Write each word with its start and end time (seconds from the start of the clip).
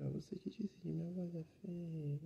Pra 0.00 0.08
você 0.08 0.34
que 0.34 0.48
disse 0.48 0.78
que 0.80 0.88
minha 0.88 1.10
voz 1.10 1.34
é 1.34 1.44
feia. 1.60 2.18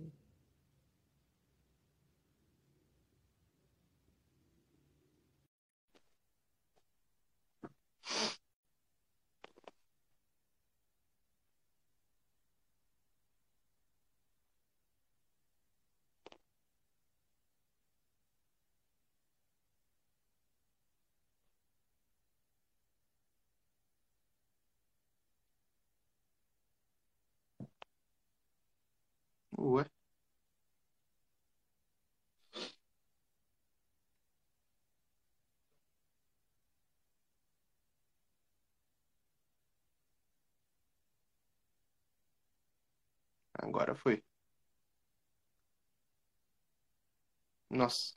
Ué. 29.71 29.85
Agora 43.53 43.95
foi. 43.95 44.23
Nossa. 47.69 48.15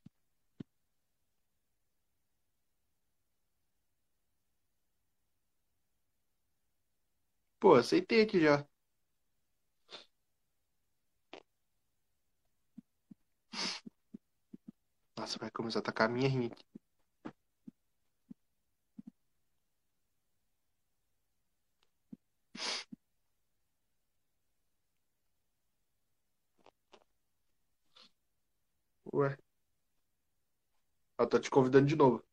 Pô, 7.61 7.75
aceitei 7.75 8.23
aqui 8.23 8.41
já. 8.41 8.67
Nossa, 15.19 15.39
vai 15.39 15.51
começar 15.51 15.81
a 15.81 15.83
atacar 15.83 16.09
a 16.09 16.11
minha 16.13 16.29
aqui. 16.47 16.65
Ué. 29.13 29.37
Ela 31.17 31.29
tá 31.29 31.39
te 31.39 31.49
convidando 31.49 31.87
de 31.87 31.95
novo. 31.95 32.25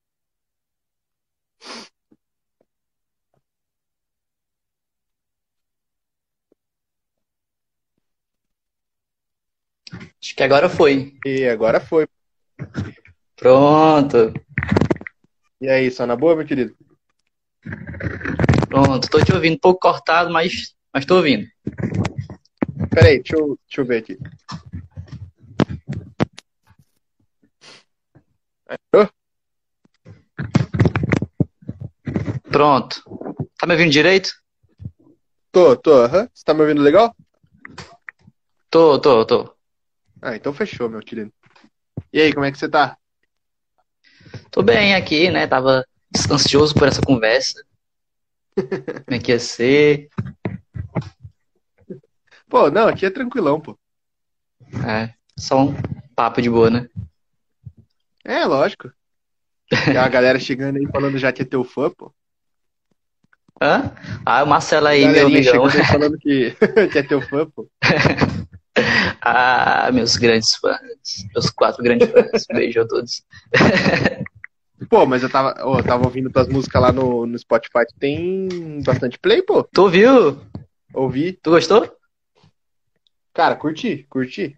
Acho 10.22 10.36
que 10.36 10.44
agora 10.44 10.70
foi. 10.70 11.18
E 11.26 11.48
agora 11.48 11.80
foi. 11.80 12.08
Pronto. 13.36 14.34
E 15.62 15.70
aí, 15.70 15.90
só 15.92 16.06
na 16.06 16.16
boa, 16.16 16.36
meu 16.36 16.46
querido? 16.46 16.76
Pronto. 18.68 19.10
Tô 19.10 19.24
te 19.24 19.34
ouvindo 19.34 19.56
um 19.56 19.60
pouco 19.60 19.80
cortado, 19.80 20.32
mas, 20.32 20.76
mas 20.94 21.06
tô 21.06 21.18
ouvindo. 21.18 21.46
Peraí, 22.92 23.18
deixa 23.22 23.36
eu, 23.36 23.58
deixa 23.68 23.82
eu 23.82 23.86
ver 23.86 23.98
aqui. 23.98 24.18
Pronto. 32.52 33.04
Tá 33.58 33.68
me 33.68 33.74
ouvindo 33.74 33.92
direito? 33.92 34.32
Tô, 35.52 35.76
tô, 35.76 35.94
aham. 36.04 36.30
Você 36.34 36.44
tá 36.44 36.54
me 36.54 36.62
ouvindo 36.62 36.82
legal? 36.82 37.16
Tô, 38.70 39.00
tô, 39.00 39.26
tô. 39.26 39.56
Ah, 40.22 40.36
então 40.36 40.54
fechou, 40.54 40.90
meu 40.90 41.02
querido. 41.02 41.32
E 42.16 42.22
aí, 42.22 42.34
como 42.34 42.46
é 42.46 42.52
que 42.54 42.58
você 42.58 42.70
tá? 42.70 42.98
Tô 44.50 44.64
bem 44.64 44.96
aqui, 44.96 45.30
né? 45.30 45.46
Tava 45.48 45.86
ansioso 46.32 46.74
por 46.74 46.88
essa 46.88 47.02
conversa. 47.02 47.62
Como 48.56 49.18
é 49.18 49.20
que 49.20 49.34
ia 49.34 49.40
ser? 49.40 50.08
Pô, 52.48 52.72
não, 52.72 52.88
aqui 52.88 53.06
é 53.06 53.10
tranquilão, 53.10 53.60
pô. 53.60 53.78
É, 54.88 55.14
só 55.38 55.60
um 55.60 55.76
papo 56.16 56.42
de 56.42 56.50
boa, 56.50 56.70
né? 56.70 56.90
É, 58.24 58.46
lógico. 58.46 58.90
E 59.92 59.98
a 59.98 60.08
galera 60.08 60.40
chegando 60.40 60.78
aí 60.78 60.88
falando 60.88 61.18
já 61.18 61.34
que 61.34 61.42
é 61.42 61.46
teu 61.46 61.66
fã, 61.66 61.92
pô. 61.92 62.16
Hã? 63.62 63.94
Ah, 64.26 64.42
o 64.42 64.48
Marcelo 64.48 64.88
aí, 64.88 65.06
meu 65.06 65.28
amigão. 65.28 65.70
chegando 65.70 65.82
aí 65.82 65.86
falando 65.86 66.16
que, 66.24 66.56
que 66.94 66.98
é 66.98 67.04
teu 67.04 67.22
fã, 67.22 67.46
pô. 67.46 67.70
Ah, 69.22 69.90
meus 69.92 70.18
grandes 70.18 70.56
fãs. 70.56 70.80
Meus 71.34 71.50
quatro 71.50 71.84
grandes 71.84 72.10
fãs. 72.10 72.46
Beijo 72.54 72.82
a 72.82 72.88
todos. 72.88 73.24
Pô, 74.90 75.06
mas 75.06 75.24
eu 75.24 75.30
tava, 75.30 75.56
ó, 75.62 75.80
eu 75.80 75.84
tava 75.84 76.06
ouvindo 76.06 76.30
tuas 76.30 76.48
músicas 76.48 76.82
lá 76.82 76.92
no, 76.92 77.26
no 77.26 77.40
Spotify. 77.40 77.86
Tu 77.88 77.96
tem 78.00 78.84
bastante 78.84 79.18
play, 79.18 79.42
pô? 79.42 79.64
Tu 79.64 79.82
ouviu? 79.82 80.42
Ouvi. 80.94 81.34
Tu 81.34 81.50
gostou? 81.50 81.90
Cara, 83.34 83.56
curti, 83.56 84.06
curti. 84.10 84.56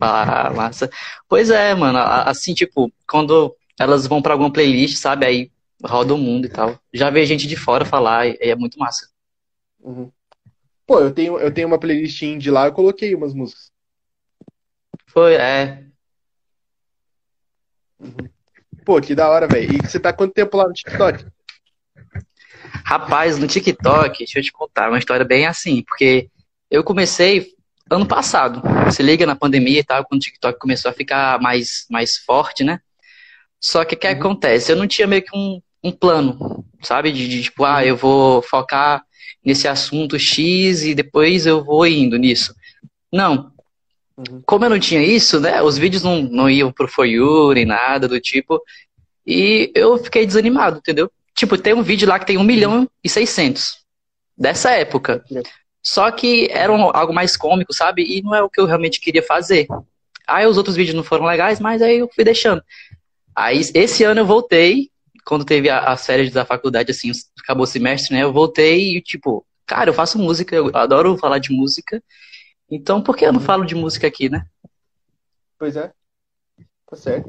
Ah, 0.00 0.50
massa. 0.54 0.90
Pois 1.28 1.50
é, 1.50 1.74
mano. 1.74 1.98
Assim, 1.98 2.54
tipo, 2.54 2.92
quando 3.08 3.54
elas 3.78 4.06
vão 4.06 4.22
pra 4.22 4.34
alguma 4.34 4.52
playlist, 4.52 4.96
sabe? 4.98 5.26
Aí 5.26 5.50
roda 5.82 6.14
o 6.14 6.18
mundo 6.18 6.46
e 6.46 6.50
tal. 6.50 6.78
Já 6.92 7.10
veio 7.10 7.26
gente 7.26 7.46
de 7.46 7.56
fora 7.56 7.84
falar 7.84 8.26
e 8.26 8.38
e 8.40 8.50
é 8.50 8.54
muito 8.54 8.78
massa. 8.78 9.08
Uhum. 9.80 10.10
Pô, 10.90 10.98
eu 10.98 11.14
tenho, 11.14 11.38
eu 11.38 11.54
tenho 11.54 11.68
uma 11.68 11.78
playlist 11.78 12.20
indie 12.22 12.50
lá, 12.50 12.66
eu 12.66 12.72
coloquei 12.72 13.14
umas 13.14 13.32
músicas. 13.32 13.70
Foi, 15.06 15.34
é. 15.36 15.84
Pô, 18.84 19.00
que 19.00 19.14
da 19.14 19.30
hora, 19.30 19.46
velho. 19.46 19.72
E 19.72 19.88
você 19.88 20.00
tá 20.00 20.12
quanto 20.12 20.34
tempo 20.34 20.56
lá 20.56 20.66
no 20.66 20.72
TikTok? 20.72 21.26
Rapaz, 22.84 23.38
no 23.38 23.46
TikTok, 23.46 24.18
deixa 24.18 24.40
eu 24.40 24.42
te 24.42 24.50
contar 24.50 24.88
uma 24.88 24.98
história 24.98 25.24
bem 25.24 25.46
assim, 25.46 25.84
porque 25.84 26.28
eu 26.68 26.82
comecei 26.82 27.54
ano 27.88 28.04
passado. 28.04 28.60
Se 28.90 29.00
liga 29.00 29.24
na 29.24 29.36
pandemia 29.36 29.78
e 29.78 29.84
tal, 29.84 30.04
quando 30.04 30.18
o 30.20 30.24
TikTok 30.24 30.58
começou 30.58 30.90
a 30.90 30.92
ficar 30.92 31.40
mais, 31.40 31.86
mais 31.88 32.16
forte, 32.16 32.64
né? 32.64 32.80
Só 33.60 33.84
que 33.84 33.94
o 33.94 33.96
que 33.96 34.08
Uhum. 34.08 34.14
acontece? 34.14 34.72
Eu 34.72 34.76
não 34.76 34.88
tinha 34.88 35.06
meio 35.06 35.22
que 35.22 35.36
um, 35.38 35.62
um 35.84 35.92
plano, 35.92 36.64
sabe? 36.82 37.12
De, 37.12 37.28
de, 37.28 37.44
tipo, 37.44 37.64
ah, 37.64 37.86
eu 37.86 37.96
vou 37.96 38.42
focar 38.42 39.04
nesse 39.44 39.66
assunto 39.68 40.18
X 40.18 40.82
e 40.84 40.94
depois 40.94 41.46
eu 41.46 41.64
vou 41.64 41.86
indo 41.86 42.16
nisso. 42.16 42.54
Não. 43.12 43.52
Uhum. 44.16 44.42
Como 44.44 44.64
eu 44.64 44.70
não 44.70 44.78
tinha 44.78 45.02
isso, 45.02 45.40
né? 45.40 45.62
Os 45.62 45.78
vídeos 45.78 46.02
não, 46.02 46.22
não 46.22 46.48
iam 46.50 46.70
pro 46.72 46.88
For 46.88 47.06
You 47.06 47.52
nem 47.52 47.64
nada 47.64 48.06
do 48.06 48.20
tipo. 48.20 48.60
E 49.26 49.70
eu 49.74 49.96
fiquei 49.98 50.26
desanimado, 50.26 50.78
entendeu? 50.78 51.10
Tipo, 51.34 51.56
tem 51.56 51.72
um 51.74 51.82
vídeo 51.82 52.08
lá 52.08 52.18
que 52.18 52.26
tem 52.26 52.36
1 52.36 52.42
milhão 52.42 52.88
e 53.02 53.08
600 53.08 53.78
dessa 54.36 54.70
época. 54.72 55.24
Só 55.82 56.10
que 56.10 56.48
era 56.50 56.70
um- 56.72 56.90
algo 56.94 57.12
mais 57.12 57.36
cômico, 57.36 57.72
sabe? 57.72 58.02
E 58.02 58.20
não 58.22 58.34
é 58.34 58.42
o 58.42 58.50
que 58.50 58.60
eu 58.60 58.66
realmente 58.66 59.00
queria 59.00 59.22
fazer. 59.22 59.66
Aí 60.26 60.46
os 60.46 60.58
outros 60.58 60.76
vídeos 60.76 60.94
não 60.94 61.02
foram 61.02 61.24
legais, 61.24 61.58
mas 61.58 61.80
aí 61.80 61.98
eu 61.98 62.10
fui 62.14 62.24
deixando. 62.24 62.62
Aí 63.34 63.62
esse 63.74 64.04
ano 64.04 64.20
eu 64.20 64.26
voltei, 64.26 64.90
quando 65.30 65.44
teve 65.44 65.70
a, 65.70 65.92
as 65.92 66.04
férias 66.04 66.32
da 66.32 66.44
faculdade, 66.44 66.90
assim, 66.90 67.12
acabou 67.40 67.62
o 67.62 67.66
semestre, 67.66 68.16
né? 68.16 68.24
Eu 68.24 68.32
voltei 68.32 68.96
e, 68.96 69.00
tipo, 69.00 69.46
cara, 69.64 69.90
eu 69.90 69.94
faço 69.94 70.18
música, 70.18 70.56
eu 70.56 70.76
adoro 70.76 71.16
falar 71.16 71.38
de 71.38 71.52
música. 71.52 72.02
Então, 72.68 73.00
por 73.00 73.16
que 73.16 73.24
eu 73.24 73.32
não 73.32 73.38
falo 73.38 73.64
de 73.64 73.76
música 73.76 74.08
aqui, 74.08 74.28
né? 74.28 74.44
Pois 75.56 75.76
é. 75.76 75.92
Tá 76.84 76.96
certo. 76.96 77.28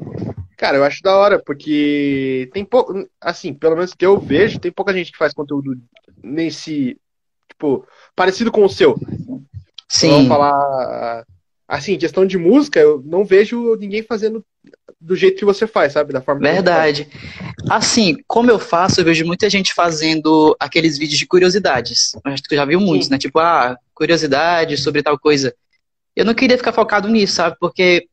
Cara, 0.58 0.78
eu 0.78 0.84
acho 0.84 1.00
da 1.00 1.16
hora, 1.16 1.40
porque 1.40 2.50
tem 2.52 2.64
pouco, 2.64 3.08
assim, 3.20 3.54
pelo 3.54 3.76
menos 3.76 3.94
que 3.94 4.04
eu 4.04 4.18
vejo, 4.18 4.58
tem 4.58 4.72
pouca 4.72 4.92
gente 4.92 5.12
que 5.12 5.18
faz 5.18 5.32
conteúdo 5.32 5.80
nesse, 6.20 7.00
tipo, 7.48 7.86
parecido 8.16 8.50
com 8.50 8.64
o 8.64 8.68
seu. 8.68 8.96
Vamos 9.28 9.46
Sim, 9.88 10.26
falar, 10.28 11.24
assim, 11.72 11.96
questão 11.96 12.26
de 12.26 12.36
música, 12.36 12.78
eu 12.78 13.02
não 13.02 13.24
vejo 13.24 13.76
ninguém 13.76 14.02
fazendo 14.02 14.44
do 15.00 15.16
jeito 15.16 15.38
que 15.38 15.44
você 15.44 15.66
faz, 15.66 15.94
sabe? 15.94 16.12
Da 16.12 16.20
forma 16.20 16.42
verdade. 16.42 17.08
Assim, 17.70 18.18
como 18.26 18.50
eu 18.50 18.58
faço, 18.58 19.00
eu 19.00 19.04
vejo 19.06 19.24
muita 19.24 19.48
gente 19.48 19.72
fazendo 19.72 20.54
aqueles 20.60 20.98
vídeos 20.98 21.18
de 21.18 21.26
curiosidades. 21.26 22.12
Acho 22.24 22.42
que 22.42 22.50
tu 22.50 22.54
já 22.54 22.66
viu 22.66 22.78
muitos, 22.78 23.08
né? 23.08 23.16
Tipo, 23.16 23.38
ah, 23.38 23.74
curiosidade 23.94 24.76
sobre 24.76 25.02
tal 25.02 25.18
coisa. 25.18 25.54
Eu 26.14 26.26
não 26.26 26.34
queria 26.34 26.58
ficar 26.58 26.72
focado 26.72 27.08
nisso, 27.08 27.36
sabe? 27.36 27.56
Porque 27.58 28.06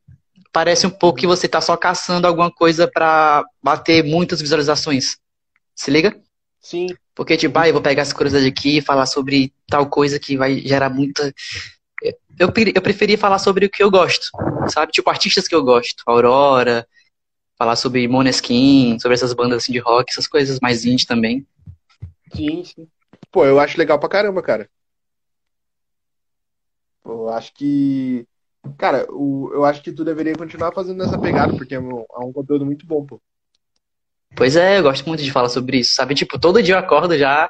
parece 0.53 0.87
um 0.87 0.89
pouco 0.89 1.19
que 1.19 1.27
você 1.27 1.45
tá 1.45 1.59
só 1.59 1.75
caçando 1.75 2.25
alguma 2.27 2.49
coisa 2.49 2.87
pra 2.87 3.43
bater 3.61 4.05
muitas 4.05 4.39
visualizações. 4.39 5.17
Se 5.75 5.91
liga? 5.91 6.17
Sim, 6.61 6.87
Porque, 7.13 7.35
tipo, 7.35 7.59
ah, 7.59 7.67
eu 7.67 7.73
vou 7.73 7.81
pegar 7.81 8.03
essa 8.03 8.15
curiosidade 8.15 8.47
aqui 8.47 8.77
e 8.77 8.81
falar 8.81 9.05
sobre 9.05 9.51
tal 9.67 9.89
coisa 9.89 10.17
que 10.17 10.37
vai 10.37 10.59
gerar 10.59 10.89
muita. 10.89 11.33
Eu, 12.01 12.47
eu 12.73 12.81
preferia 12.81 13.17
falar 13.17 13.39
sobre 13.39 13.65
o 13.65 13.69
que 13.69 13.83
eu 13.83 13.91
gosto, 13.91 14.27
sabe? 14.69 14.91
Tipo, 14.91 15.09
artistas 15.09 15.47
que 15.47 15.55
eu 15.55 15.63
gosto. 15.63 16.03
Aurora, 16.05 16.87
falar 17.57 17.75
sobre 17.75 18.07
Måneskin, 18.07 18.97
sobre 18.99 19.15
essas 19.15 19.33
bandas 19.33 19.63
assim 19.63 19.73
de 19.73 19.79
rock, 19.79 20.11
essas 20.11 20.27
coisas 20.27 20.59
mais 20.61 20.85
indie 20.85 21.05
também. 21.05 21.45
sim, 22.33 22.63
sim. 22.63 22.87
Pô, 23.31 23.45
eu 23.45 23.59
acho 23.59 23.77
legal 23.77 23.99
pra 23.99 24.09
caramba, 24.09 24.41
cara. 24.41 24.69
Eu 27.05 27.29
acho 27.29 27.53
que. 27.53 28.25
Cara, 28.77 29.05
o, 29.09 29.51
eu 29.53 29.65
acho 29.65 29.81
que 29.81 29.91
tu 29.91 30.03
deveria 30.03 30.33
continuar 30.33 30.71
fazendo 30.71 30.97
nessa 30.97 31.17
pegada, 31.17 31.53
porque 31.53 31.75
é 31.75 31.79
um, 31.79 31.99
é 31.99 32.19
um 32.19 32.31
conteúdo 32.31 32.65
muito 32.65 32.85
bom, 32.85 33.05
pô. 33.05 33.21
Pois 34.35 34.55
é, 34.55 34.77
eu 34.77 34.83
gosto 34.83 35.07
muito 35.07 35.23
de 35.23 35.31
falar 35.31 35.49
sobre 35.49 35.79
isso, 35.79 35.95
sabe? 35.95 36.15
Tipo, 36.15 36.39
todo 36.39 36.61
dia 36.61 36.75
eu 36.75 36.79
acordo 36.79 37.17
já. 37.17 37.49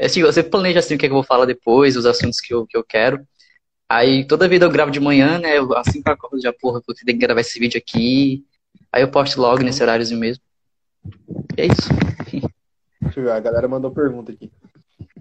Assim, 0.00 0.22
você 0.22 0.42
planeja 0.42 0.78
assim 0.80 0.94
o 0.94 0.98
que, 0.98 1.06
é 1.06 1.08
que 1.08 1.12
eu 1.12 1.16
vou 1.16 1.24
falar 1.24 1.44
depois, 1.44 1.96
os 1.96 2.06
assuntos 2.06 2.40
que 2.40 2.52
eu, 2.52 2.66
que 2.66 2.76
eu 2.76 2.84
quero. 2.84 3.24
Aí 3.88 4.26
toda 4.26 4.48
vida 4.48 4.64
eu 4.64 4.70
gravo 4.70 4.90
de 4.90 5.00
manhã, 5.00 5.38
né? 5.38 5.58
Eu, 5.58 5.76
assim 5.76 6.02
que 6.02 6.08
eu 6.08 6.14
acordo 6.14 6.40
já, 6.40 6.52
porra, 6.52 6.80
eu 6.86 6.94
tenho 6.94 7.18
que 7.18 7.26
gravar 7.26 7.40
esse 7.40 7.58
vídeo 7.58 7.78
aqui. 7.78 8.44
Aí 8.92 9.02
eu 9.02 9.10
posto 9.10 9.40
logo 9.40 9.62
nesse 9.62 9.82
horáriozinho 9.82 10.20
mesmo. 10.20 10.42
E 11.56 11.62
é 11.62 11.66
isso. 11.66 11.88
Deixa 13.00 13.20
eu 13.20 13.24
ver, 13.24 13.32
a 13.32 13.40
galera 13.40 13.68
mandou 13.68 13.90
pergunta 13.90 14.32
aqui. 14.32 14.50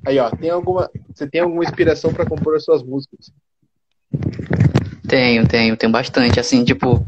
Aí, 0.06 0.20
ó, 0.20 0.30
tem 0.30 0.50
alguma. 0.50 0.90
Você 1.14 1.28
tem 1.28 1.42
alguma 1.42 1.64
inspiração 1.64 2.14
para 2.14 2.26
compor 2.26 2.56
as 2.56 2.64
suas 2.64 2.84
músicas? 2.84 3.32
Tenho, 5.08 5.48
tenho, 5.48 5.78
tenho 5.78 5.92
bastante. 5.92 6.40
Assim, 6.40 6.64
tipo, 6.64 7.06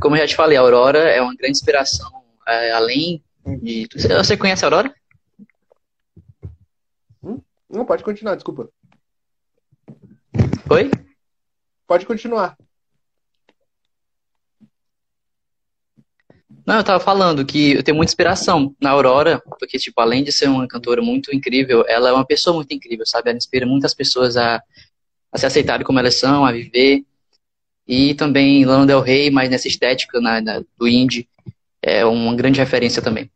como 0.00 0.16
eu 0.16 0.20
já 0.20 0.26
te 0.26 0.36
falei, 0.36 0.56
a 0.56 0.60
Aurora 0.60 0.98
é 0.98 1.20
uma 1.20 1.34
grande 1.34 1.56
inspiração. 1.56 2.22
É, 2.46 2.72
além 2.72 3.22
de. 3.60 3.88
Você 3.94 4.36
conhece 4.36 4.64
a 4.64 4.66
Aurora? 4.66 4.94
Hum? 7.22 7.40
Não, 7.68 7.84
pode 7.84 8.02
continuar, 8.02 8.34
desculpa. 8.34 8.68
Oi? 10.72 10.90
Pode 11.86 12.06
continuar. 12.06 12.56
Não, 16.66 16.76
eu 16.76 16.84
tava 16.84 16.98
falando 16.98 17.44
que 17.44 17.72
eu 17.72 17.82
tenho 17.82 17.96
muita 17.96 18.10
inspiração 18.10 18.74
na 18.80 18.88
Aurora, 18.88 19.42
porque, 19.58 19.76
tipo, 19.76 20.00
além 20.00 20.24
de 20.24 20.32
ser 20.32 20.48
uma 20.48 20.66
cantora 20.66 21.02
muito 21.02 21.34
incrível, 21.34 21.84
ela 21.86 22.08
é 22.08 22.12
uma 22.12 22.24
pessoa 22.24 22.56
muito 22.56 22.72
incrível, 22.72 23.04
sabe? 23.04 23.28
Ela 23.28 23.36
inspira 23.36 23.66
muitas 23.66 23.92
pessoas 23.92 24.34
a, 24.38 24.62
a 25.30 25.36
se 25.36 25.44
aceitarem 25.44 25.84
como 25.84 25.98
elas 25.98 26.18
são, 26.18 26.42
a 26.42 26.52
viver. 26.52 27.04
E 27.86 28.14
também 28.14 28.64
Lana 28.64 28.86
Del 28.86 29.02
Rey, 29.02 29.30
mas 29.30 29.50
nessa 29.50 29.68
estética 29.68 30.22
na, 30.22 30.40
na, 30.40 30.62
do 30.78 30.88
indie, 30.88 31.28
é 31.82 32.02
uma 32.06 32.34
grande 32.34 32.60
referência 32.60 33.02
também. 33.02 33.30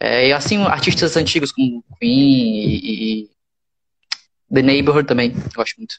É, 0.00 0.28
e 0.28 0.32
assim, 0.32 0.56
artistas 0.62 1.18
antigos 1.18 1.52
como 1.52 1.84
Queen 1.98 2.70
e, 2.72 3.24
e 3.24 3.30
The 4.52 4.62
Neighborhood 4.62 5.08
também, 5.08 5.32
eu 5.34 5.50
gosto 5.54 5.76
muito. 5.76 5.96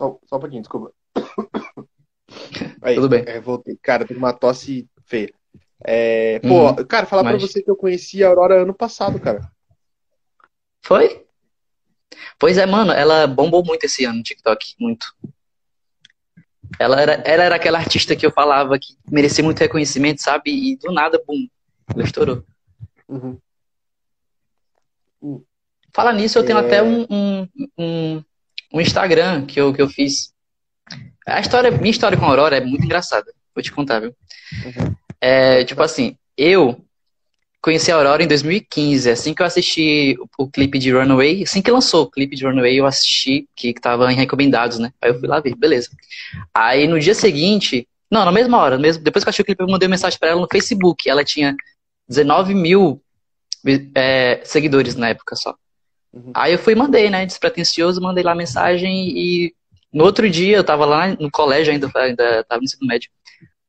Só, 0.00 0.18
só 0.24 0.36
um 0.36 0.40
pouquinho, 0.40 0.62
desculpa. 0.62 0.94
Aí, 2.80 2.94
Tudo 2.94 3.10
bem. 3.10 3.22
É, 3.26 3.38
voltei. 3.38 3.78
Cara, 3.82 4.06
tem 4.06 4.16
uma 4.16 4.32
tosse 4.32 4.88
feia. 5.04 5.30
É, 5.84 6.38
pô, 6.40 6.70
uhum, 6.70 6.86
cara, 6.86 7.04
falar 7.04 7.22
mas... 7.22 7.36
pra 7.36 7.46
você 7.46 7.62
que 7.62 7.70
eu 7.70 7.76
conheci 7.76 8.24
a 8.24 8.28
Aurora 8.28 8.62
ano 8.62 8.72
passado, 8.72 9.20
cara. 9.20 9.52
Foi? 10.82 11.26
Pois 12.38 12.56
é, 12.56 12.64
mano, 12.64 12.92
ela 12.92 13.26
bombou 13.26 13.62
muito 13.62 13.84
esse 13.84 14.06
ano 14.06 14.16
no 14.18 14.22
TikTok, 14.22 14.74
muito. 14.80 15.06
Ela 16.78 17.02
era, 17.02 17.12
ela 17.26 17.44
era 17.44 17.56
aquela 17.56 17.78
artista 17.78 18.16
que 18.16 18.24
eu 18.24 18.30
falava 18.30 18.78
que 18.78 18.96
merecia 19.10 19.44
muito 19.44 19.58
reconhecimento, 19.58 20.22
sabe? 20.22 20.50
E 20.50 20.76
do 20.76 20.90
nada, 20.92 21.22
bum, 21.26 21.46
ela 21.94 22.04
estourou. 22.04 22.42
Uhum. 23.06 23.38
Uhum. 25.20 25.44
Fala 25.92 26.12
nisso, 26.12 26.38
eu 26.38 26.44
tenho 26.44 26.58
é... 26.58 26.64
até 26.64 26.82
um, 26.82 27.06
um, 27.10 27.48
um, 27.76 28.24
um, 28.72 28.80
Instagram 28.80 29.46
que 29.46 29.60
eu, 29.60 29.72
que 29.72 29.80
eu 29.82 29.88
fiz. 29.88 30.32
A 31.26 31.40
história, 31.40 31.70
minha 31.70 31.90
história 31.90 32.16
com 32.16 32.24
a 32.24 32.28
Aurora 32.28 32.56
é 32.56 32.60
muito 32.60 32.84
engraçada. 32.84 33.32
Vou 33.54 33.62
te 33.62 33.72
contar, 33.72 34.00
viu? 34.00 34.14
Uhum. 34.64 34.94
É, 35.20 35.64
tipo 35.64 35.82
assim, 35.82 36.16
eu 36.36 36.84
conheci 37.62 37.92
a 37.92 37.96
Aurora 37.96 38.22
em 38.22 38.28
2015, 38.28 39.10
assim 39.10 39.34
que 39.34 39.42
eu 39.42 39.46
assisti 39.46 40.16
o, 40.18 40.44
o, 40.44 40.50
clipe 40.50 40.78
de 40.78 40.92
Runaway, 40.92 41.42
assim 41.42 41.60
que 41.60 41.70
lançou 41.70 42.04
o 42.04 42.10
clipe 42.10 42.34
de 42.34 42.46
Runaway, 42.46 42.76
eu 42.76 42.86
assisti, 42.86 43.46
que, 43.54 43.74
que 43.74 43.80
tava 43.80 44.10
em 44.12 44.16
recomendados, 44.16 44.78
né? 44.78 44.92
Aí 45.00 45.10
eu 45.10 45.18
fui 45.18 45.28
lá 45.28 45.40
ver, 45.40 45.54
beleza. 45.54 45.90
Aí 46.54 46.88
no 46.88 46.98
dia 46.98 47.14
seguinte, 47.14 47.86
não, 48.10 48.24
na 48.24 48.32
mesma 48.32 48.58
hora, 48.58 48.78
mesmo, 48.78 49.04
depois 49.04 49.22
que 49.22 49.28
eu 49.28 49.30
assisti 49.30 49.42
o 49.42 49.44
clipe, 49.44 49.62
eu 49.62 49.68
mandei 49.68 49.86
uma 49.86 49.92
mensagem 49.92 50.18
para 50.18 50.30
ela 50.30 50.40
no 50.40 50.48
Facebook. 50.50 51.08
Ela 51.08 51.24
tinha 51.24 51.54
19 52.08 52.54
mil 52.54 53.00
é, 53.94 54.40
seguidores 54.44 54.96
na 54.96 55.10
época 55.10 55.36
só. 55.36 55.54
Uhum. 56.12 56.32
Aí 56.34 56.52
eu 56.52 56.58
fui 56.58 56.72
e 56.72 56.76
mandei, 56.76 57.08
né? 57.08 57.24
Despretensioso, 57.24 58.00
mandei 58.00 58.24
lá 58.24 58.32
a 58.32 58.36
mensagem 58.36 59.10
e 59.10 59.54
no 59.92 60.04
outro 60.04 60.28
dia 60.28 60.56
eu 60.56 60.64
tava 60.64 60.84
lá 60.84 61.08
no 61.08 61.30
colégio 61.30 61.72
ainda, 61.72 61.90
ainda 61.94 62.44
tava 62.44 62.60
no 62.60 62.64
ensino 62.64 62.86
médio. 62.86 63.10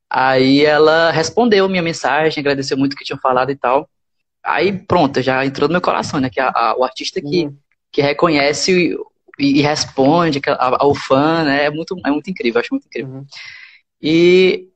Aí 0.09 0.65
ela 0.65 1.11
respondeu 1.11 1.69
minha 1.69 1.81
mensagem, 1.81 2.41
agradeceu 2.41 2.77
muito 2.77 2.93
o 2.93 2.95
que 2.95 3.05
tinham 3.05 3.19
falado 3.19 3.51
e 3.51 3.55
tal. 3.55 3.89
Aí 4.43 4.71
pronto, 4.73 5.21
já 5.21 5.45
entrou 5.45 5.69
no 5.69 5.73
meu 5.73 5.81
coração, 5.81 6.19
né? 6.19 6.29
Que 6.29 6.39
a, 6.39 6.49
a, 6.49 6.75
o 6.77 6.83
artista 6.83 7.21
que, 7.21 7.45
uhum. 7.45 7.57
que 7.91 8.01
reconhece 8.01 8.97
e, 9.39 9.59
e 9.59 9.61
responde 9.61 10.41
ao 10.57 10.93
fã, 10.95 11.43
né? 11.43 11.65
É 11.65 11.69
muito, 11.69 11.95
é 12.05 12.11
muito 12.11 12.29
incrível, 12.29 12.59
acho 12.59 12.73
muito 12.73 12.87
incrível. 12.87 13.13
Uhum. 13.13 13.25
E, 14.01 14.67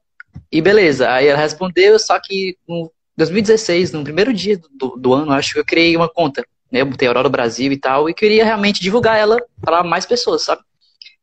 e 0.52 0.62
beleza, 0.62 1.12
aí 1.12 1.28
ela 1.28 1.40
respondeu, 1.40 1.98
só 1.98 2.20
que 2.20 2.58
no 2.68 2.92
2016, 3.18 3.92
no 3.92 4.04
primeiro 4.04 4.34
dia 4.34 4.60
do, 4.72 4.96
do 4.98 5.14
ano, 5.14 5.32
acho 5.32 5.54
que 5.54 5.60
eu 5.60 5.66
criei 5.66 5.96
uma 5.96 6.10
conta 6.10 6.46
né? 6.76 6.82
Eu 6.82 6.86
botei 6.86 7.08
Aurora 7.08 7.30
Brasil 7.30 7.72
e 7.72 7.78
tal, 7.78 8.10
e 8.10 8.14
queria 8.14 8.44
realmente 8.44 8.82
divulgar 8.82 9.18
ela 9.18 9.38
para 9.62 9.82
mais 9.82 10.06
pessoas, 10.06 10.44
sabe? 10.44 10.62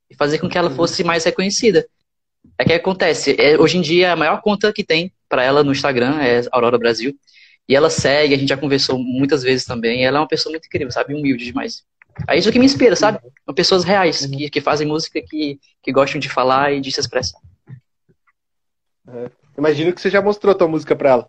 E 0.08 0.16
fazer 0.16 0.38
com 0.38 0.48
que 0.48 0.56
ela 0.56 0.70
uhum. 0.70 0.76
fosse 0.76 1.04
mais 1.04 1.24
reconhecida. 1.24 1.86
É 2.58 2.64
que 2.64 2.72
acontece, 2.72 3.36
é, 3.38 3.58
hoje 3.60 3.76
em 3.76 3.82
dia 3.82 4.12
a 4.12 4.16
maior 4.16 4.40
conta 4.40 4.72
que 4.72 4.82
tem 4.82 5.12
para 5.28 5.44
ela 5.44 5.62
no 5.62 5.70
Instagram 5.70 6.20
é 6.22 6.42
Aurora 6.50 6.78
Brasil. 6.78 7.14
E 7.68 7.76
ela 7.76 7.90
segue, 7.90 8.34
a 8.34 8.38
gente 8.38 8.48
já 8.48 8.56
conversou 8.56 8.98
muitas 8.98 9.42
vezes 9.42 9.64
também. 9.64 10.04
ela 10.04 10.18
é 10.18 10.20
uma 10.20 10.26
pessoa 10.26 10.50
muito 10.50 10.66
incrível, 10.66 10.90
sabe? 10.90 11.14
Humilde 11.14 11.44
demais. 11.44 11.84
É 12.28 12.36
isso 12.36 12.50
que 12.50 12.58
me 12.58 12.64
inspira, 12.64 12.96
sabe? 12.96 13.20
São 13.44 13.54
pessoas 13.54 13.84
reais, 13.84 14.22
uhum. 14.22 14.30
que, 14.30 14.50
que 14.50 14.60
fazem 14.60 14.86
música, 14.86 15.20
que, 15.22 15.60
que 15.82 15.92
gostam 15.92 16.18
de 16.18 16.28
falar 16.28 16.72
e 16.72 16.80
de 16.80 16.90
se 16.90 16.98
expressar. 16.98 17.38
É. 19.06 19.30
Imagino 19.56 19.92
que 19.92 20.00
você 20.00 20.10
já 20.10 20.22
mostrou 20.22 20.52
a 20.52 20.56
tua 20.56 20.68
música 20.68 20.96
pra 20.96 21.10
ela. 21.10 21.28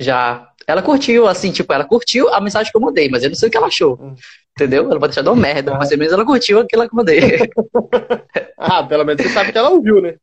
Já. 0.00 0.48
Ela 0.66 0.82
curtiu, 0.82 1.26
assim, 1.26 1.50
tipo, 1.50 1.72
ela 1.72 1.84
curtiu 1.84 2.28
a 2.32 2.40
mensagem 2.40 2.70
que 2.70 2.76
eu 2.76 2.80
mandei, 2.80 3.08
mas 3.08 3.22
eu 3.22 3.30
não 3.30 3.36
sei 3.36 3.48
o 3.48 3.50
que 3.50 3.56
ela 3.56 3.68
achou. 3.68 3.98
Hum. 4.00 4.14
Entendeu? 4.52 4.84
Ela 4.84 5.00
pode 5.00 5.12
deixar 5.12 5.22
de 5.22 5.28
uma 5.28 5.36
merda, 5.36 5.74
mas 5.74 5.88
pelo 5.88 5.98
menos 5.98 6.12
ela 6.12 6.24
curtiu 6.24 6.60
aquilo 6.60 6.88
que 6.88 6.94
eu 6.94 6.96
mandei. 6.96 7.20
ah, 8.58 8.82
pelo 8.82 9.04
menos 9.04 9.22
você 9.22 9.28
sabe 9.28 9.52
que 9.52 9.58
ela 9.58 9.70
ouviu, 9.70 10.02
né? 10.02 10.16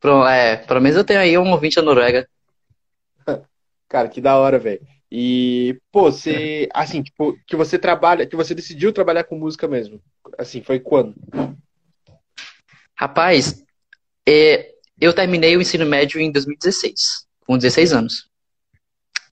Pronto, 0.00 0.26
é, 0.26 0.56
pelo 0.56 0.80
menos 0.80 0.96
eu 0.96 1.04
tenho 1.04 1.20
aí 1.20 1.38
um 1.38 1.50
ouvinte 1.50 1.76
da 1.76 1.82
Noruega. 1.82 2.28
Cara, 3.88 4.08
que 4.08 4.20
da 4.20 4.36
hora, 4.36 4.58
velho. 4.58 4.80
E, 5.10 5.80
pô, 5.90 6.10
você, 6.12 6.68
assim, 6.74 7.02
tipo, 7.02 7.36
que 7.46 7.56
você 7.56 7.78
trabalha, 7.78 8.26
que 8.26 8.36
você 8.36 8.54
decidiu 8.54 8.92
trabalhar 8.92 9.24
com 9.24 9.38
música 9.38 9.66
mesmo. 9.66 10.00
Assim, 10.36 10.62
foi 10.62 10.78
quando? 10.78 11.14
Rapaz, 12.94 13.64
é, 14.28 14.72
eu 15.00 15.14
terminei 15.14 15.56
o 15.56 15.60
ensino 15.60 15.86
médio 15.86 16.20
em 16.20 16.30
2016, 16.30 17.26
com 17.46 17.56
16 17.56 17.92
anos. 17.92 18.27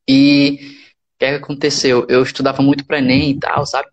E 0.09 0.51
o 0.53 1.19
que, 1.19 1.25
é 1.25 1.31
que 1.31 1.45
aconteceu? 1.45 2.07
Eu 2.09 2.23
estudava 2.23 2.63
muito 2.63 2.85
para 2.85 2.99
Enem 2.99 3.31
e 3.31 3.39
tal, 3.39 3.67
sabe? 3.67 3.89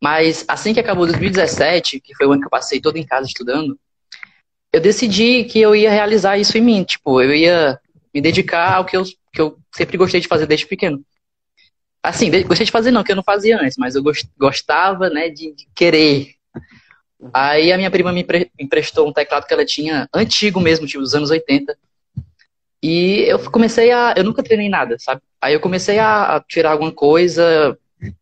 Mas 0.00 0.44
assim 0.46 0.72
que 0.72 0.80
acabou 0.80 1.06
2017, 1.06 2.00
que 2.00 2.14
foi 2.14 2.26
o 2.26 2.32
ano 2.32 2.40
que 2.40 2.46
eu 2.46 2.50
passei 2.50 2.80
todo 2.80 2.96
em 2.96 3.04
casa 3.04 3.26
estudando, 3.26 3.78
eu 4.72 4.80
decidi 4.80 5.44
que 5.44 5.58
eu 5.60 5.74
ia 5.74 5.90
realizar 5.90 6.38
isso 6.38 6.56
em 6.56 6.60
mim. 6.60 6.84
Tipo, 6.84 7.20
eu 7.20 7.34
ia 7.34 7.78
me 8.14 8.20
dedicar 8.20 8.74
ao 8.74 8.84
que 8.84 8.96
eu, 8.96 9.04
que 9.32 9.40
eu 9.40 9.58
sempre 9.74 9.96
gostei 9.96 10.20
de 10.20 10.28
fazer 10.28 10.46
desde 10.46 10.66
pequeno. 10.66 11.02
Assim, 12.02 12.30
gostei 12.42 12.64
de 12.64 12.72
fazer 12.72 12.90
não, 12.90 13.02
que 13.02 13.10
eu 13.10 13.16
não 13.16 13.24
fazia 13.24 13.60
antes, 13.60 13.76
mas 13.76 13.94
eu 13.94 14.02
gostava, 14.38 15.10
né, 15.10 15.28
de, 15.28 15.52
de 15.52 15.66
querer. 15.74 16.34
Aí 17.34 17.72
a 17.72 17.76
minha 17.76 17.90
prima 17.90 18.12
me 18.12 18.24
emprestou 18.58 19.08
um 19.08 19.12
teclado 19.12 19.46
que 19.46 19.52
ela 19.52 19.64
tinha, 19.64 20.08
antigo 20.14 20.60
mesmo, 20.60 20.86
tipo, 20.86 21.02
dos 21.02 21.14
anos 21.14 21.30
80. 21.30 21.76
E 22.82 23.24
eu 23.26 23.38
comecei 23.50 23.90
a. 23.90 24.14
Eu 24.16 24.24
nunca 24.24 24.42
treinei 24.42 24.68
nada, 24.68 24.96
sabe? 24.98 25.20
Aí 25.40 25.54
eu 25.54 25.60
comecei 25.60 25.98
a, 25.98 26.42
tirar 26.48 26.72
alguma 26.72 26.92
coisa, 26.92 27.76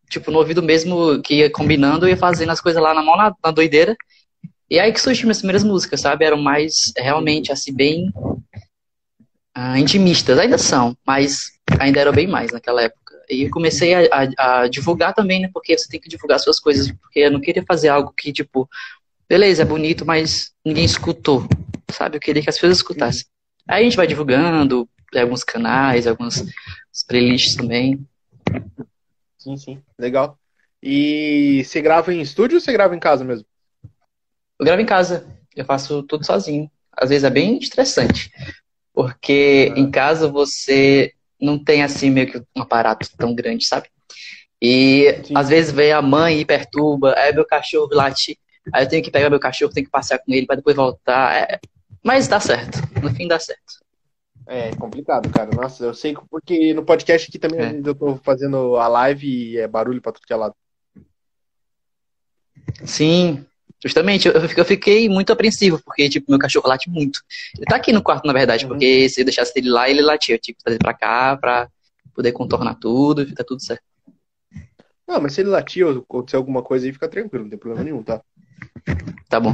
tipo, 0.09 0.31
no 0.31 0.39
ouvido 0.39 0.63
mesmo, 0.63 1.21
que 1.21 1.35
ia 1.35 1.49
combinando, 1.49 2.07
ia 2.07 2.17
fazendo 2.17 2.51
as 2.51 2.61
coisas 2.61 2.81
lá 2.81 2.93
na 2.93 3.03
mão, 3.03 3.15
na, 3.15 3.33
na 3.43 3.51
doideira. 3.51 3.95
E 4.69 4.79
aí 4.79 4.91
que 4.91 4.99
surgiu 4.99 5.25
minhas 5.25 5.37
primeiras 5.37 5.63
músicas, 5.63 6.01
sabe? 6.01 6.25
Eram 6.25 6.41
mais, 6.41 6.91
realmente, 6.97 7.51
assim, 7.51 7.73
bem 7.73 8.11
uh, 9.57 9.77
intimistas. 9.77 10.39
Ainda 10.39 10.57
são, 10.57 10.97
mas 11.05 11.51
ainda 11.79 12.01
eram 12.01 12.11
bem 12.11 12.27
mais 12.27 12.51
naquela 12.51 12.81
época. 12.81 13.15
E 13.29 13.49
comecei 13.49 13.93
a, 13.93 14.07
a, 14.11 14.61
a, 14.61 14.67
divulgar 14.67 15.13
também, 15.13 15.41
né? 15.41 15.49
Porque 15.53 15.77
você 15.77 15.87
tem 15.87 15.99
que 15.99 16.09
divulgar 16.09 16.39
suas 16.39 16.59
coisas. 16.59 16.91
Porque 16.91 17.19
eu 17.19 17.31
não 17.31 17.39
queria 17.39 17.63
fazer 17.67 17.89
algo 17.89 18.11
que, 18.11 18.33
tipo, 18.33 18.67
beleza, 19.29 19.61
é 19.61 19.65
bonito, 19.65 20.05
mas 20.05 20.51
ninguém 20.65 20.85
escutou, 20.85 21.47
sabe? 21.91 22.17
Eu 22.17 22.21
queria 22.21 22.41
que 22.41 22.49
as 22.49 22.55
pessoas 22.55 22.77
escutassem. 22.77 23.25
Aí 23.67 23.81
a 23.81 23.83
gente 23.83 23.97
vai 23.97 24.07
divulgando 24.07 24.87
alguns 25.15 25.43
canais, 25.43 26.07
algumas 26.07 26.43
playlists 27.07 27.55
também. 27.55 28.05
Sim, 29.37 29.57
sim. 29.57 29.81
Legal. 29.97 30.37
E 30.81 31.63
você 31.63 31.81
grava 31.81 32.13
em 32.13 32.21
estúdio 32.21 32.57
ou 32.57 32.61
você 32.61 32.71
grava 32.71 32.95
em 32.95 32.99
casa 32.99 33.23
mesmo? 33.23 33.45
Eu 34.59 34.65
gravo 34.65 34.81
em 34.81 34.85
casa. 34.85 35.27
Eu 35.55 35.65
faço 35.65 36.03
tudo 36.03 36.25
sozinho. 36.25 36.69
Às 36.91 37.09
vezes 37.09 37.23
é 37.23 37.29
bem 37.29 37.57
estressante. 37.57 38.31
Porque 38.93 39.71
ah. 39.75 39.79
em 39.79 39.91
casa 39.91 40.27
você 40.27 41.13
não 41.39 41.63
tem 41.63 41.83
assim 41.83 42.09
meio 42.09 42.31
que 42.31 42.39
um 42.55 42.61
aparato 42.61 43.07
tão 43.17 43.33
grande, 43.35 43.65
sabe? 43.65 43.87
E 44.61 45.21
Sim. 45.23 45.33
às 45.35 45.49
vezes 45.49 45.71
vem 45.71 45.91
a 45.91 46.01
mãe 46.01 46.39
e 46.39 46.45
perturba, 46.45 47.13
aí 47.15 47.31
meu 47.31 47.45
cachorro 47.45 47.89
late, 47.91 48.39
aí 48.73 48.83
eu 48.83 48.89
tenho 48.89 49.03
que 49.03 49.11
pegar 49.11 49.29
meu 49.29 49.39
cachorro, 49.39 49.71
tenho 49.71 49.85
que 49.85 49.91
passear 49.91 50.17
com 50.17 50.33
ele 50.33 50.47
para 50.47 50.55
depois 50.55 50.75
voltar. 50.75 51.35
É, 51.35 51.59
Mas 52.03 52.27
dá 52.27 52.39
certo, 52.39 52.79
no 53.01 53.09
fim 53.13 53.27
dá 53.27 53.39
certo. 53.39 53.85
É 54.45 54.73
complicado, 54.75 55.29
cara. 55.29 55.49
Nossa, 55.53 55.83
eu 55.85 55.93
sei 55.93 56.15
que- 56.15 56.21
porque 56.29 56.73
no 56.73 56.85
podcast 56.85 57.27
aqui 57.27 57.37
também 57.37 57.59
É. 57.59 57.81
eu 57.83 57.93
tô 57.93 58.15
fazendo 58.23 58.77
a 58.77 58.87
live 58.87 59.27
e 59.27 59.57
é 59.57 59.67
barulho 59.67 60.01
pra 60.01 60.11
tudo 60.13 60.25
que 60.25 60.31
é 60.31 60.35
lado. 60.37 60.55
Sim, 62.85 63.45
justamente, 63.83 64.27
eu, 64.27 64.33
eu 64.33 64.65
fiquei 64.65 65.09
muito 65.09 65.33
apreensivo, 65.33 65.81
porque, 65.83 66.07
tipo, 66.09 66.31
meu 66.31 66.39
cachorro 66.39 66.67
late 66.69 66.89
muito. 66.89 67.19
Ele 67.57 67.65
tá 67.65 67.75
aqui 67.75 67.91
no 67.91 68.01
quarto, 68.01 68.25
na 68.25 68.33
verdade, 68.33 68.63
Uhum. 68.65 68.69
porque 68.71 69.09
se 69.09 69.21
eu 69.21 69.25
deixasse 69.25 69.51
ele 69.55 69.69
lá, 69.69 69.89
ele 69.89 70.01
latia. 70.01 70.35
Eu 70.35 70.39
tive 70.39 70.57
que 70.57 70.63
trazer 70.63 70.79
pra 70.79 70.93
cá 70.93 71.35
pra 71.37 71.69
poder 72.13 72.31
contornar 72.31 72.75
tudo 72.75 73.23
e 73.23 73.33
tá 73.33 73.43
tudo 73.43 73.61
certo. 73.61 73.83
Não, 75.05 75.19
mas 75.21 75.33
se 75.33 75.41
ele 75.41 75.49
latir 75.49 75.85
ou 75.85 75.99
acontecer 75.99 76.37
alguma 76.37 76.61
coisa 76.63 76.85
aí, 76.85 76.93
fica 76.93 77.07
tranquilo, 77.09 77.43
não 77.43 77.49
tem 77.49 77.59
problema 77.59 77.83
nenhum, 77.83 78.01
tá? 78.03 78.21
Tá 79.29 79.39
bom. 79.39 79.53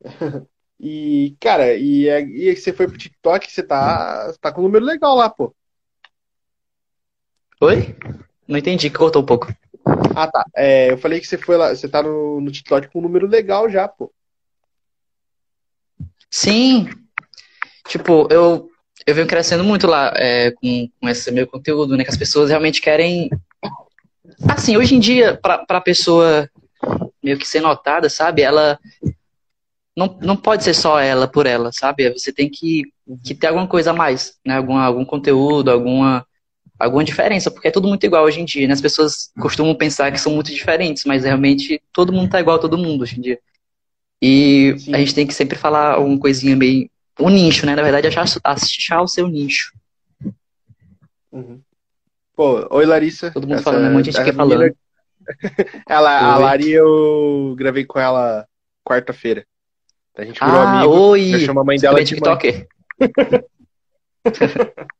E, 0.80 1.36
cara, 1.40 1.74
e, 1.74 2.08
é- 2.08 2.22
e 2.22 2.56
você 2.56 2.72
foi 2.72 2.88
pro 2.88 2.98
TikTok, 2.98 3.50
você 3.50 3.62
tá, 3.62 4.32
tá 4.40 4.52
com 4.52 4.60
um 4.60 4.64
número 4.64 4.84
legal 4.84 5.14
lá, 5.14 5.30
pô. 5.30 5.54
Oi? 7.60 7.94
Não 8.48 8.58
entendi, 8.58 8.90
cortou 8.90 9.22
um 9.22 9.26
pouco. 9.26 9.54
Ah, 10.16 10.26
tá. 10.26 10.44
É, 10.56 10.90
eu 10.90 10.98
falei 10.98 11.20
que 11.20 11.26
você 11.26 11.38
foi 11.38 11.56
lá, 11.56 11.74
você 11.74 11.88
tá 11.88 12.02
no, 12.02 12.40
no 12.40 12.50
TikTok 12.50 12.88
com 12.88 12.98
um 12.98 13.02
número 13.02 13.26
legal 13.26 13.68
já, 13.70 13.86
pô. 13.86 14.12
Sim, 16.30 16.88
tipo, 17.86 18.26
eu, 18.30 18.68
eu 19.06 19.14
venho 19.14 19.26
crescendo 19.26 19.62
muito 19.62 19.86
lá 19.86 20.12
é, 20.16 20.50
com, 20.50 20.88
com 21.00 21.08
esse 21.08 21.30
meu 21.30 21.46
conteúdo, 21.46 21.96
né? 21.96 22.04
Que 22.04 22.10
as 22.10 22.16
pessoas 22.16 22.50
realmente 22.50 22.80
querem. 22.80 23.30
Assim, 24.48 24.76
hoje 24.76 24.94
em 24.94 25.00
dia, 25.00 25.36
pra, 25.36 25.64
pra 25.64 25.80
pessoa 25.80 26.48
meio 27.22 27.38
que 27.38 27.46
ser 27.46 27.60
notada, 27.60 28.08
sabe? 28.08 28.42
Ela 28.42 28.78
não, 29.96 30.18
não 30.22 30.36
pode 30.36 30.64
ser 30.64 30.74
só 30.74 30.98
ela 30.98 31.28
por 31.28 31.46
ela, 31.46 31.70
sabe? 31.72 32.10
Você 32.12 32.32
tem 32.32 32.48
que, 32.48 32.82
que 33.24 33.34
ter 33.34 33.48
alguma 33.48 33.66
coisa 33.66 33.90
a 33.90 33.94
mais, 33.94 34.38
né? 34.44 34.56
Algum, 34.56 34.76
algum 34.76 35.04
conteúdo, 35.04 35.70
alguma, 35.70 36.26
alguma 36.78 37.04
diferença, 37.04 37.50
porque 37.50 37.68
é 37.68 37.70
tudo 37.70 37.88
muito 37.88 38.04
igual 38.04 38.24
hoje 38.24 38.40
em 38.40 38.44
dia, 38.44 38.66
né? 38.66 38.72
As 38.74 38.80
pessoas 38.80 39.30
costumam 39.40 39.74
pensar 39.74 40.10
que 40.10 40.20
são 40.20 40.32
muito 40.32 40.50
diferentes, 40.50 41.04
mas 41.04 41.24
realmente 41.24 41.80
todo 41.92 42.12
mundo 42.12 42.30
tá 42.30 42.40
igual 42.40 42.56
a 42.56 42.60
todo 42.60 42.78
mundo 42.78 43.02
hoje 43.02 43.18
em 43.18 43.22
dia. 43.22 43.38
E 44.20 44.74
Sim. 44.78 44.94
a 44.94 44.98
gente 44.98 45.14
tem 45.14 45.26
que 45.26 45.34
sempre 45.34 45.58
falar 45.58 45.94
alguma 45.94 46.18
coisinha 46.18 46.56
meio. 46.56 46.88
Um 47.20 47.28
nicho, 47.28 47.66
né? 47.66 47.74
Na 47.74 47.82
verdade, 47.82 48.06
achar, 48.06 48.24
achar 48.44 49.02
o 49.02 49.08
seu 49.08 49.28
nicho. 49.28 49.72
Uhum. 51.30 51.60
Pô, 52.34 52.66
oi 52.70 52.86
Larissa. 52.86 53.30
Todo 53.30 53.46
mundo 53.46 53.56
Essa- 53.56 53.64
falando? 53.64 53.88
Um 53.90 53.92
monte 53.94 54.04
de 54.06 54.12
gente 54.12 54.20
essa 54.20 54.28
aqui 54.28 54.36
falando. 54.36 54.74
Ela, 55.88 56.34
a. 56.34 56.38
Lari, 56.38 56.70
eu 56.70 57.54
gravei 57.56 57.84
com 57.84 57.98
ela 57.98 58.46
quarta-feira. 58.84 59.44
A 60.16 60.24
gente 60.24 60.40
virou 60.44 60.60
Ah, 60.60 60.80
amigo. 60.82 61.10
oi! 61.10 61.34
Eu 61.34 61.38
chamo 61.40 61.60
a 61.60 61.64
mãe 61.64 61.78
Você 61.78 61.86
dela 61.86 62.00
é 62.00 62.04
de 62.04 62.20
mãe. 62.20 62.20
TikToker? 62.20 62.68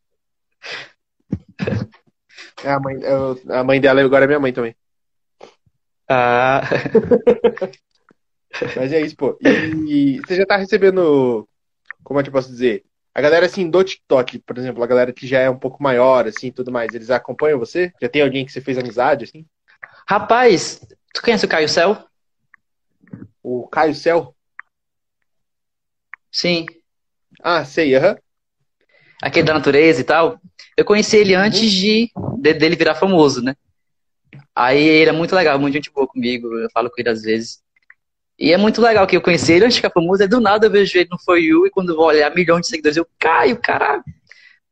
É, 2.64 2.70
a 2.70 2.80
mãe, 2.80 2.96
eu- 3.02 3.40
a 3.52 3.64
mãe 3.64 3.80
dela 3.80 4.00
agora 4.02 4.24
é 4.24 4.28
minha 4.28 4.40
mãe 4.40 4.52
também. 4.52 4.74
Ah, 6.08 6.62
Mas 8.76 8.92
é 8.92 9.00
isso, 9.00 9.16
pô. 9.16 9.36
E 9.40 10.20
você 10.26 10.36
já 10.36 10.46
tá 10.46 10.56
recebendo, 10.56 11.48
como 12.04 12.20
é 12.20 12.22
que 12.22 12.28
eu 12.28 12.32
posso 12.32 12.48
dizer? 12.48 12.84
A 13.14 13.20
galera, 13.20 13.46
assim, 13.46 13.68
do 13.68 13.82
TikTok, 13.84 14.38
por 14.40 14.56
exemplo, 14.58 14.82
a 14.82 14.86
galera 14.86 15.12
que 15.12 15.26
já 15.26 15.38
é 15.40 15.50
um 15.50 15.58
pouco 15.58 15.82
maior, 15.82 16.26
assim, 16.26 16.46
e 16.48 16.52
tudo 16.52 16.72
mais, 16.72 16.94
eles 16.94 17.10
acompanham 17.10 17.58
você? 17.58 17.92
Já 18.00 18.08
tem 18.08 18.22
alguém 18.22 18.44
que 18.46 18.52
você 18.52 18.60
fez 18.60 18.78
amizade, 18.78 19.24
assim? 19.24 19.44
rapaz, 20.08 20.80
tu 21.14 21.22
conhece 21.22 21.44
o 21.44 21.48
Caio 21.48 21.68
Céu? 21.68 22.04
O 23.42 23.66
Caio 23.68 23.94
Céu? 23.94 24.34
Sim. 26.32 26.66
Ah, 27.42 27.64
sei, 27.64 27.94
aham. 27.96 28.16
Aquele 29.22 29.46
da 29.46 29.54
natureza 29.54 30.00
e 30.00 30.04
tal. 30.04 30.38
Eu 30.76 30.84
conheci 30.84 31.16
ele 31.16 31.34
antes 31.34 31.70
de, 31.70 32.10
de- 32.38 32.54
dele 32.54 32.76
virar 32.76 32.94
famoso, 32.94 33.40
né? 33.42 33.54
Aí 34.54 34.82
ele 34.82 35.10
é 35.10 35.12
muito 35.12 35.34
legal, 35.34 35.58
muito 35.58 35.74
gente 35.74 35.90
boa 35.92 36.06
comigo, 36.06 36.52
eu 36.58 36.68
falo 36.72 36.90
com 36.90 36.96
ele 37.00 37.08
às 37.10 37.22
vezes. 37.22 37.60
E 38.38 38.52
é 38.52 38.58
muito 38.58 38.80
legal 38.82 39.06
que 39.06 39.16
eu 39.16 39.22
conheci 39.22 39.52
ele 39.52 39.64
antes 39.66 39.76
de 39.76 39.82
ficar 39.82 39.92
famoso, 39.94 40.22
aí 40.22 40.28
do 40.28 40.40
nada 40.40 40.66
eu 40.66 40.70
vejo 40.70 40.98
ele 40.98 41.08
no 41.10 41.18
For 41.20 41.38
You 41.38 41.66
e 41.66 41.70
quando 41.70 41.90
eu 41.90 41.96
vou 41.96 42.06
olhar 42.06 42.34
milhões 42.34 42.62
de 42.62 42.68
seguidores, 42.68 42.96
eu 42.96 43.06
caio, 43.18 43.58
caralho. 43.60 44.04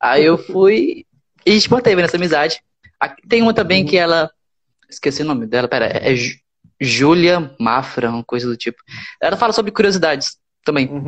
Aí 0.00 0.24
eu 0.24 0.38
fui 0.38 1.06
e 1.46 1.50
a 1.52 1.54
gente 1.54 1.70
manteve 1.70 2.02
nessa 2.02 2.16
amizade. 2.16 2.62
Aqui 3.00 3.26
Tem 3.28 3.42
uma 3.42 3.54
também 3.54 3.86
que 3.86 3.96
ela. 3.96 4.30
Esqueci 4.90 5.22
o 5.22 5.26
nome 5.26 5.46
dela, 5.46 5.68
pera, 5.68 5.86
é 5.86 6.14
Júlia 6.80 7.54
Mafra, 7.60 8.10
uma 8.10 8.24
coisa 8.24 8.48
do 8.48 8.56
tipo. 8.56 8.82
Ela 9.22 9.36
fala 9.36 9.52
sobre 9.52 9.72
curiosidades 9.72 10.39
também. 10.64 10.88
Uhum. 10.88 11.06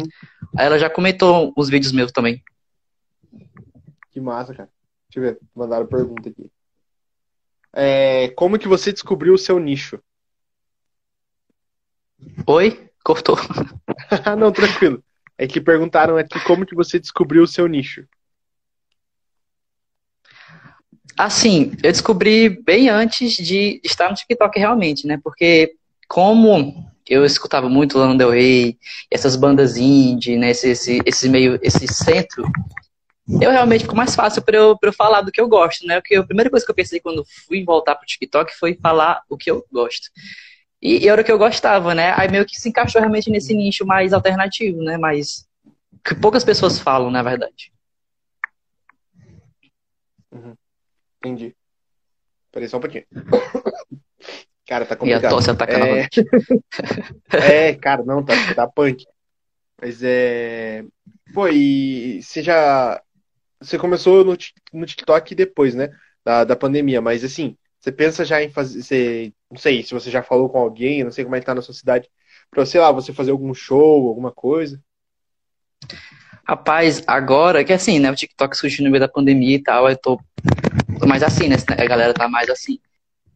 Aí 0.57 0.67
ela 0.67 0.79
já 0.79 0.89
comentou 0.91 1.53
os 1.57 1.69
vídeos 1.69 1.93
meus 1.93 2.13
também. 2.13 2.43
Que 4.11 4.21
massa, 4.21 4.55
cara. 4.55 4.69
Deixa 5.09 5.19
eu 5.19 5.23
ver, 5.23 5.41
mandaram 5.55 5.87
pergunta 5.87 6.29
aqui. 6.29 6.51
É, 7.73 8.29
como 8.31 8.59
que 8.59 8.69
você 8.69 8.93
descobriu 8.93 9.35
o 9.35 9.39
seu 9.39 9.59
nicho? 9.59 9.99
Oi? 12.47 12.91
Cortou. 13.03 13.37
Não, 14.39 14.53
tranquilo. 14.53 15.03
É 15.37 15.47
que 15.47 15.61
perguntaram 15.61 16.17
aqui 16.17 16.39
como 16.45 16.67
que 16.67 16.75
você 16.75 16.99
descobriu 16.99 17.43
o 17.43 17.49
seu 17.49 17.67
nicho. 17.67 18.07
Assim, 21.17 21.73
eu 21.83 21.93
descobri 21.93 22.49
bem 22.49 22.89
antes 22.89 23.35
de 23.35 23.81
estar 23.85 24.09
no 24.09 24.15
TikTok 24.15 24.59
realmente, 24.59 25.07
né? 25.07 25.19
Porque 25.23 25.77
como 26.09 26.91
eu 27.09 27.25
escutava 27.25 27.69
muito 27.69 27.99
Lana 27.99 28.17
Del 28.17 28.31
Rey, 28.31 28.79
essas 29.11 29.37
bandas 29.37 29.77
indie, 29.77 30.37
né? 30.37 30.51
Esse, 30.51 30.71
esse, 30.71 31.01
esse 31.05 31.29
meio, 31.29 31.59
esse 31.63 31.87
centro, 31.87 32.45
eu 33.41 33.51
realmente 33.51 33.83
ficou 33.83 33.97
mais 33.97 34.15
fácil 34.15 34.43
para 34.43 34.57
eu, 34.57 34.77
pra 34.79 34.89
eu 34.89 34.93
falar 34.93 35.23
do 35.23 35.31
que 35.31 35.41
eu 35.41 35.49
gosto, 35.49 35.87
né? 35.87 36.01
Porque 36.01 36.17
a 36.17 36.25
primeira 36.25 36.51
coisa 36.51 36.65
que 36.65 36.71
eu 36.71 36.75
pensei 36.75 37.01
quando 37.01 37.25
fui 37.47 37.65
voltar 37.65 37.95
pro 37.95 38.07
TikTok 38.07 38.53
foi 38.59 38.75
falar 38.75 39.23
o 39.29 39.37
que 39.37 39.51
eu 39.51 39.65
gosto. 39.73 40.09
E, 40.81 41.05
e 41.05 41.09
era 41.09 41.23
o 41.23 41.25
que 41.25 41.31
eu 41.31 41.39
gostava, 41.39 41.95
né? 41.95 42.13
Aí 42.17 42.29
meio 42.31 42.45
que 42.45 42.61
se 42.61 42.69
encaixou 42.69 43.01
realmente 43.01 43.31
nesse 43.31 43.55
nicho 43.55 43.87
mais 43.87 44.13
alternativo, 44.13 44.83
né? 44.83 44.97
Mais 44.99 45.47
que 46.05 46.15
poucas 46.15 46.45
pessoas 46.45 46.79
falam, 46.79 47.11
na 47.11 47.23
verdade. 47.23 47.73
Entendi. 51.19 51.55
Peraí 52.51 52.69
só 52.69 52.79
um 52.79 52.81
pouquinho. 52.81 53.05
Cara, 54.67 54.87
tá 54.87 54.95
E 54.95 54.99
a 54.99 54.99
complicado. 54.99 55.31
tosse 55.31 55.51
ataca 55.51 55.73
É, 55.73 57.69
é, 57.69 57.75
cara, 57.75 58.05
não, 58.05 58.25
tá, 58.25 58.35
tá 58.55 58.67
punk. 58.67 59.05
Mas 59.81 60.03
é. 60.03 60.85
Pô, 61.35 61.49
e 61.49 62.23
você 62.23 62.43
já. 62.43 63.01
Você 63.61 63.79
começou 63.79 64.25
no, 64.25 64.37
no 64.73 64.87
TikTok 64.87 65.35
depois, 65.35 65.75
né? 65.75 65.91
Da, 66.25 66.45
da 66.45 66.57
pandemia, 66.57 67.01
mas 67.01 67.25
assim, 67.25 67.57
você 67.81 67.91
pensa 67.91 68.25
já 68.25 68.41
em 68.43 68.51
fazer. 68.51 68.83
Você, 68.83 69.33
não 69.51 69.59
sei 69.59 69.83
se 69.83 69.93
você 69.93 70.11
já 70.11 70.23
falou 70.23 70.49
com 70.49 70.59
alguém, 70.59 71.03
não 71.03 71.11
sei 71.11 71.25
como 71.25 71.35
é 71.35 71.41
que 71.41 71.47
tá 71.47 71.55
na 71.55 71.63
sua 71.63 71.75
cidade, 71.75 72.09
pra, 72.51 72.65
sei 72.65 72.81
lá, 72.81 72.93
você 72.93 73.13
fazer 73.13 73.33
algum 73.33 73.53
show, 73.53 74.07
alguma 74.09 74.31
coisa. 74.31 74.81
Rapaz, 76.47 77.03
agora 77.07 77.65
que 77.65 77.73
assim, 77.73 77.99
né? 77.99 78.11
O 78.11 78.15
TikTok 78.17 78.57
surgiu 78.57 78.85
no 78.85 78.91
meio 78.91 79.01
da 79.01 79.09
pandemia 79.09 79.57
e 79.57 79.63
tal, 79.63 79.89
eu 79.89 79.97
tô, 79.97 80.21
tô 80.99 81.07
mais 81.07 81.23
assim, 81.23 81.49
né? 81.49 81.57
A 81.71 81.87
galera 81.87 82.15
tá 82.15 82.29
mais 82.29 82.49
assim. 82.49 82.79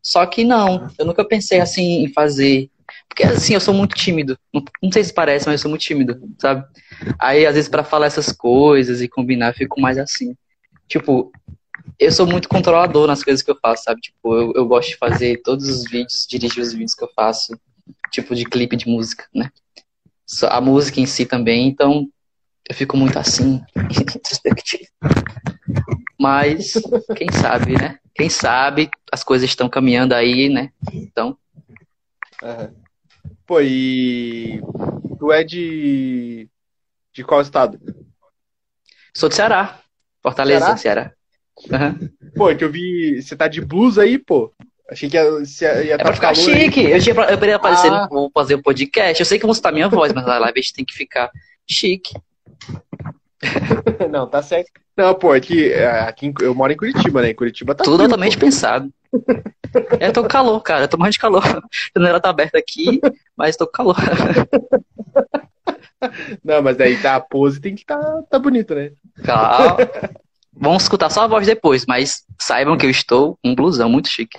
Só 0.06 0.24
que 0.24 0.44
não, 0.44 0.88
eu 0.96 1.04
nunca 1.04 1.24
pensei 1.24 1.58
assim 1.58 2.04
em 2.04 2.12
fazer. 2.12 2.70
Porque 3.08 3.24
assim, 3.24 3.54
eu 3.54 3.60
sou 3.60 3.74
muito 3.74 3.96
tímido. 3.96 4.38
Não, 4.54 4.62
não 4.80 4.92
sei 4.92 5.02
se 5.02 5.12
parece, 5.12 5.46
mas 5.46 5.54
eu 5.54 5.62
sou 5.62 5.68
muito 5.68 5.82
tímido, 5.82 6.16
sabe? 6.40 6.64
Aí, 7.18 7.44
às 7.44 7.56
vezes, 7.56 7.68
pra 7.68 7.82
falar 7.82 8.06
essas 8.06 8.30
coisas 8.30 9.02
e 9.02 9.08
combinar, 9.08 9.48
eu 9.48 9.54
fico 9.54 9.80
mais 9.80 9.98
assim. 9.98 10.36
Tipo, 10.86 11.32
eu 11.98 12.12
sou 12.12 12.24
muito 12.24 12.48
controlador 12.48 13.08
nas 13.08 13.24
coisas 13.24 13.42
que 13.42 13.50
eu 13.50 13.58
faço, 13.60 13.82
sabe? 13.82 14.00
Tipo, 14.00 14.32
eu, 14.32 14.52
eu 14.54 14.68
gosto 14.68 14.90
de 14.90 14.96
fazer 14.96 15.42
todos 15.42 15.68
os 15.68 15.82
vídeos, 15.90 16.24
dirigir 16.30 16.62
os 16.62 16.72
vídeos 16.72 16.94
que 16.94 17.02
eu 17.02 17.10
faço, 17.12 17.58
tipo 18.12 18.32
de 18.32 18.44
clipe 18.44 18.76
de 18.76 18.88
música, 18.88 19.26
né? 19.34 19.50
A 20.48 20.60
música 20.60 21.00
em 21.00 21.06
si 21.06 21.26
também, 21.26 21.66
então 21.66 22.08
eu 22.68 22.76
fico 22.76 22.96
muito 22.96 23.18
assim, 23.18 23.60
introspectivo. 23.90 24.86
Mas, 26.18 26.72
quem 27.16 27.30
sabe, 27.30 27.72
né? 27.78 27.98
Quem 28.14 28.28
sabe 28.30 28.90
as 29.12 29.22
coisas 29.22 29.48
estão 29.48 29.68
caminhando 29.68 30.14
aí, 30.14 30.48
né? 30.48 30.70
Então, 30.92 31.36
Aham. 32.42 32.74
Pô, 33.46 33.60
e. 33.60 34.60
Tu 35.18 35.32
é 35.32 35.44
de. 35.44 36.48
De 37.12 37.24
qual 37.24 37.40
estado? 37.40 37.78
sou 39.14 39.28
de 39.28 39.34
Ceará. 39.34 39.78
Fortaleza, 40.22 40.76
Ceará? 40.76 41.12
Ceará. 41.58 41.86
Aham. 41.86 42.10
Pô, 42.34 42.50
é 42.50 42.54
que 42.54 42.64
eu 42.64 42.70
vi. 42.70 43.22
Você 43.22 43.34
tá 43.36 43.48
de 43.48 43.60
blusa 43.60 44.02
aí, 44.02 44.18
pô. 44.18 44.52
Achei 44.90 45.08
que 45.08 45.16
ia, 45.16 45.30
você 45.30 45.64
ia 45.86 45.94
É 45.94 45.98
tá 45.98 46.04
pra 46.04 46.14
ficar 46.14 46.28
aí. 46.30 46.36
chique. 46.36 46.80
Eu, 46.82 47.00
tinha, 47.00 47.14
eu 47.14 47.38
queria 47.38 47.56
aparecer, 47.56 47.90
Ah. 47.92 48.02
no- 48.02 48.08
vou 48.08 48.30
fazer 48.34 48.54
um 48.56 48.62
podcast. 48.62 49.20
Eu 49.20 49.26
sei 49.26 49.38
que 49.38 49.44
eu 49.44 49.48
vou 49.48 49.54
citar 49.54 49.72
minha 49.72 49.88
voz, 49.88 50.12
mas 50.12 50.26
na 50.26 50.38
live 50.38 50.58
a 50.58 50.62
gente 50.62 50.74
tem 50.74 50.84
que 50.84 50.94
ficar 50.94 51.30
chique. 51.68 52.12
Não, 54.10 54.26
tá 54.26 54.42
certo. 54.42 54.70
Não, 54.96 55.14
pô, 55.14 55.34
é 55.34 55.40
que 55.40 55.72
é, 55.72 56.00
aqui 56.00 56.26
em- 56.26 56.34
eu 56.40 56.54
moro 56.54 56.72
em 56.72 56.76
Curitiba, 56.76 57.22
né? 57.22 57.30
Em 57.30 57.34
Curitiba 57.34 57.74
tá 57.74 57.84
Tudo 57.84 57.96
frio, 57.96 58.06
altamente 58.06 58.36
pô. 58.36 58.46
pensado. 58.46 58.90
É, 60.00 60.10
tô 60.10 60.22
com 60.22 60.28
calor, 60.28 60.58
cara. 60.62 60.84
Eu 60.84 60.88
tô 60.88 60.96
morrendo 60.96 61.12
de 61.12 61.18
calor. 61.18 61.44
A 61.44 61.60
janela 61.98 62.20
tá 62.20 62.30
aberta 62.30 62.56
aqui, 62.58 62.98
mas 63.36 63.56
tô 63.56 63.66
com 63.66 63.72
calor. 63.72 63.96
Não, 66.44 66.62
mas 66.62 66.76
daí 66.76 67.00
tá 67.00 67.16
a 67.16 67.20
pose 67.20 67.60
tem 67.60 67.74
que 67.74 67.84
tá, 67.84 67.98
tá 68.30 68.38
bonito, 68.38 68.74
né? 68.74 68.92
Calma. 69.24 69.76
Vamos 70.54 70.84
escutar 70.84 71.10
só 71.10 71.22
a 71.22 71.26
voz 71.26 71.46
depois, 71.46 71.84
mas 71.86 72.24
saibam 72.40 72.76
que 72.76 72.86
eu 72.86 72.90
estou 72.90 73.38
com 73.42 73.50
um 73.50 73.54
blusão 73.54 73.88
muito 73.88 74.08
chique. 74.08 74.38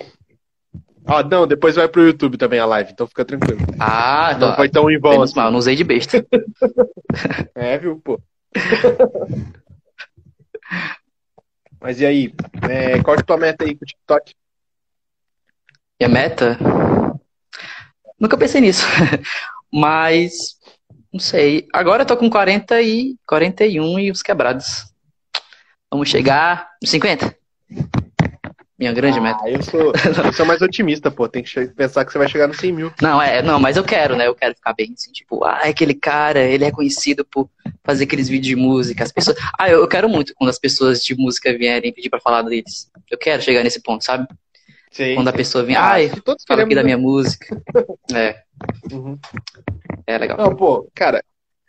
Ó, 1.06 1.22
não, 1.22 1.46
depois 1.46 1.76
vai 1.76 1.88
pro 1.88 2.02
YouTube 2.06 2.36
também 2.36 2.58
a 2.58 2.66
live, 2.66 2.90
então 2.92 3.06
fica 3.06 3.24
tranquilo. 3.24 3.60
Ah, 3.78 4.36
Não 4.38 4.54
foi 4.56 4.68
tão 4.68 4.90
em 4.90 4.98
vão 4.98 5.12
menos 5.12 5.30
assim. 5.30 5.40
mal, 5.40 5.50
não 5.50 5.58
usei 5.58 5.74
de 5.76 5.84
besta. 5.84 6.24
É, 7.54 7.78
viu, 7.78 8.00
pô? 8.04 8.20
Mas 11.80 12.00
e 12.00 12.06
aí? 12.06 12.34
É, 12.68 13.02
qual 13.02 13.16
é 13.16 13.20
a 13.20 13.22
tua 13.22 13.36
meta 13.36 13.64
aí 13.64 13.74
com 13.74 13.84
o 13.84 13.86
TikTok? 13.86 14.34
E 16.00 16.04
a 16.04 16.08
meta? 16.08 16.58
Nunca 18.18 18.36
pensei 18.36 18.60
nisso. 18.60 18.84
Mas, 19.72 20.56
não 21.12 21.20
sei. 21.20 21.66
Agora 21.72 22.02
eu 22.02 22.06
tô 22.06 22.16
com 22.16 22.28
40 22.28 22.80
e 22.82 23.16
41 23.26 23.98
e 24.00 24.10
os 24.10 24.22
quebrados. 24.22 24.92
Vamos 25.90 26.08
chegar 26.08 26.68
nos 26.82 26.90
50? 26.90 27.36
Minha 28.78 28.92
grande 28.92 29.20
meta. 29.20 29.40
Ah, 29.42 29.50
eu 29.50 29.60
sou, 29.60 29.92
eu 30.24 30.32
sou 30.32 30.46
mais 30.46 30.62
otimista, 30.62 31.10
pô. 31.10 31.28
Tem 31.28 31.42
que 31.42 31.66
pensar 31.68 32.04
que 32.04 32.12
você 32.12 32.18
vai 32.18 32.28
chegar 32.28 32.46
nos 32.46 32.58
100 32.58 32.72
mil. 32.72 32.92
Não, 33.02 33.20
é, 33.20 33.42
não, 33.42 33.58
mas 33.58 33.76
eu 33.76 33.82
quero, 33.82 34.14
né? 34.16 34.28
Eu 34.28 34.36
quero 34.36 34.54
ficar 34.54 34.72
bem 34.72 34.92
assim, 34.96 35.10
tipo, 35.10 35.42
ah, 35.44 35.58
aquele 35.64 35.94
cara, 35.94 36.38
ele 36.40 36.64
é 36.64 36.70
conhecido 36.70 37.24
por 37.24 37.50
fazer 37.82 38.04
aqueles 38.04 38.28
vídeos 38.28 38.46
de 38.46 38.54
música. 38.54 39.02
As 39.02 39.10
pessoas. 39.10 39.36
Ah, 39.58 39.68
eu, 39.68 39.80
eu 39.80 39.88
quero 39.88 40.08
muito 40.08 40.32
quando 40.36 40.50
as 40.50 40.60
pessoas 40.60 41.02
de 41.02 41.16
música 41.16 41.52
vierem 41.58 41.92
pedir 41.92 42.08
pra 42.08 42.20
falar 42.20 42.42
deles. 42.42 42.88
Eu 43.10 43.18
quero 43.18 43.42
chegar 43.42 43.64
nesse 43.64 43.82
ponto, 43.82 44.04
sabe? 44.04 44.28
Sim, 44.92 45.16
Quando 45.16 45.28
a 45.28 45.32
pessoa 45.32 45.64
vem, 45.64 45.74
Ah, 45.76 45.90
ai, 45.92 46.08
se 46.08 46.20
todos 46.20 46.44
fala 46.46 46.62
aqui 46.62 46.74
da 46.74 46.84
minha 46.84 46.98
música. 46.98 47.60
É, 48.14 48.42
Uhum. 48.92 49.18
é 50.06 50.18
legal. 50.18 50.36
Não, 50.38 50.56
pô, 50.56 50.88
cara, 50.94 51.22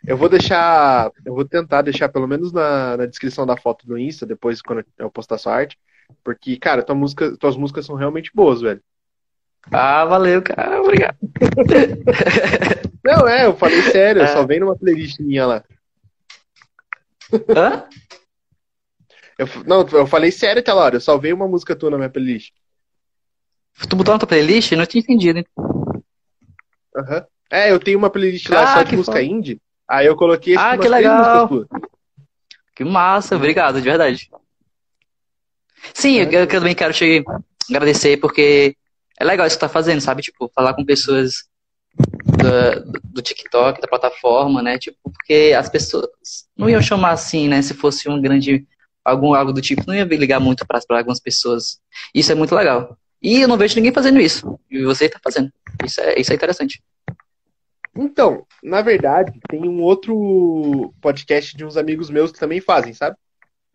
eu 0.06 0.16
vou 0.16 0.28
deixar. 0.28 1.10
Eu 1.24 1.34
vou 1.34 1.44
tentar 1.44 1.82
deixar 1.82 2.08
pelo 2.08 2.26
menos 2.26 2.52
na, 2.52 2.96
na 2.96 3.06
descrição 3.06 3.44
da 3.44 3.56
foto 3.56 3.86
do 3.86 3.98
Insta, 3.98 4.24
depois 4.24 4.62
quando 4.62 4.84
eu 4.98 5.10
postar 5.10 5.38
sua 5.38 5.54
arte. 5.54 5.76
Porque, 6.24 6.56
cara, 6.56 6.82
tua 6.82 6.94
música, 6.94 7.36
tuas 7.36 7.56
músicas 7.56 7.86
são 7.86 7.94
realmente 7.96 8.30
boas, 8.34 8.60
velho. 8.60 8.80
Ah, 9.70 10.04
valeu, 10.04 10.42
cara, 10.42 10.80
obrigado. 10.82 11.16
Não, 13.04 13.26
é, 13.28 13.46
eu 13.46 13.56
falei 13.56 13.82
sério, 13.82 14.20
eu 14.20 14.24
É. 14.24 14.28
só 14.28 14.46
vem 14.46 14.60
numa 14.60 14.76
playlist 14.76 15.18
minha 15.20 15.46
lá. 15.46 15.64
Hã? 17.56 17.84
Eu, 19.38 19.46
não, 19.66 19.86
eu 19.92 20.06
falei 20.06 20.30
sério 20.30 20.60
aquela 20.60 20.82
hora, 20.82 20.96
eu 20.96 21.00
só 21.00 21.16
veio 21.16 21.34
uma 21.34 21.48
música 21.48 21.74
tua 21.74 21.90
na 21.90 21.96
minha 21.96 22.10
playlist. 22.10 22.52
Tu 23.88 23.96
botou 23.96 24.12
na 24.14 24.18
tua 24.18 24.28
playlist? 24.28 24.72
Eu 24.72 24.78
não 24.78 24.84
tinha 24.86 25.00
entendido, 25.00 25.38
hein? 25.38 25.46
Aham. 26.94 27.24
É, 27.50 27.70
eu 27.72 27.80
tenho 27.80 27.98
uma 27.98 28.10
playlist 28.10 28.48
lá 28.50 28.62
Ah, 28.62 28.66
só 28.66 28.82
de 28.82 28.90
que 28.90 28.96
música 28.96 29.14
foda. 29.14 29.24
indie. 29.24 29.60
Aí 29.88 30.06
eu 30.06 30.14
coloquei 30.16 30.56
Ah, 30.56 30.76
que 30.76 30.88
legal. 30.88 31.48
Que 32.76 32.84
massa, 32.84 33.34
obrigado, 33.36 33.76
de 33.80 33.88
verdade. 33.88 34.30
Sim, 35.94 36.18
eu, 36.18 36.30
eu 36.30 36.46
também 36.46 36.74
quero 36.74 36.92
te 36.92 37.22
agradecer 37.68 38.16
porque 38.18 38.76
é 39.18 39.24
legal 39.24 39.46
isso 39.46 39.56
que 39.56 39.60
tu 39.60 39.66
tá 39.66 39.68
fazendo, 39.68 40.00
sabe? 40.00 40.22
Tipo, 40.22 40.50
falar 40.54 40.74
com 40.74 40.84
pessoas 40.84 41.44
do, 41.94 42.92
do 43.04 43.22
TikTok, 43.22 43.80
da 43.80 43.88
plataforma, 43.88 44.62
né? 44.62 44.78
Tipo, 44.78 44.98
porque 45.04 45.54
as 45.56 45.68
pessoas 45.68 46.08
não 46.56 46.68
iam 46.68 46.82
chamar 46.82 47.12
assim, 47.12 47.48
né? 47.48 47.60
Se 47.62 47.74
fosse 47.74 48.08
um 48.08 48.20
grande, 48.20 48.66
algum, 49.04 49.34
algo 49.34 49.52
do 49.52 49.60
tipo, 49.60 49.84
não 49.86 49.94
ia 49.94 50.04
ligar 50.04 50.40
muito 50.40 50.66
para 50.66 50.80
algumas 50.90 51.20
pessoas. 51.20 51.78
Isso 52.14 52.32
é 52.32 52.34
muito 52.34 52.54
legal. 52.54 52.96
E 53.22 53.42
eu 53.42 53.48
não 53.48 53.58
vejo 53.58 53.76
ninguém 53.76 53.92
fazendo 53.92 54.20
isso. 54.20 54.58
E 54.70 54.82
você 54.82 55.08
tá 55.08 55.20
fazendo. 55.22 55.52
Isso 55.84 56.00
é, 56.00 56.18
isso 56.18 56.32
é 56.32 56.36
interessante. 56.36 56.82
Então, 57.96 58.46
na 58.62 58.80
verdade, 58.80 59.38
tem 59.48 59.68
um 59.68 59.82
outro 59.82 60.94
podcast 61.00 61.56
de 61.56 61.64
uns 61.64 61.76
amigos 61.76 62.08
meus 62.08 62.32
que 62.32 62.38
também 62.38 62.60
fazem, 62.60 62.94
sabe? 62.94 63.16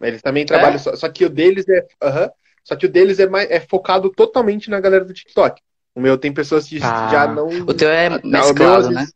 Eles 0.02 0.22
também 0.22 0.46
trabalham, 0.46 0.78
só, 0.80 0.96
só 0.96 1.10
que 1.10 1.26
o 1.26 1.30
deles 1.30 1.68
é. 1.70 1.86
aham, 2.02 2.30
só 2.64 2.76
que 2.76 2.86
o 2.86 2.90
deles 2.90 3.20
é, 3.20 3.28
mais, 3.28 3.50
é 3.50 3.60
focado 3.60 4.10
totalmente 4.10 4.70
na 4.70 4.80
galera 4.80 5.06
do 5.06 5.14
TikTok. 5.14 5.62
O 5.96 6.02
meu 6.02 6.18
tem 6.18 6.34
pessoas 6.34 6.68
que 6.68 6.80
Ah, 6.82 7.08
já 7.10 7.28
não. 7.28 7.48
O 7.48 7.74
teu 7.74 7.90
é 7.90 8.10
o 8.10 8.12
meu, 8.12 8.30
mesclado, 8.30 8.88
às 8.88 8.90
né? 8.90 9.00
vezes- 9.02 9.14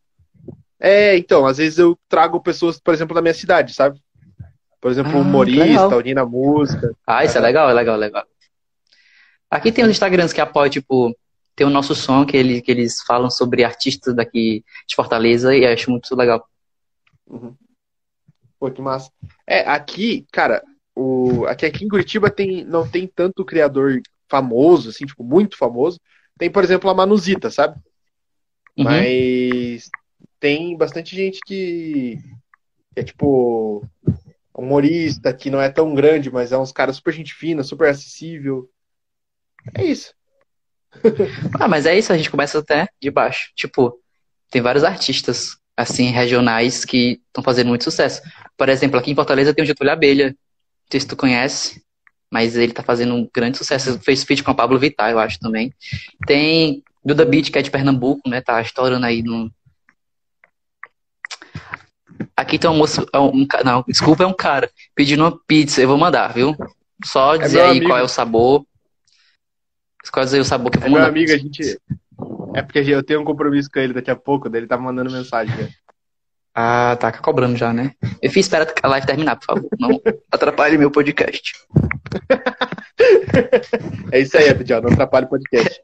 É, 0.79 1.17
então, 1.17 1.45
às 1.45 1.57
vezes 1.57 1.77
eu 1.77 1.97
trago 2.07 2.41
pessoas, 2.41 2.79
por 2.79 2.93
exemplo, 2.93 3.13
da 3.13 3.21
minha 3.21 3.33
cidade, 3.33 3.73
sabe? 3.73 3.99
Por 4.79 4.89
exemplo, 4.89 5.11
Ah, 5.11 5.21
humorista, 5.21 5.93
alguém 5.93 6.13
na 6.13 6.25
música. 6.25 6.95
Ah, 7.05 7.25
isso 7.25 7.37
é 7.37 7.41
legal, 7.41 7.69
é 7.69 7.73
legal, 7.73 7.95
é 7.95 7.99
legal. 7.99 8.25
Aqui 9.51 9.71
tem 9.71 9.83
os 9.83 9.89
Instagrams 9.91 10.31
que 10.31 10.39
apoiam, 10.39 10.69
tipo, 10.69 11.13
tem 11.55 11.67
o 11.67 11.69
nosso 11.69 11.93
som, 11.93 12.25
que, 12.25 12.37
ele, 12.37 12.61
que 12.61 12.71
eles 12.71 13.01
falam 13.01 13.29
sobre 13.29 13.65
artistas 13.65 14.15
daqui 14.15 14.63
de 14.87 14.95
Fortaleza, 14.95 15.53
e 15.53 15.65
eu 15.65 15.73
acho 15.73 15.91
muito 15.91 16.15
legal. 16.15 16.47
Pô, 18.59 18.69
que 18.69 18.81
massa. 18.81 19.11
É, 19.47 19.61
aqui, 19.61 20.25
cara, 20.31 20.61
o, 20.95 21.45
aqui, 21.45 21.65
aqui 21.65 21.85
em 21.85 21.87
Curitiba 21.87 22.29
tem, 22.29 22.63
não 22.65 22.87
tem 22.87 23.07
tanto 23.07 23.45
criador 23.45 24.01
famoso, 24.27 24.89
assim, 24.89 25.05
tipo, 25.05 25.23
muito 25.23 25.57
famoso. 25.57 25.99
Tem, 26.37 26.51
por 26.51 26.63
exemplo, 26.63 26.89
a 26.89 26.93
Manuzita, 26.93 27.49
sabe? 27.49 27.79
Uhum. 28.77 28.83
Mas 28.83 29.89
tem 30.39 30.75
bastante 30.77 31.15
gente 31.15 31.39
que, 31.45 32.17
que 32.93 32.99
é 32.99 33.03
tipo 33.03 33.85
humorista, 34.53 35.33
que 35.33 35.49
não 35.49 35.61
é 35.61 35.69
tão 35.69 35.95
grande, 35.95 36.29
mas 36.29 36.51
é 36.51 36.57
uns 36.57 36.71
caras 36.71 36.97
super 36.97 37.13
gente 37.13 37.33
fina, 37.33 37.63
super 37.63 37.89
acessível. 37.89 38.69
É 39.75 39.83
isso. 39.83 40.13
Ah, 41.59 41.67
mas 41.67 41.85
é 41.85 41.97
isso, 41.97 42.11
a 42.11 42.17
gente 42.17 42.31
começa 42.31 42.59
até 42.59 42.87
de 42.99 43.11
baixo. 43.11 43.51
Tipo, 43.55 44.01
tem 44.49 44.61
vários 44.61 44.83
artistas, 44.83 45.58
assim, 45.79 46.07
regionais 46.11 46.83
que 46.83 47.21
estão 47.27 47.43
fazendo 47.43 47.67
muito 47.69 47.83
sucesso. 47.85 48.21
Por 48.57 48.67
exemplo, 48.67 48.99
aqui 48.99 49.11
em 49.11 49.15
Fortaleza 49.15 49.53
tem 49.53 49.63
o 49.63 49.67
Getúlio 49.67 49.93
Abelha. 49.93 50.29
Não 50.29 50.35
sei 50.91 50.99
se 50.99 51.07
tu 51.07 51.15
conhece, 51.15 51.81
mas 52.29 52.57
ele 52.57 52.73
tá 52.73 52.83
fazendo 52.83 53.13
um 53.15 53.29
grande 53.33 53.57
sucesso. 53.57 53.97
Fez 53.99 54.23
feat 54.23 54.43
com 54.43 54.51
a 54.51 54.55
Pablo 54.55 54.77
Vittar, 54.77 55.09
eu 55.11 55.19
acho 55.19 55.39
também. 55.39 55.73
Tem 56.27 56.83
Duda 57.03 57.23
Beat, 57.23 57.49
que 57.49 57.57
é 57.57 57.61
de 57.61 57.71
Pernambuco, 57.71 58.27
né? 58.29 58.41
Tá 58.41 58.61
estourando 58.61 59.05
aí 59.05 59.23
no. 59.23 59.49
Aqui 62.35 62.59
tem 62.59 62.69
um 62.69 62.75
moço. 62.77 63.05
Um, 63.15 63.45
ca- 63.47 63.63
não, 63.63 63.83
desculpa, 63.87 64.23
é 64.23 64.27
um 64.27 64.33
cara 64.33 64.69
pedindo 64.93 65.23
uma 65.23 65.37
pizza. 65.47 65.81
Eu 65.81 65.87
vou 65.87 65.97
mandar, 65.97 66.33
viu? 66.33 66.55
Só 67.05 67.37
dizer 67.37 67.59
meu 67.59 67.65
aí 67.65 67.71
amigo. 67.71 67.87
qual 67.87 67.99
é 67.99 68.03
o 68.03 68.07
sabor. 68.07 68.65
Qual 70.11 70.25
é 70.25 70.39
o 70.39 70.43
sabor 70.43 70.71
que 70.71 70.77
eu 70.77 70.81
É 70.81 70.83
vou 70.83 70.91
meu 70.91 70.99
mandar. 70.99 71.09
amigo, 71.09 71.31
a 71.31 71.37
gente. 71.37 71.79
É 72.55 72.61
porque 72.61 72.79
eu 72.79 73.03
tenho 73.03 73.21
um 73.21 73.25
compromisso 73.25 73.69
com 73.71 73.79
ele 73.79 73.93
daqui 73.93 74.11
a 74.11 74.15
pouco, 74.15 74.49
daí 74.49 74.61
ele 74.61 74.67
tá 74.67 74.77
mandando 74.77 75.11
mensagem. 75.11 75.55
né? 75.55 75.69
Ah, 76.61 76.97
tá 76.99 77.09
cobrando 77.11 77.55
já, 77.55 77.71
né? 77.71 77.93
Eu 78.21 78.29
fiz 78.29 78.45
espera 78.45 78.67
a 78.83 78.87
live 78.89 79.07
terminar, 79.07 79.37
por 79.37 79.45
favor. 79.45 79.69
Não 79.79 80.01
atrapalhe 80.31 80.77
meu 80.77 80.91
podcast. 80.91 81.53
É 84.11 84.19
isso 84.19 84.37
aí, 84.37 84.49
Abdiel, 84.49 84.81
não 84.81 84.91
atrapalha 84.91 85.25
o 85.25 85.29
podcast. 85.29 85.81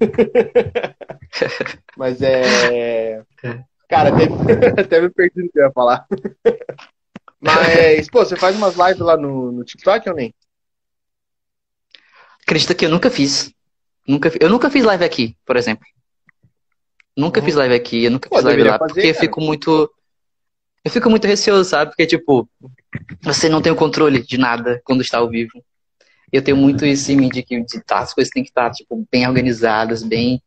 Mas 1.96 2.22
é. 2.22 3.22
Cara, 3.88 4.10
até, 4.10 4.80
até 4.82 5.00
me 5.00 5.10
perdi 5.10 5.42
no 5.42 5.50
que 5.50 5.58
eu 5.58 5.64
ia 5.64 5.72
falar. 5.72 6.06
Mas, 7.40 8.08
pô, 8.08 8.24
você 8.24 8.36
faz 8.36 8.54
umas 8.54 8.76
lives 8.76 9.00
lá 9.00 9.16
no, 9.16 9.50
no 9.50 9.64
TikTok 9.64 10.08
ou 10.08 10.14
nem? 10.14 10.32
Acredita 12.42 12.74
que 12.74 12.86
eu 12.86 12.90
nunca 12.90 13.10
fiz. 13.10 13.52
Nunca, 14.06 14.30
eu 14.40 14.48
nunca 14.48 14.70
fiz 14.70 14.84
live 14.84 15.04
aqui, 15.04 15.36
por 15.44 15.56
exemplo. 15.56 15.84
Nunca 17.16 17.40
Uhum. 17.40 17.46
fiz 17.46 17.54
live 17.54 17.74
aqui, 17.74 18.04
eu 18.04 18.10
nunca 18.10 18.28
Pô, 18.28 18.36
fiz 18.36 18.44
live 18.44 18.62
lá, 18.62 18.78
fazer, 18.78 18.92
porque 18.94 19.06
eu 19.08 19.14
cara. 19.14 19.26
fico 19.26 19.40
muito. 19.40 19.90
Eu 20.84 20.90
fico 20.90 21.10
muito 21.10 21.26
receoso, 21.26 21.68
sabe? 21.68 21.90
Porque, 21.90 22.06
tipo, 22.06 22.48
você 23.22 23.48
não 23.48 23.60
tem 23.60 23.70
o 23.70 23.76
controle 23.76 24.22
de 24.22 24.38
nada 24.38 24.80
quando 24.84 25.02
está 25.02 25.18
ao 25.18 25.28
vivo. 25.28 25.62
Eu 26.32 26.42
tenho 26.42 26.56
muito 26.56 26.86
isso 26.86 27.10
em 27.12 27.16
mim 27.16 27.28
de 27.28 27.42
que 27.42 27.60
de, 27.62 27.80
tá, 27.84 27.98
as 27.98 28.14
coisas 28.14 28.32
têm 28.32 28.42
que 28.42 28.50
estar, 28.50 28.70
tipo, 28.70 29.06
bem 29.10 29.26
organizadas, 29.28 30.02
bem. 30.02 30.40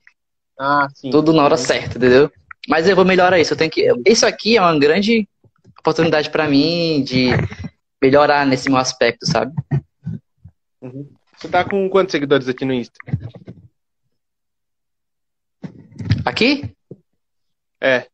Ah, 0.57 0.87
sim. 0.95 1.11
Tudo 1.11 1.33
na 1.33 1.43
hora 1.43 1.57
certa, 1.57 1.97
entendeu? 1.97 2.31
Mas 2.67 2.87
eu 2.87 2.95
vou 2.95 3.05
melhorar 3.05 3.39
isso. 3.39 3.53
Eu 3.53 3.57
tenho 3.57 3.69
que. 3.69 3.85
Isso 4.07 4.25
aqui 4.25 4.57
é 4.57 4.61
uma 4.61 4.77
grande 4.79 5.27
oportunidade 5.79 6.29
pra 6.29 6.47
mim 6.47 7.03
de 7.03 7.27
melhorar 8.01 8.45
nesse 8.45 8.69
meu 8.69 8.79
aspecto, 8.79 9.25
sabe? 9.25 9.53
Uhum. 10.81 11.09
Você 11.43 11.49
tá 11.49 11.65
com 11.65 11.89
quantos 11.89 12.13
seguidores 12.13 12.47
aqui 12.47 12.63
no 12.63 12.73
Insta? 12.73 12.97
Aqui? 16.23 16.73
É. 17.81 18.07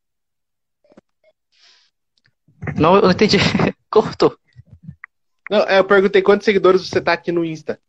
Não, 2.75 2.95
eu 2.95 3.03
não 3.03 3.11
entendi. 3.11 3.37
Cortou. 3.87 4.35
Não, 5.47 5.59
é, 5.59 5.77
eu 5.77 5.83
perguntei 5.83 6.23
quantos 6.23 6.43
seguidores 6.43 6.89
você 6.89 6.99
tá 6.99 7.13
aqui 7.13 7.31
no 7.31 7.45
Insta. 7.45 7.79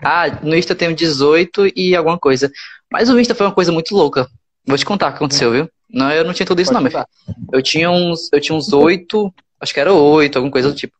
Ah, 0.00 0.28
no 0.44 0.54
Insta 0.54 0.74
eu 0.74 0.78
tenho 0.78 0.94
18 0.94 1.66
e 1.74 1.96
alguma 1.96 2.20
coisa. 2.20 2.52
Mas 2.88 3.10
o 3.10 3.18
Insta 3.18 3.34
foi 3.34 3.46
uma 3.46 3.54
coisa 3.54 3.72
muito 3.72 3.96
louca. 3.96 4.30
Vou 4.64 4.78
te 4.78 4.86
contar 4.86 5.08
o 5.08 5.10
que 5.10 5.16
aconteceu, 5.16 5.50
viu? 5.50 5.68
Não, 5.90 6.12
eu 6.12 6.24
não 6.24 6.32
tinha 6.32 6.46
tudo 6.46 6.62
isso, 6.62 6.72
Pode 6.72 6.84
não, 6.84 6.88
meu 6.88 6.92
filho. 6.92 7.48
Eu 7.52 7.60
tinha 7.60 7.90
uns, 7.90 8.32
eu 8.32 8.40
tinha 8.40 8.56
uns 8.56 8.72
8, 8.72 9.34
acho 9.60 9.74
que 9.74 9.80
era 9.80 9.92
8, 9.92 10.36
alguma 10.36 10.52
coisa 10.52 10.68
do 10.68 10.76
tipo. 10.76 10.96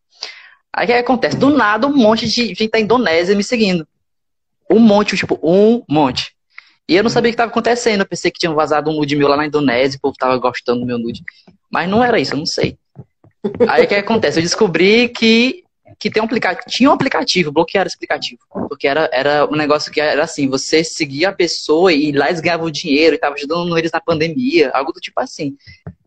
Aí 0.79 0.85
o 0.85 0.87
que 0.87 0.93
acontece? 0.93 1.37
Do 1.37 1.51
nada, 1.51 1.88
um 1.88 1.97
monte 1.97 2.27
de 2.29 2.31
gente 2.31 2.69
da 2.69 2.79
Indonésia 2.79 3.35
me 3.35 3.43
seguindo. 3.43 3.87
Um 4.71 4.79
monte, 4.79 5.17
tipo, 5.17 5.37
um 5.43 5.83
monte. 5.88 6.33
E 6.88 6.95
eu 6.95 7.03
não 7.03 7.11
sabia 7.11 7.31
o 7.31 7.33
que 7.33 7.35
estava 7.35 7.51
acontecendo. 7.51 8.03
Eu 8.03 8.07
pensei 8.07 8.31
que 8.31 8.38
tinha 8.38 8.53
vazado 8.53 8.88
um 8.88 8.95
nude 8.95 9.17
meu 9.17 9.27
lá 9.27 9.37
na 9.37 9.47
Indonésia, 9.47 9.99
o 9.99 10.01
povo 10.01 10.17
tava 10.17 10.37
gostando 10.38 10.81
do 10.81 10.87
meu 10.87 10.97
nude. 10.97 11.25
Mas 11.69 11.88
não 11.88 12.03
era 12.03 12.21
isso, 12.21 12.35
eu 12.35 12.38
não 12.38 12.47
sei. 12.47 12.79
Aí 13.69 13.85
o 13.85 13.88
que 13.88 13.95
acontece? 13.97 14.38
Eu 14.38 14.43
descobri 14.43 15.09
que, 15.09 15.64
que 15.99 16.11
tem 16.11 16.23
um 16.23 16.27
aplicativo, 16.27 16.71
tinha 16.71 16.91
um 16.91 16.93
aplicativo, 16.93 17.51
bloquearam 17.51 17.88
esse 17.88 17.97
aplicativo. 17.97 18.41
Porque 18.69 18.87
era, 18.87 19.11
era 19.12 19.47
um 19.51 19.57
negócio 19.57 19.91
que 19.91 20.01
era 20.01 20.23
assim, 20.23 20.49
você 20.49 20.85
seguia 20.85 21.31
a 21.31 21.33
pessoa 21.33 21.93
e 21.93 22.12
lá 22.12 22.29
eles 22.29 22.41
ganhavam 22.41 22.71
dinheiro 22.71 23.17
e 23.17 23.19
tava 23.19 23.35
ajudando 23.35 23.77
eles 23.77 23.91
na 23.91 24.01
pandemia, 24.01 24.71
algo 24.73 24.93
do 24.93 25.01
tipo 25.01 25.21
assim. 25.21 25.57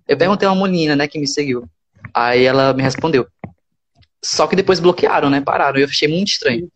Eu 0.07 0.15
perguntei 0.15 0.47
a 0.47 0.51
uma 0.53 0.65
menina, 0.65 0.95
né, 0.95 1.09
que 1.09 1.19
me 1.19 1.27
seguiu. 1.27 1.67
Aí 2.13 2.45
ela 2.45 2.73
me 2.73 2.81
respondeu. 2.81 3.27
Só 4.23 4.47
que 4.47 4.55
depois 4.55 4.79
bloquearam, 4.79 5.29
né? 5.29 5.41
Pararam. 5.41 5.79
Eu 5.79 5.87
achei 5.87 6.07
muito 6.07 6.29
estranho. 6.29 6.71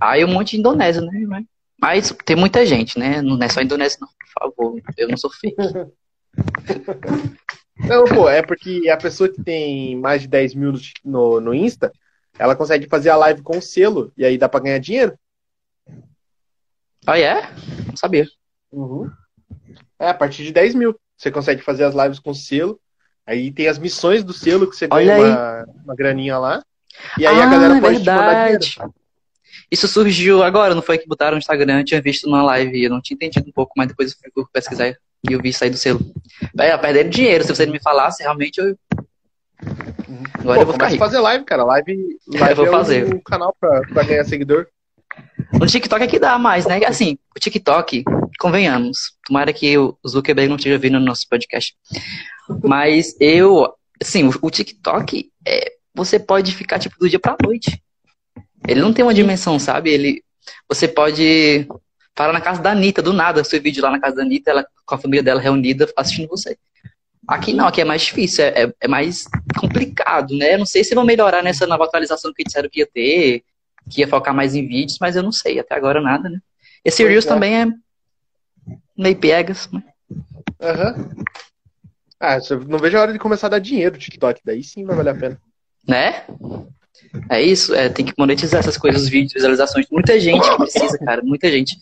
Aí 0.00 0.24
um 0.24 0.28
monte 0.28 0.52
de 0.52 0.58
indonésio, 0.58 1.02
né? 1.02 1.42
Mas 1.80 2.14
tem 2.24 2.36
muita 2.36 2.66
gente, 2.66 2.98
né? 2.98 3.22
Não 3.22 3.38
é 3.40 3.48
só 3.48 3.60
indonésio, 3.60 3.98
não. 4.00 4.08
Por 4.08 4.52
favor, 4.56 4.80
eu 4.96 5.08
não 5.08 5.16
sou 5.16 5.30
fake. 5.30 5.56
Não, 7.78 8.04
pô, 8.06 8.28
é 8.28 8.42
porque 8.42 8.88
a 8.88 8.96
pessoa 8.96 9.28
que 9.28 9.40
tem 9.42 9.96
mais 9.96 10.22
de 10.22 10.28
10 10.28 10.54
mil 10.54 10.72
no, 11.04 11.40
no 11.40 11.54
Insta, 11.54 11.92
ela 12.36 12.56
consegue 12.56 12.88
fazer 12.88 13.10
a 13.10 13.16
live 13.16 13.40
com 13.40 13.60
selo, 13.60 14.12
e 14.16 14.24
aí 14.24 14.36
dá 14.36 14.48
pra 14.48 14.60
ganhar 14.60 14.78
dinheiro. 14.78 15.16
Ah, 17.06 17.18
é? 17.18 17.42
Não 17.86 17.96
sabia. 17.96 18.26
Uhum. 18.72 19.10
É, 19.98 20.08
a 20.08 20.14
partir 20.14 20.42
de 20.42 20.52
10 20.52 20.74
mil. 20.74 20.98
Você 21.16 21.30
consegue 21.30 21.62
fazer 21.62 21.84
as 21.84 21.94
lives 21.94 22.18
com 22.18 22.34
selo. 22.34 22.80
Aí 23.26 23.50
tem 23.50 23.68
as 23.68 23.78
missões 23.78 24.22
do 24.22 24.32
selo 24.32 24.68
que 24.68 24.76
você 24.76 24.86
ganha 24.86 25.16
uma, 25.16 25.64
uma 25.84 25.94
graninha 25.94 26.38
lá. 26.38 26.62
E 27.18 27.26
aí 27.26 27.36
ah, 27.40 27.44
a 27.44 27.50
galera 27.50 27.80
pode 27.80 27.96
verdade. 27.96 28.00
te 28.00 28.10
mandar 28.10 28.58
dinheiro. 28.58 28.94
Isso 29.70 29.86
surgiu 29.86 30.42
agora, 30.42 30.74
não 30.74 30.80
foi 30.80 30.96
que 30.96 31.06
botaram 31.06 31.32
no 31.32 31.38
Instagram, 31.38 31.80
eu 31.80 31.84
tinha 31.84 32.00
visto 32.00 32.26
numa 32.26 32.42
live, 32.42 32.84
eu 32.84 32.90
não 32.90 33.02
tinha 33.02 33.14
entendido 33.14 33.48
um 33.48 33.52
pouco, 33.52 33.74
mas 33.76 33.88
depois 33.88 34.12
eu 34.12 34.32
fui 34.32 34.44
pesquisar 34.50 34.88
e 34.88 34.96
eu 35.32 35.40
vi 35.40 35.52
sair 35.52 35.70
do 35.70 35.76
selo. 35.76 36.00
Véi, 36.54 36.76
perderam 36.78 37.10
dinheiro, 37.10 37.44
se 37.44 37.54
você 37.54 37.66
me 37.66 37.80
falasse, 37.80 38.22
realmente 38.22 38.58
eu. 38.58 38.76
Agora 40.38 40.56
Pô, 40.56 40.62
eu 40.62 40.66
vou 40.66 40.72
ficar 40.72 40.86
rico. 40.86 41.04
fazer 41.04 41.18
live, 41.18 41.44
cara. 41.44 41.64
Live, 41.64 42.18
live 42.28 42.50
eu 42.50 42.56
vou 42.56 42.66
é 42.66 42.70
fazer. 42.70 43.14
um 43.14 43.20
canal 43.20 43.54
pra, 43.60 43.82
pra 43.82 44.02
ganhar 44.04 44.24
seguidor. 44.24 44.66
No 45.52 45.66
TikTok 45.66 46.02
é 46.02 46.06
que 46.06 46.18
dá 46.18 46.38
mais, 46.38 46.64
né? 46.64 46.80
Assim, 46.86 47.18
o 47.36 47.40
TikTok, 47.40 48.04
convenhamos. 48.38 49.12
Tomara 49.26 49.52
que 49.52 49.76
o 49.76 49.98
Zuckerberg 50.06 50.48
não 50.48 50.56
esteja 50.56 50.78
vindo 50.78 50.98
no 50.98 51.04
nosso 51.04 51.26
podcast. 51.28 51.74
Mas 52.62 53.16
eu, 53.20 53.68
assim, 54.00 54.28
o, 54.28 54.32
o 54.40 54.50
TikTok, 54.50 55.30
é, 55.46 55.72
você 55.98 56.18
pode 56.18 56.54
ficar, 56.54 56.78
tipo, 56.78 56.96
do 56.98 57.08
dia 57.08 57.18
pra 57.18 57.36
noite. 57.44 57.82
Ele 58.66 58.80
não 58.80 58.92
tem 58.92 59.04
uma 59.04 59.12
dimensão, 59.12 59.58
sabe? 59.58 59.90
Ele, 59.90 60.22
você 60.68 60.86
pode 60.86 61.66
parar 62.14 62.32
na 62.32 62.40
casa 62.40 62.62
da 62.62 62.70
Anitta, 62.70 63.02
do 63.02 63.12
nada, 63.12 63.42
seu 63.42 63.60
vídeo 63.60 63.82
lá 63.82 63.90
na 63.90 64.00
casa 64.00 64.16
da 64.16 64.22
Anitta, 64.22 64.50
ela 64.50 64.66
com 64.86 64.94
a 64.94 64.98
família 64.98 65.22
dela 65.22 65.40
reunida 65.40 65.88
assistindo 65.96 66.28
você. 66.28 66.56
Aqui 67.26 67.52
não, 67.52 67.66
aqui 67.66 67.80
é 67.80 67.84
mais 67.84 68.02
difícil, 68.02 68.44
é, 68.44 68.64
é, 68.64 68.72
é 68.80 68.88
mais 68.88 69.24
complicado, 69.58 70.34
né? 70.36 70.54
Eu 70.54 70.58
não 70.58 70.66
sei 70.66 70.82
se 70.82 70.94
vão 70.94 71.04
melhorar 71.04 71.42
nessa 71.42 71.66
nova 71.66 71.84
atualização 71.84 72.32
que 72.32 72.44
disseram 72.44 72.68
que 72.70 72.80
ia 72.80 72.86
ter, 72.86 73.42
que 73.90 74.00
ia 74.00 74.08
focar 74.08 74.34
mais 74.34 74.54
em 74.54 74.66
vídeos, 74.66 74.98
mas 75.00 75.16
eu 75.16 75.22
não 75.22 75.32
sei, 75.32 75.58
até 75.58 75.74
agora 75.74 76.00
nada, 76.00 76.28
né? 76.28 76.38
Esse 76.84 77.02
pois 77.02 77.10
Reels 77.10 77.26
é. 77.26 77.28
também 77.28 77.62
é 77.62 77.66
meio 78.96 79.16
piegas, 79.16 79.68
né? 79.70 79.82
Aham. 80.60 80.94
Uhum. 80.96 81.24
Ah, 82.20 82.38
não 82.66 82.78
vejo 82.78 82.98
a 82.98 83.02
hora 83.02 83.12
de 83.12 83.18
começar 83.18 83.46
a 83.46 83.50
dar 83.50 83.58
dinheiro 83.60 83.94
o 83.94 83.98
TikTok, 83.98 84.40
daí 84.44 84.64
sim 84.64 84.84
vai 84.84 84.96
valer 84.96 85.10
a 85.10 85.14
pena. 85.14 85.40
Né? 85.88 86.24
É 87.30 87.40
isso, 87.40 87.74
é, 87.74 87.88
tem 87.88 88.04
que 88.04 88.12
monetizar 88.18 88.60
essas 88.60 88.76
coisas, 88.76 89.02
os 89.02 89.08
vídeos, 89.08 89.32
visualizações. 89.32 89.86
Muita 89.90 90.20
gente 90.20 90.48
que 90.48 90.56
precisa, 90.56 90.98
cara, 90.98 91.22
muita 91.22 91.50
gente. 91.50 91.76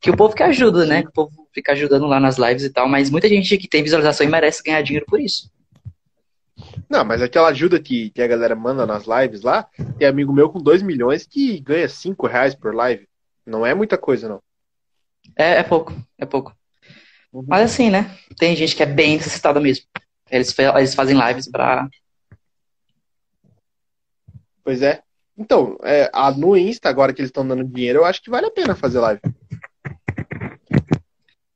Que 0.00 0.10
o 0.10 0.16
povo 0.16 0.34
que 0.34 0.42
ajuda, 0.42 0.86
né? 0.86 1.02
Que 1.02 1.08
o 1.08 1.12
povo 1.12 1.48
fica 1.52 1.72
ajudando 1.72 2.06
lá 2.06 2.18
nas 2.18 2.38
lives 2.38 2.64
e 2.64 2.70
tal, 2.70 2.88
mas 2.88 3.10
muita 3.10 3.28
gente 3.28 3.56
que 3.58 3.68
tem 3.68 3.82
visualização 3.82 4.26
e 4.26 4.30
merece 4.30 4.62
ganhar 4.62 4.82
dinheiro 4.82 5.06
por 5.06 5.20
isso. 5.20 5.50
Não, 6.88 7.04
mas 7.04 7.22
aquela 7.22 7.48
ajuda 7.48 7.80
que, 7.80 8.10
que 8.10 8.22
a 8.22 8.26
galera 8.26 8.54
manda 8.54 8.86
nas 8.86 9.04
lives 9.04 9.42
lá, 9.42 9.66
tem 9.98 10.08
amigo 10.08 10.32
meu 10.32 10.48
com 10.48 10.58
2 10.58 10.82
milhões 10.82 11.26
que 11.26 11.60
ganha 11.60 11.88
5 11.88 12.26
reais 12.26 12.54
por 12.54 12.74
live. 12.74 13.06
Não 13.46 13.66
é 13.66 13.74
muita 13.74 13.98
coisa, 13.98 14.28
não. 14.28 14.40
É, 15.36 15.58
é 15.58 15.62
pouco, 15.62 15.94
é 16.18 16.24
pouco. 16.24 16.54
Uhum. 17.32 17.44
Mas 17.46 17.70
assim, 17.70 17.90
né? 17.90 18.10
Tem 18.38 18.54
gente 18.56 18.76
que 18.76 18.82
é 18.82 18.86
bem 18.86 19.16
necessitada 19.16 19.60
mesmo. 19.60 19.84
Eles, 20.30 20.54
eles 20.58 20.94
fazem 20.94 21.18
lives 21.18 21.50
pra, 21.50 21.88
Pois 24.64 24.82
é. 24.82 25.02
Então, 25.36 25.78
é, 25.82 26.10
a, 26.12 26.30
no 26.30 26.56
Insta, 26.56 26.88
agora 26.88 27.12
que 27.12 27.20
eles 27.20 27.30
estão 27.30 27.46
dando 27.46 27.64
dinheiro, 27.64 28.00
eu 28.00 28.04
acho 28.04 28.22
que 28.22 28.30
vale 28.30 28.46
a 28.46 28.50
pena 28.50 28.74
fazer 28.74 29.00
live. 29.00 29.20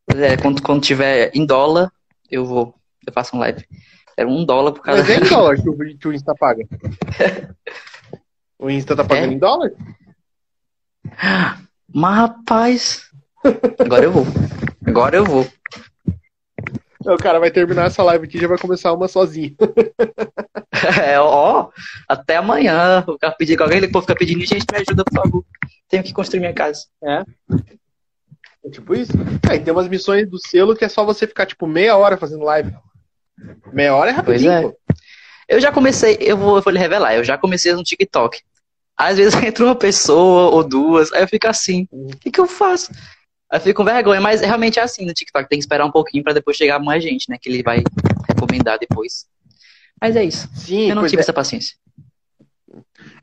Pois 0.06 0.20
é, 0.20 0.36
quando, 0.36 0.62
quando 0.62 0.82
tiver 0.82 1.30
em 1.34 1.44
dólar, 1.44 1.92
eu 2.30 2.44
vou. 2.44 2.74
Eu 3.06 3.12
faço 3.12 3.36
um 3.36 3.38
live. 3.38 3.64
Era 4.16 4.28
um 4.28 4.44
dólar 4.44 4.72
por 4.72 4.80
cada. 4.80 4.98
Mas 4.98 5.10
é 5.10 5.16
em 5.16 5.20
dólar 5.28 5.56
que 5.60 5.68
o, 5.68 5.98
que 5.98 6.08
o 6.08 6.12
Insta 6.12 6.34
paga. 6.34 6.66
o 8.58 8.70
Insta 8.70 8.96
tá 8.96 9.04
pagando 9.04 9.32
é? 9.32 9.34
em 9.34 9.38
dólar? 9.38 9.72
Mas, 11.92 12.16
rapaz. 12.16 13.10
Agora 13.78 14.04
eu 14.04 14.12
vou. 14.12 14.24
Agora 14.86 15.16
eu 15.16 15.24
vou. 15.24 15.46
O 17.14 17.16
cara 17.16 17.38
vai 17.38 17.50
terminar 17.50 17.86
essa 17.86 18.02
live 18.02 18.26
aqui 18.26 18.36
e 18.36 18.40
já 18.40 18.48
vai 18.48 18.58
começar 18.58 18.92
uma 18.92 19.08
sozinho. 19.08 19.54
É, 21.02 21.18
ó, 21.18 21.70
até 22.06 22.36
amanhã. 22.36 23.02
O 23.08 23.18
cara 23.18 23.34
pedir, 23.34 23.60
alguém 23.60 23.78
ele 23.78 23.86
ficar 23.86 24.14
pedindo, 24.14 24.44
gente, 24.44 24.66
me 24.70 24.78
ajuda, 24.78 25.04
por 25.04 25.14
favor. 25.14 25.44
Tenho 25.88 26.02
que 26.02 26.12
construir 26.12 26.40
minha 26.40 26.52
casa. 26.52 26.84
É. 27.02 27.24
É 28.62 28.70
tipo 28.70 28.94
isso. 28.94 29.12
É, 29.50 29.56
e 29.56 29.60
tem 29.60 29.72
umas 29.72 29.88
missões 29.88 30.28
do 30.28 30.38
selo 30.38 30.76
que 30.76 30.84
é 30.84 30.88
só 30.88 31.02
você 31.02 31.26
ficar, 31.26 31.46
tipo, 31.46 31.66
meia 31.66 31.96
hora 31.96 32.18
fazendo 32.18 32.44
live. 32.44 32.76
Meia 33.72 33.94
hora 33.96 34.10
é 34.10 34.12
rapidinho, 34.12 34.52
pois 34.52 34.64
é. 34.64 34.68
pô. 34.68 34.76
Eu 35.48 35.60
já 35.60 35.72
comecei, 35.72 36.18
eu 36.20 36.36
vou, 36.36 36.56
eu 36.56 36.62
vou 36.62 36.72
lhe 36.72 36.78
revelar, 36.78 37.14
eu 37.14 37.24
já 37.24 37.38
comecei 37.38 37.72
no 37.72 37.82
TikTok. 37.82 38.42
Às 38.96 39.16
vezes 39.16 39.34
entra 39.42 39.64
uma 39.64 39.76
pessoa 39.76 40.50
ou 40.50 40.62
duas, 40.62 41.12
aí 41.12 41.22
eu 41.22 41.28
fico 41.28 41.46
assim, 41.46 41.88
o 41.90 42.16
que, 42.16 42.30
que 42.30 42.40
eu 42.40 42.46
faço? 42.46 42.92
Eu 43.52 43.60
fico 43.60 43.76
com 43.76 43.84
vergonha, 43.84 44.20
mas 44.20 44.40
realmente 44.40 44.78
é 44.78 44.82
assim 44.82 45.06
no 45.06 45.14
TikTok, 45.14 45.48
tem 45.48 45.58
que 45.58 45.62
esperar 45.62 45.84
um 45.84 45.90
pouquinho 45.90 46.24
para 46.24 46.32
depois 46.32 46.56
chegar 46.56 46.78
mais 46.78 47.02
gente, 47.02 47.30
né? 47.30 47.38
Que 47.40 47.48
ele 47.48 47.62
vai 47.62 47.82
recomendar 48.28 48.78
depois. 48.78 49.26
Mas 50.00 50.16
é 50.16 50.24
isso. 50.24 50.48
Sim, 50.54 50.90
eu 50.90 50.96
não 50.96 51.04
tive 51.06 51.18
é. 51.18 51.20
essa 51.20 51.32
paciência. 51.32 51.76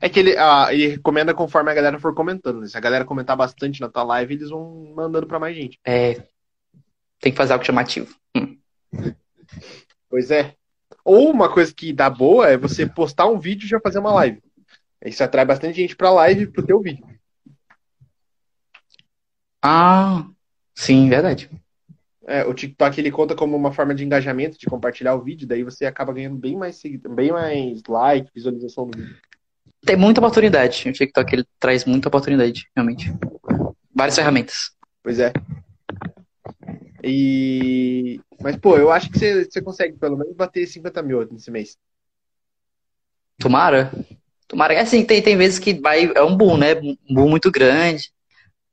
É 0.00 0.08
que 0.08 0.18
ele, 0.18 0.36
ah, 0.36 0.68
ele 0.70 0.88
recomenda 0.88 1.34
conforme 1.34 1.70
a 1.70 1.74
galera 1.74 2.00
for 2.00 2.14
comentando. 2.14 2.60
Né? 2.60 2.66
Se 2.66 2.76
a 2.76 2.80
galera 2.80 3.04
comentar 3.04 3.36
bastante 3.36 3.80
na 3.80 3.88
tua 3.88 4.02
live, 4.02 4.34
eles 4.34 4.50
vão 4.50 4.92
mandando 4.96 5.26
para 5.26 5.38
mais 5.38 5.54
gente. 5.54 5.78
É. 5.84 6.22
Tem 7.20 7.30
que 7.30 7.36
fazer 7.36 7.52
algo 7.52 7.64
chamativo. 7.64 8.14
Hum. 8.36 8.56
Pois 10.08 10.30
é. 10.30 10.54
Ou 11.04 11.30
uma 11.30 11.50
coisa 11.50 11.72
que 11.72 11.92
dá 11.92 12.08
boa 12.08 12.48
é 12.48 12.56
você 12.56 12.86
postar 12.86 13.26
um 13.26 13.38
vídeo 13.38 13.66
e 13.66 13.68
já 13.68 13.78
fazer 13.78 13.98
uma 13.98 14.12
live. 14.12 14.42
Isso 15.04 15.22
atrai 15.22 15.44
bastante 15.44 15.76
gente 15.76 15.94
pra 15.94 16.10
live 16.10 16.46
pro 16.46 16.64
teu 16.64 16.80
vídeo. 16.80 17.04
Ah, 19.66 20.26
sim, 20.74 21.08
verdade. 21.08 21.48
É, 22.26 22.44
o 22.44 22.52
TikTok 22.52 23.00
ele 23.00 23.10
conta 23.10 23.34
como 23.34 23.56
uma 23.56 23.72
forma 23.72 23.94
de 23.94 24.04
engajamento, 24.04 24.58
de 24.58 24.66
compartilhar 24.66 25.14
o 25.14 25.22
vídeo, 25.22 25.48
daí 25.48 25.62
você 25.62 25.86
acaba 25.86 26.12
ganhando 26.12 26.36
bem 26.36 26.54
mais 26.54 26.82
bem 26.82 27.32
mais 27.32 27.82
like, 27.88 28.30
visualização 28.34 28.86
do 28.86 28.98
vídeo. 28.98 29.16
Tem 29.86 29.96
muita 29.96 30.20
oportunidade. 30.20 30.86
O 30.86 30.92
TikTok 30.92 31.34
ele 31.34 31.46
traz 31.58 31.86
muita 31.86 32.08
oportunidade, 32.08 32.68
realmente. 32.76 33.10
Várias 33.94 34.16
ferramentas. 34.16 34.70
Pois 35.02 35.18
é. 35.18 35.32
E. 37.02 38.20
Mas, 38.42 38.56
pô, 38.56 38.76
eu 38.76 38.90
acho 38.90 39.10
que 39.10 39.18
você, 39.18 39.44
você 39.44 39.62
consegue 39.62 39.96
pelo 39.96 40.16
menos 40.16 40.34
bater 40.34 40.66
50 40.66 41.02
mil 41.02 41.26
nesse 41.30 41.50
mês. 41.50 41.78
Tomara. 43.38 43.90
Tomara. 44.46 44.80
Assim, 44.80 45.04
tem, 45.04 45.22
tem 45.22 45.36
vezes 45.36 45.58
que 45.58 45.74
vai. 45.74 46.10
É 46.14 46.22
um 46.22 46.36
boom, 46.36 46.58
né? 46.58 46.74
Um 46.74 47.14
boom 47.14 47.30
muito 47.30 47.50
grande. 47.50 48.13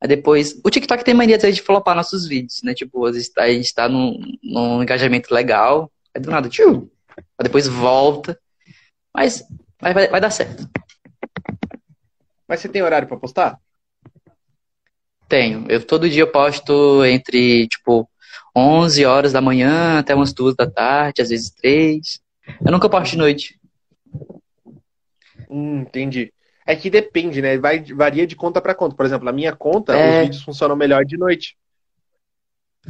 Aí 0.01 0.07
depois, 0.07 0.59
o 0.63 0.69
TikTok 0.69 1.03
tem 1.03 1.13
mania 1.13 1.37
de 1.37 1.61
flopar 1.61 1.95
nossos 1.95 2.27
vídeos, 2.27 2.63
né? 2.63 2.73
Tipo, 2.73 3.05
às 3.05 3.13
vezes 3.13 3.31
a 3.37 3.47
gente 3.47 3.71
tá 3.71 3.87
num, 3.87 4.19
num 4.41 4.81
engajamento 4.81 5.31
legal, 5.31 5.91
aí 6.13 6.19
do 6.19 6.31
nada, 6.31 6.49
tio, 6.49 6.91
aí 7.15 7.43
depois 7.43 7.67
volta. 7.67 8.39
Mas 9.13 9.43
vai, 9.79 9.93
vai, 9.93 10.07
vai 10.07 10.19
dar 10.19 10.31
certo. 10.31 10.67
Mas 12.47 12.61
você 12.61 12.67
tem 12.67 12.81
horário 12.81 13.07
para 13.07 13.17
postar? 13.17 13.59
Tenho. 15.29 15.65
Eu 15.69 15.85
todo 15.85 16.09
dia 16.09 16.25
posto 16.25 17.05
entre, 17.05 17.67
tipo, 17.67 18.09
11 18.55 19.05
horas 19.05 19.31
da 19.31 19.39
manhã 19.39 19.99
até 19.99 20.15
umas 20.15 20.33
2 20.33 20.55
da 20.55 20.69
tarde, 20.69 21.21
às 21.21 21.29
vezes 21.29 21.51
3. 21.51 22.19
Eu 22.65 22.71
nunca 22.71 22.89
posto 22.89 23.11
de 23.11 23.17
noite. 23.17 23.59
Hum, 25.49 25.81
entendi. 25.81 26.33
É 26.65 26.76
que 26.76 26.89
depende, 26.89 27.41
né? 27.41 27.58
Vai, 27.58 27.84
varia 27.84 28.28
de 28.28 28.36
conta 28.36 28.62
para 28.62 28.76
conta. 28.76 28.95
Por 28.95 29.06
exemplo, 29.06 29.26
na 29.26 29.32
minha 29.32 29.56
conta, 29.56 29.93
é... 29.95 30.19
os 30.19 30.24
vídeos 30.26 30.43
funcionam 30.43 30.76
melhor 30.76 31.06
de 31.06 31.17
noite. 31.17 31.58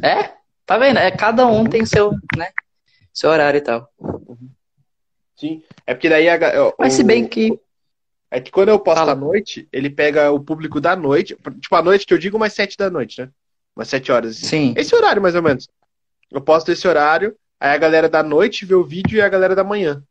É? 0.01 0.33
Tá 0.65 0.77
vendo? 0.77 0.99
É, 0.99 1.11
cada 1.11 1.45
um 1.47 1.65
tem 1.65 1.85
seu, 1.85 2.11
né? 2.37 2.49
Seu 3.13 3.29
horário 3.29 3.57
e 3.57 3.61
tal. 3.61 3.89
Sim. 5.35 5.63
É 5.87 5.93
porque 5.93 6.07
daí 6.07 6.29
a, 6.29 6.37
Mas 6.77 6.93
o, 6.93 6.97
se 6.97 7.03
bem 7.03 7.27
que. 7.27 7.59
É 8.29 8.39
que 8.39 8.51
quando 8.51 8.69
eu 8.69 8.79
posto 8.79 8.99
Fala. 8.99 9.11
à 9.11 9.15
noite, 9.15 9.67
ele 9.73 9.89
pega 9.89 10.31
o 10.31 10.39
público 10.39 10.79
da 10.79 10.95
noite. 10.95 11.35
Tipo, 11.59 11.75
à 11.75 11.81
noite 11.81 12.05
que 12.05 12.13
eu 12.13 12.17
digo 12.17 12.37
umas 12.37 12.53
sete 12.53 12.77
da 12.77 12.89
noite, 12.89 13.21
né? 13.21 13.29
Umas 13.75 13.89
sete 13.89 14.11
horas. 14.11 14.37
Sim. 14.37 14.73
Esse 14.77 14.95
horário, 14.95 15.21
mais 15.21 15.35
ou 15.35 15.41
menos. 15.41 15.67
Eu 16.31 16.39
posto 16.39 16.71
esse 16.71 16.87
horário, 16.87 17.35
aí 17.59 17.71
a 17.71 17.77
galera 17.77 18.07
da 18.07 18.23
noite 18.23 18.65
vê 18.65 18.73
o 18.73 18.85
vídeo 18.85 19.17
e 19.17 19.21
a 19.21 19.27
galera 19.27 19.53
da 19.53 19.63
manhã. 19.63 20.01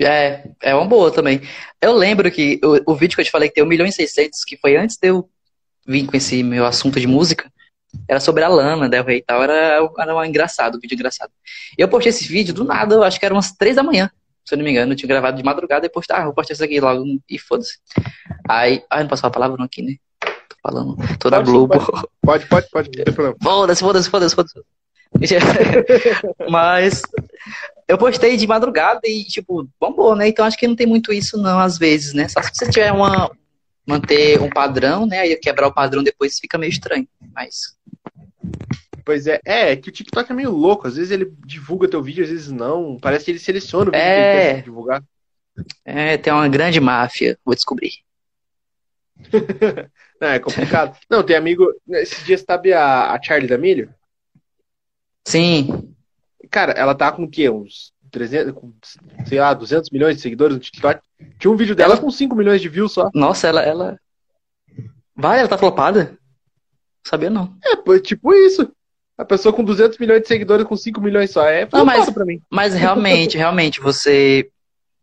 É, 0.00 0.48
é 0.62 0.74
uma 0.74 0.86
boa 0.86 1.10
também. 1.10 1.42
Eu 1.80 1.92
lembro 1.92 2.30
que 2.30 2.58
o, 2.64 2.92
o 2.92 2.96
vídeo 2.96 3.14
que 3.14 3.20
eu 3.20 3.24
te 3.24 3.30
falei 3.30 3.48
que 3.48 3.54
tem 3.54 3.64
1 3.64 3.66
milhão 3.66 3.86
e 3.86 3.92
600, 3.92 4.44
que 4.44 4.56
foi 4.56 4.76
antes 4.76 4.96
de 4.96 5.08
eu 5.08 5.28
vir 5.86 6.06
com 6.06 6.16
esse 6.16 6.42
meu 6.42 6.64
assunto 6.64 6.98
de 6.98 7.06
música, 7.06 7.50
era 8.08 8.20
sobre 8.20 8.42
a 8.44 8.48
Lana 8.48 8.88
Del 8.88 9.04
Rey 9.04 9.18
e 9.18 9.22
tal. 9.22 9.42
Era, 9.42 9.90
era 9.98 10.16
um 10.16 10.24
engraçado, 10.24 10.76
um 10.76 10.80
vídeo 10.80 10.94
engraçado. 10.94 11.30
Eu 11.76 11.88
postei 11.88 12.10
esse 12.10 12.26
vídeo 12.26 12.54
do 12.54 12.64
nada, 12.64 12.94
eu 12.94 13.02
acho 13.02 13.18
que 13.18 13.26
era 13.26 13.34
umas 13.34 13.52
3 13.52 13.76
da 13.76 13.82
manhã, 13.82 14.10
se 14.44 14.54
eu 14.54 14.58
não 14.58 14.64
me 14.64 14.70
engano. 14.70 14.92
Eu 14.92 14.96
tinha 14.96 15.08
gravado 15.08 15.36
de 15.36 15.42
madrugada 15.42 15.86
e 15.86 15.90
postei, 15.90 16.16
ah, 16.16 16.24
vou 16.24 16.34
postar 16.34 16.54
isso 16.54 16.64
aqui 16.64 16.80
logo 16.80 17.04
e 17.28 17.38
foda-se. 17.38 17.78
Aí, 18.48 18.82
ai, 18.90 19.02
não 19.02 19.08
posso 19.08 19.22
falar 19.22 19.32
palavrão 19.32 19.64
aqui, 19.64 19.82
né? 19.82 19.96
Tô 20.20 20.56
falando, 20.62 20.96
tô 21.18 21.30
na 21.30 21.38
Pode 21.38 21.50
Globo. 21.50 22.08
Pode, 22.22 22.46
pode, 22.46 22.70
pode, 22.70 22.90
não 22.96 23.04
tem 23.04 23.14
problema. 23.14 23.36
Foda-se, 23.42 23.80
foda-se, 23.80 24.10
foda-se, 24.10 24.34
foda-se. 24.34 24.60
Mas 26.48 27.02
eu 27.90 27.98
postei 27.98 28.36
de 28.36 28.46
madrugada 28.46 29.00
e, 29.04 29.24
tipo, 29.24 29.68
bombou, 29.80 30.14
né? 30.14 30.28
Então 30.28 30.44
acho 30.44 30.56
que 30.56 30.68
não 30.68 30.76
tem 30.76 30.86
muito 30.86 31.12
isso, 31.12 31.36
não, 31.36 31.58
às 31.58 31.76
vezes, 31.78 32.12
né? 32.14 32.28
Só 32.28 32.40
se 32.42 32.50
você 32.54 32.70
tiver 32.70 32.92
uma. 32.92 33.30
manter 33.86 34.40
um 34.40 34.48
padrão, 34.48 35.06
né? 35.06 35.20
Aí 35.20 35.36
quebrar 35.36 35.66
o 35.68 35.74
padrão 35.74 36.02
depois 36.02 36.38
fica 36.38 36.56
meio 36.58 36.70
estranho. 36.70 37.08
Mas. 37.34 37.76
Pois 39.04 39.26
é, 39.26 39.40
é, 39.44 39.72
é 39.72 39.76
que 39.76 39.88
o 39.88 39.92
TikTok 39.92 40.30
é 40.30 40.34
meio 40.34 40.50
louco. 40.50 40.86
Às 40.86 40.96
vezes 40.96 41.10
ele 41.10 41.32
divulga 41.44 41.88
teu 41.88 42.02
vídeo, 42.02 42.22
às 42.22 42.30
vezes 42.30 42.50
não. 42.50 42.98
Parece 43.00 43.24
que 43.24 43.30
ele 43.32 43.38
seleciona 43.38 43.90
o 43.90 43.92
vídeo 43.92 44.02
É. 44.04 44.32
que 44.32 44.46
ele 44.46 44.54
quer 44.56 44.62
divulgar. 44.64 45.02
É, 45.84 46.16
tem 46.16 46.32
uma 46.32 46.48
grande 46.48 46.80
máfia, 46.80 47.38
vou 47.44 47.54
descobrir. 47.54 47.92
Não, 50.20 50.28
é 50.28 50.38
complicado. 50.38 50.98
não, 51.08 51.22
tem 51.22 51.34
amigo. 51.34 51.66
Esses 51.88 52.24
dias 52.26 52.42
sabe 52.46 52.74
a, 52.74 53.12
a 53.12 53.22
Charlie 53.22 53.48
D'Amelio? 53.48 53.88
Sim, 55.26 55.89
Cara, 56.50 56.72
ela 56.72 56.94
tá 56.94 57.10
com 57.12 57.24
o 57.24 57.30
quê? 57.30 57.48
Uns 57.48 57.92
300, 58.10 58.52
com, 58.54 58.72
sei 59.26 59.38
lá, 59.38 59.54
200 59.54 59.90
milhões 59.90 60.16
de 60.16 60.22
seguidores 60.22 60.54
no 60.56 60.60
TikTok. 60.60 61.00
Tinha 61.38 61.50
um 61.50 61.56
vídeo 61.56 61.74
dela 61.76 61.94
Ela- 61.94 62.00
com 62.02 62.10
5 62.10 62.34
milhões 62.34 62.60
de 62.60 62.68
views 62.68 62.92
só. 62.92 63.08
nossa, 63.14 63.46
ela. 63.48 63.62
ela... 63.62 63.98
Vai, 65.14 65.38
ela 65.40 65.48
tá 65.48 65.58
flopada? 65.58 66.18
Sabia 67.06 67.30
não. 67.30 67.54
É, 67.64 67.98
tipo 68.00 68.32
isso. 68.34 68.70
A 69.16 69.24
pessoa 69.24 69.52
com 69.52 69.62
200 69.62 69.98
milhões 69.98 70.22
de 70.22 70.28
seguidores 70.28 70.66
com 70.66 70.76
5 70.76 71.00
milhões 71.00 71.30
só. 71.30 71.46
É 71.46 71.68
Não, 71.72 71.84
mas- 71.84 72.08
pra 72.10 72.24
mim. 72.24 72.40
Mas 72.50 72.74
realmente, 72.74 73.36
realmente, 73.36 73.80
você. 73.80 74.48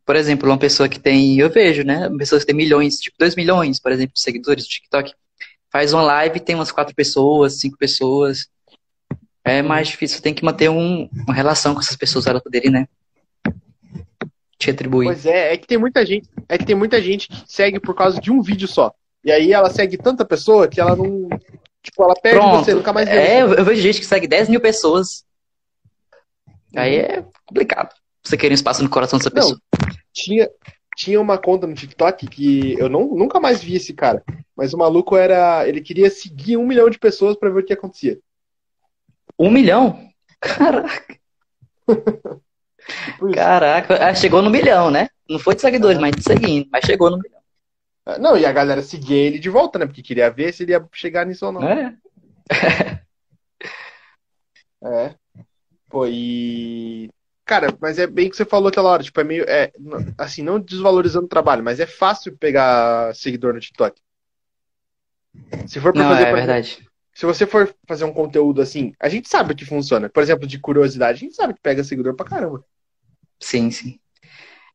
Por 0.05 0.15
exemplo, 0.15 0.49
uma 0.49 0.57
pessoa 0.57 0.88
que 0.89 0.99
tem. 0.99 1.38
Eu 1.38 1.49
vejo, 1.49 1.83
né? 1.83 2.10
Pessoas 2.17 2.41
que 2.43 2.47
tem 2.47 2.55
milhões, 2.55 2.95
tipo 2.95 3.15
2 3.19 3.36
milhões, 3.36 3.79
por 3.79 3.91
exemplo, 3.91 4.13
de 4.13 4.21
seguidores 4.21 4.63
no 4.63 4.69
TikTok. 4.69 5.13
Faz 5.71 5.93
uma 5.93 6.01
live, 6.01 6.39
tem 6.39 6.55
umas 6.55 6.71
quatro 6.71 6.95
pessoas, 6.95 7.60
cinco 7.60 7.77
pessoas. 7.77 8.47
É 9.47 9.62
mais 9.62 9.88
difícil, 9.88 10.21
tem 10.21 10.33
que 10.33 10.43
manter 10.43 10.69
um- 10.69 11.10
uma 11.25 11.33
relação 11.33 11.73
com 11.73 11.79
essas 11.79 11.95
pessoas 11.95 12.25
para 12.25 12.31
elas 12.33 12.43
poderem, 12.43 12.69
né? 12.71 12.88
Te 14.60 14.71
atribuir. 14.71 15.05
Pois 15.05 15.25
é, 15.25 15.53
é 15.53 15.57
que 15.57 15.67
tem 15.67 15.77
muita 15.77 16.05
gente. 16.05 16.27
É 16.49 16.57
que 16.57 16.65
tem 16.65 16.75
muita 16.75 17.01
gente 17.01 17.27
que 17.27 17.43
segue 17.45 17.79
por 17.79 17.93
causa 17.95 18.19
de 18.19 18.31
um 18.31 18.41
vídeo 18.41 18.67
só. 18.67 18.91
E 19.23 19.31
aí 19.31 19.53
ela 19.53 19.69
segue 19.69 19.97
tanta 19.97 20.25
pessoa 20.25 20.67
que 20.67 20.81
ela 20.81 20.95
não. 20.95 21.29
Tipo, 21.83 22.03
ela 22.03 22.15
perde 22.15 22.39
Pronto. 22.39 22.65
você, 22.65 22.73
nunca 22.73 22.91
mais 22.91 23.07
vê. 23.07 23.15
É, 23.15 23.41
eu 23.43 23.63
vejo 23.63 23.81
gente 23.81 23.99
que 23.99 24.05
segue 24.05 24.27
10 24.27 24.49
mil 24.49 24.60
pessoas. 24.60 25.23
Aí 26.75 26.95
é 26.97 27.23
complicado. 27.45 27.93
Você 28.23 28.36
querer 28.36 28.53
um 28.53 28.55
espaço 28.55 28.83
no 28.83 28.89
coração 28.89 29.17
dessa 29.19 29.29
Não. 29.29 29.36
pessoa. 29.36 29.62
Tinha, 30.12 30.49
tinha 30.97 31.21
uma 31.21 31.38
conta 31.38 31.65
no 31.67 31.73
TikTok 31.73 32.27
que 32.27 32.75
eu 32.79 32.89
não, 32.89 33.07
nunca 33.15 33.39
mais 33.39 33.63
vi 33.63 33.75
esse 33.75 33.93
cara. 33.93 34.23
Mas 34.55 34.73
o 34.73 34.77
maluco 34.77 35.15
era. 35.15 35.67
Ele 35.67 35.81
queria 35.81 36.10
seguir 36.10 36.57
um 36.57 36.65
milhão 36.65 36.89
de 36.89 36.97
pessoas 36.99 37.38
pra 37.38 37.49
ver 37.49 37.62
o 37.62 37.65
que 37.65 37.73
acontecia. 37.73 38.17
Um 39.39 39.52
milhão? 39.52 40.00
Caraca, 40.39 41.17
caraca. 43.34 44.06
Ah, 44.08 44.13
chegou 44.13 44.41
no 44.41 44.50
milhão, 44.50 44.89
né? 44.89 45.08
Não 45.30 45.39
foi 45.39 45.56
de 45.56 45.62
seguidores, 45.62 46.00
mas 46.00 46.12
de 46.12 46.23
seguindo. 46.23 46.67
Mas 46.71 46.86
chegou 46.86 47.10
no 47.10 47.17
milhão. 47.17 47.39
Ah, 48.06 48.17
Não, 48.17 48.38
e 48.38 48.45
a 48.45 48.52
galera 48.52 48.82
seguia 48.82 49.17
ele 49.17 49.39
de 49.39 49.50
volta, 49.50 49.78
né? 49.80 49.86
Porque 49.86 50.02
queria 50.02 50.30
ver 50.30 50.54
se 50.54 50.63
ele 50.63 50.71
ia 50.71 50.88
chegar 50.93 51.26
nisso 51.26 51.45
ou 51.45 51.52
não. 51.52 51.63
É. 51.63 51.95
É. 54.84 55.15
Pô, 55.89 56.06
e. 56.06 57.10
Cara, 57.45 57.67
mas 57.82 57.97
é 57.97 58.06
bem 58.06 58.28
o 58.28 58.30
que 58.30 58.38
você 58.38 58.45
falou 58.45 58.67
aquela 58.67 58.89
hora. 58.89 59.04
Tipo, 59.04 59.19
é 59.21 59.23
meio. 59.23 59.43
É, 59.47 59.71
assim, 60.17 60.43
não 60.43 60.60
desvalorizando 60.60 61.26
o 61.26 61.30
trabalho, 61.30 61.63
mas 61.63 61.80
é 61.80 61.86
fácil 61.88 62.38
pegar 62.38 63.13
seguidor 63.15 63.54
no 63.54 63.60
TikTok. 63.60 64.00
Se 65.67 65.80
for 65.80 65.93
pra 65.93 66.04
Não, 66.04 66.10
fazer, 66.10 66.21
é 66.21 66.23
exemplo, 66.26 66.38
verdade. 66.38 66.87
Se 67.17 67.25
você 67.25 67.47
for 67.47 67.73
fazer 67.88 68.03
um 68.06 68.13
conteúdo 68.13 68.62
assim, 68.62 68.93
a 68.99 69.10
gente 69.10 69.27
sabe 69.27 69.56
que 69.56 69.65
funciona. 69.65 70.08
Por 70.08 70.21
exemplo, 70.21 70.45
de 70.45 70.60
curiosidade, 70.60 71.17
a 71.17 71.19
gente 71.19 71.36
sabe 71.36 71.56
que 71.56 71.60
pega 71.62 71.84
seguidor 71.84 72.15
pra 72.15 72.27
caramba. 72.27 72.63
Sim, 73.39 73.71
sim. 73.71 73.99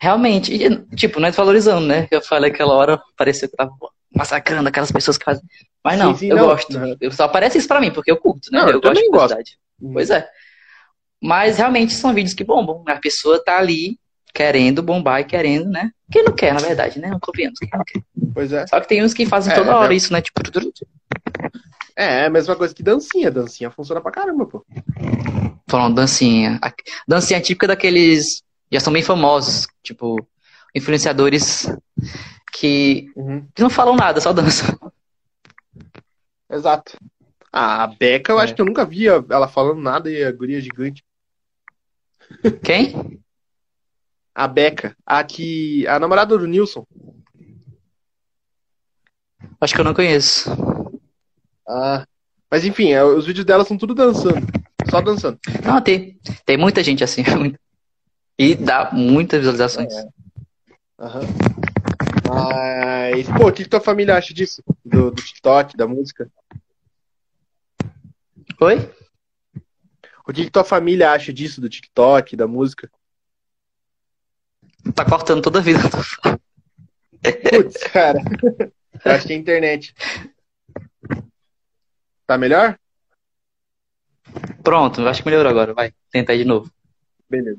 Realmente, 0.00 0.52
e, 0.52 0.84
tipo, 0.96 1.20
não 1.20 1.28
é 1.28 1.30
desvalorizando, 1.30 1.86
né? 1.86 2.08
Eu 2.10 2.20
falei 2.20 2.50
aquela 2.50 2.74
hora, 2.74 3.00
parecia 3.16 3.46
que 3.46 3.54
eu 3.54 3.58
tava 3.58 3.70
massacrando 4.12 4.68
aquelas 4.68 4.90
pessoas 4.90 5.16
que 5.16 5.24
fazem. 5.24 5.44
Mas 5.84 5.96
não, 5.96 6.14
Sim, 6.14 6.18
sim, 6.18 6.26
eu 6.30 6.36
não. 6.36 6.46
gosto. 6.46 6.76
Uhum. 6.76 6.96
Eu, 7.00 7.12
só 7.12 7.24
aparece 7.26 7.58
isso 7.58 7.68
pra 7.68 7.80
mim, 7.80 7.92
porque 7.92 8.10
eu 8.10 8.16
curto, 8.16 8.50
né? 8.50 8.58
Não, 8.60 8.68
eu 8.70 8.74
eu 8.74 8.80
gosto 8.80 8.94
de 8.94 9.00
gosto. 9.02 9.10
curiosidade. 9.12 9.58
Pois 9.92 10.10
é. 10.10 10.28
Mas 11.22 11.58
realmente 11.58 11.92
são 11.92 12.12
vídeos 12.12 12.34
que 12.34 12.42
bombam. 12.42 12.82
A 12.88 12.96
pessoa 12.96 13.40
tá 13.44 13.56
ali 13.56 14.00
querendo 14.34 14.82
bombar 14.82 15.20
e 15.20 15.24
querendo, 15.24 15.70
né? 15.70 15.92
Quem 16.10 16.24
não 16.24 16.32
quer, 16.32 16.52
na 16.54 16.60
verdade, 16.60 16.98
né? 16.98 17.08
Não 17.08 17.20
convenhamos. 17.20 17.60
quem 17.60 17.70
não 17.72 17.84
quer. 17.84 18.02
Pois 18.34 18.52
é. 18.52 18.66
Só 18.66 18.80
que 18.80 18.88
tem 18.88 19.00
uns 19.04 19.14
que 19.14 19.26
fazem 19.26 19.52
É, 19.52 19.56
toda 19.56 19.76
hora 19.76 19.90
né? 19.90 19.94
isso, 19.94 20.12
né? 20.12 20.20
Tipo, 20.20 20.40
É, 21.96 22.22
é 22.22 22.26
a 22.26 22.30
mesma 22.30 22.56
coisa 22.56 22.74
que 22.74 22.82
dancinha. 22.82 23.30
Dancinha 23.30 23.70
funciona 23.70 24.00
pra 24.00 24.10
caramba, 24.12 24.46
pô. 24.46 24.64
falando 25.68 25.94
dancinha. 25.96 26.58
A- 26.62 26.72
Dancinha 27.08 27.40
típica 27.40 27.66
daqueles. 27.66 28.42
Já 28.70 28.78
são 28.80 28.92
bem 28.92 29.02
famosos, 29.02 29.66
tipo, 29.82 30.16
influenciadores 30.74 31.66
que, 32.52 33.10
Uhum. 33.16 33.46
que 33.54 33.62
não 33.62 33.70
falam 33.70 33.96
nada, 33.96 34.20
só 34.20 34.32
dançam. 34.32 34.78
Exato. 36.50 36.98
Ah, 37.50 37.84
a 37.84 37.86
Beca, 37.86 38.32
eu 38.32 38.40
É. 38.40 38.44
acho 38.44 38.54
que 38.54 38.60
eu 38.60 38.66
nunca 38.66 38.84
vi 38.84 39.06
ela 39.08 39.48
falando 39.48 39.80
nada 39.80 40.10
e 40.10 40.22
a 40.24 40.32
guria 40.32 40.60
gigante. 40.60 41.02
Quem? 42.62 43.18
A 44.34 44.46
Beca, 44.48 44.96
a 45.06 45.22
que. 45.24 45.86
A 45.86 45.98
namorada 45.98 46.36
do 46.38 46.46
Nilson. 46.46 46.86
Acho 49.60 49.74
que 49.74 49.80
eu 49.80 49.84
não 49.84 49.94
conheço. 49.94 50.50
Ah. 51.66 52.06
Mas 52.50 52.64
enfim, 52.64 52.92
é, 52.92 53.02
os 53.02 53.26
vídeos 53.26 53.46
dela 53.46 53.64
são 53.64 53.78
tudo 53.78 53.94
dançando. 53.94 54.46
Só 54.90 55.00
dançando. 55.00 55.38
Não, 55.64 55.80
tem, 55.80 56.18
tem 56.44 56.56
muita 56.56 56.82
gente 56.82 57.02
assim. 57.02 57.22
E 58.38 58.54
dá 58.54 58.90
muitas 58.92 59.38
visualizações. 59.38 59.92
Aham. 60.98 61.20
Mas, 62.28 63.28
pô, 63.28 63.48
o 63.48 63.52
que 63.52 63.62
que 63.62 63.68
tua 63.68 63.80
família 63.80 64.16
acha 64.16 64.32
disso? 64.32 64.62
Do, 64.84 65.10
do 65.10 65.22
TikTok, 65.22 65.76
da 65.76 65.86
música? 65.86 66.30
Oi? 68.60 68.90
O 70.26 70.32
que 70.32 70.44
que 70.44 70.50
tua 70.50 70.64
família 70.64 71.12
acha 71.12 71.32
disso, 71.32 71.60
do 71.60 71.68
TikTok, 71.68 72.34
da 72.34 72.48
música? 72.48 72.90
Tá 74.94 75.04
cortando 75.04 75.42
toda 75.42 75.58
a 75.58 75.62
vida. 75.62 75.80
Putz, 77.50 77.82
cara. 77.84 78.18
Eu 79.04 79.12
acho 79.12 79.26
que 79.26 79.32
é 79.32 79.36
a 79.36 79.38
internet. 79.38 79.94
Tá 82.26 82.38
melhor? 82.38 82.78
Pronto, 84.62 85.06
acho 85.06 85.22
que 85.22 85.28
melhorou 85.28 85.50
agora. 85.50 85.74
Vai, 85.74 85.92
tenta 86.10 86.32
aí 86.32 86.38
de 86.38 86.44
novo. 86.44 86.70
Beleza. 87.28 87.58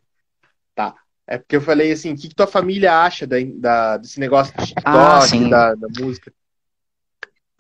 Tá. 0.76 0.95
É 1.28 1.38
porque 1.38 1.56
eu 1.56 1.62
falei 1.62 1.91
assim, 1.91 2.13
o 2.13 2.17
que, 2.17 2.28
que 2.30 2.36
tua 2.36 2.47
família 2.47 3.02
acha 3.02 3.26
da, 3.26 3.38
da- 3.56 3.97
desse 3.97 4.19
negócio 4.19 4.54
do 4.56 4.65
TikTok, 4.65 4.86
Ah, 4.86 5.49
da, 5.49 5.76
da 5.76 5.88
música? 5.99 6.34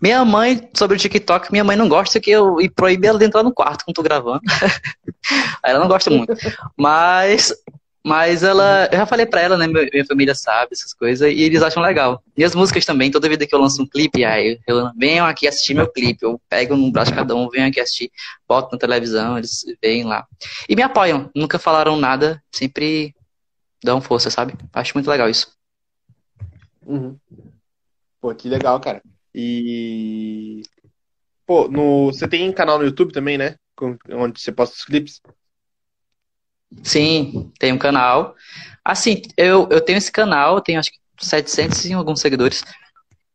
Minha 0.01 0.25
mãe, 0.25 0.69
sobre 0.75 0.97
o 0.97 0.99
TikTok, 0.99 1.49
minha 1.49 1.63
mãe 1.63 1.77
não 1.77 1.87
gosta 1.87 2.19
que 2.19 2.29
eu 2.29 2.59
e 2.59 2.69
proíbe 2.69 3.07
ela 3.07 3.17
de 3.17 3.23
entrar 3.25 3.41
no 3.41 3.53
quarto 3.53 3.85
quando 3.85 3.95
tô 3.95 4.03
gravando. 4.03 4.41
Ela 5.63 5.79
não 5.79 5.87
gosta 5.87 6.09
muito. 6.09 6.33
Mas, 6.77 7.53
mas 8.05 8.43
ela, 8.43 8.89
eu 8.91 8.97
já 8.97 9.05
falei 9.05 9.25
pra 9.25 9.39
ela, 9.39 9.57
né? 9.57 9.65
Minha, 9.65 10.05
família 10.05 10.35
sabe 10.35 10.73
essas 10.73 10.93
coisas 10.93 11.31
e 11.31 11.41
eles 11.41 11.61
acham 11.61 11.81
legal. 11.81 12.21
E 12.35 12.43
as 12.43 12.53
músicas 12.53 12.85
também, 12.85 13.09
toda 13.09 13.29
vida 13.29 13.47
que 13.47 13.55
eu 13.55 13.59
lanço 13.59 13.81
um 13.81 13.87
clipe, 13.87 14.25
aí 14.25 14.59
eu 14.67 14.91
venham 14.97 15.25
aqui 15.25 15.47
assistir 15.47 15.73
meu 15.73 15.89
clipe. 15.89 16.25
Eu 16.25 16.39
pego 16.49 16.75
num 16.75 16.91
braço 16.91 17.13
cada 17.15 17.33
um, 17.33 17.49
venho 17.49 17.67
aqui 17.67 17.79
assistir, 17.79 18.11
boto 18.45 18.69
na 18.73 18.77
televisão, 18.77 19.37
eles 19.37 19.63
veem 19.81 20.03
lá. 20.03 20.27
E 20.67 20.75
me 20.75 20.81
apoiam, 20.81 21.31
nunca 21.33 21.57
falaram 21.57 21.95
nada, 21.95 22.43
sempre 22.51 23.15
dão 23.81 24.01
força, 24.01 24.29
sabe? 24.29 24.53
Acho 24.73 24.93
muito 24.95 25.09
legal 25.09 25.29
isso. 25.29 25.53
Uhum. 26.85 27.17
Pô, 28.19 28.35
que 28.35 28.49
legal, 28.49 28.79
cara. 28.81 29.01
E. 29.33 30.61
Pô, 31.45 31.69
no... 31.69 32.07
você 32.07 32.27
tem 32.27 32.51
canal 32.51 32.77
no 32.77 32.85
YouTube 32.85 33.13
também, 33.13 33.37
né? 33.37 33.55
Onde 34.11 34.41
você 34.41 34.51
posta 34.51 34.75
os 34.75 34.83
clipes? 34.83 35.21
Sim, 36.81 37.51
tem 37.59 37.73
um 37.73 37.77
canal. 37.77 38.35
Assim, 38.83 39.21
eu, 39.37 39.67
eu 39.69 39.81
tenho 39.81 39.97
esse 39.97 40.11
canal, 40.11 40.61
tenho 40.61 40.79
acho 40.79 40.91
que 40.91 41.25
700 41.25 41.85
e 41.85 41.93
alguns 41.93 42.19
seguidores. 42.21 42.63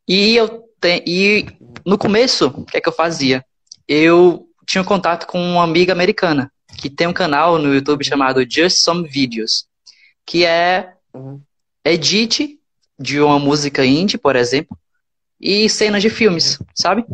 E 0.06 0.36
eu 0.36 0.64
tenho, 0.80 1.02
e 1.06 1.46
no 1.84 1.98
começo, 1.98 2.48
o 2.48 2.64
que 2.64 2.76
é 2.76 2.80
que 2.80 2.88
eu 2.88 2.92
fazia? 2.92 3.44
Eu 3.86 4.46
tinha 4.66 4.82
um 4.82 4.84
contato 4.86 5.26
com 5.26 5.40
uma 5.40 5.64
amiga 5.64 5.92
americana 5.92 6.50
que 6.76 6.90
tem 6.90 7.06
um 7.06 7.12
canal 7.12 7.58
no 7.58 7.74
YouTube 7.74 8.04
chamado 8.04 8.44
Just 8.48 8.78
Some 8.84 9.08
Videos, 9.08 9.66
que 10.26 10.44
é 10.44 10.94
Uhum. 11.14 11.40
edit 11.84 12.58
de 12.98 13.20
uma 13.20 13.38
música 13.38 13.84
indie, 13.84 14.18
por 14.18 14.36
exemplo, 14.36 14.76
e 15.40 15.68
cenas 15.68 16.02
de 16.02 16.10
filmes, 16.10 16.58
sabe? 16.74 17.04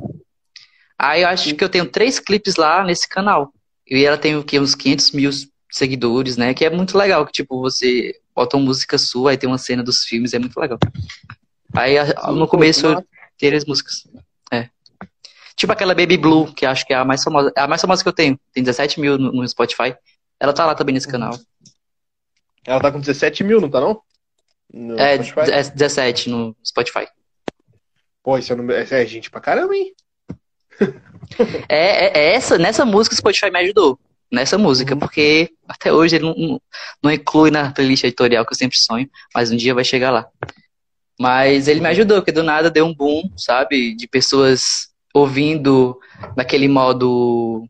Aí 0.99 1.23
eu 1.23 1.29
acho 1.29 1.55
que 1.55 1.63
eu 1.63 1.69
tenho 1.69 1.87
três 1.87 2.19
clipes 2.19 2.57
lá 2.57 2.85
nesse 2.85 3.09
canal. 3.09 3.53
E 3.87 4.05
ela 4.05 4.17
tem 4.17 4.37
o 4.37 4.45
quê? 4.45 4.59
Uns 4.59 4.75
500 4.75 5.13
mil 5.13 5.31
seguidores, 5.77 6.37
né? 6.37 6.55
Que 6.55 6.65
é 6.65 6.71
muito 6.71 6.97
legal, 6.97 7.27
que 7.27 7.33
tipo, 7.33 7.61
você 7.61 8.15
bota 8.35 8.57
uma 8.57 8.67
música 8.67 8.97
sua, 8.99 9.31
aí 9.33 9.37
tem 9.37 9.49
uma 9.49 9.59
cena 9.59 9.83
dos 9.83 10.05
filmes, 10.05 10.33
é 10.33 10.39
muito 10.39 10.59
legal. 10.59 10.79
Aí 11.75 11.99
a- 11.99 12.31
no 12.33 12.47
começo 12.47 12.87
eu 12.87 13.05
as 13.57 13.65
músicas. 13.65 14.07
É. 14.53 14.69
Tipo 15.57 15.73
aquela 15.73 15.95
Baby 15.95 16.17
Blue, 16.17 16.53
que 16.55 16.65
acho 16.65 16.87
que 16.87 16.93
é 16.93 16.97
a 16.97 17.05
mais 17.05 17.23
famosa. 17.23 17.53
É 17.57 17.61
a 17.61 17.67
mais 17.69 17.81
famosa 17.81 18.03
que 18.03 18.09
eu 18.09 18.13
tenho. 18.13 18.39
Tem 18.53 18.63
17 18.63 19.01
mil 19.01 19.19
no, 19.19 19.33
no 19.33 19.49
Spotify. 19.49 19.95
Ela 20.41 20.53
tá 20.53 20.65
lá 20.65 20.75
também 20.75 20.95
nesse 20.95 21.09
canal. 21.09 21.39
Ela 22.67 22.81
tá 22.81 22.91
com 22.91 23.01
17 23.01 23.45
mil, 23.45 23.61
não 23.61 23.69
tá 23.69 23.81
não? 23.81 24.01
No 24.73 24.99
É, 24.99 25.23
Spotify? 25.23 25.51
é 25.53 25.63
17 25.63 26.31
no 26.31 26.57
Spotify. 26.65 27.07
Pô, 28.23 28.39
esse 28.39 28.51
é, 28.53 28.55
número- 28.57 28.81
esse 28.81 28.95
é 28.95 29.05
gente 29.07 29.31
pra 29.31 29.41
caramba, 29.41 29.77
hein? 29.77 29.93
É, 31.69 32.07
é- 32.07 32.13
é 32.19 32.35
essa, 32.35 32.57
nessa 32.59 32.85
música 32.85 33.15
o 33.15 33.19
Spotify 33.19 33.51
me 33.51 33.59
ajudou. 33.61 33.99
Nessa 34.33 34.59
música, 34.59 34.95
Uhum. 34.95 34.99
porque 35.01 35.51
até 35.69 35.93
hoje 35.93 36.17
ele 36.17 36.25
não, 36.25 36.61
não, 37.03 37.11
inclui 37.11 37.51
na 37.51 37.73
playlist 37.73 38.05
editorial 38.05 38.45
que 38.45 38.53
eu 38.53 38.57
sempre 38.57 38.77
sonho, 38.79 39.09
mas 39.35 39.51
um 39.51 39.57
dia 39.57 39.75
vai 39.75 39.85
chegar 39.85 40.11
lá. 40.11 40.27
Mas 41.19 41.69
ele 41.69 41.81
me 41.81 41.89
ajudou, 41.89 42.19
porque 42.19 42.33
do 42.33 42.43
nada 42.43 42.71
deu 42.71 42.85
um 42.87 42.95
boom, 42.95 43.23
sabe? 43.37 43.95
De 43.95 44.09
pessoas 44.09 44.89
ouvindo 45.15 45.97
naquele 46.37 46.67
modo 46.67 47.65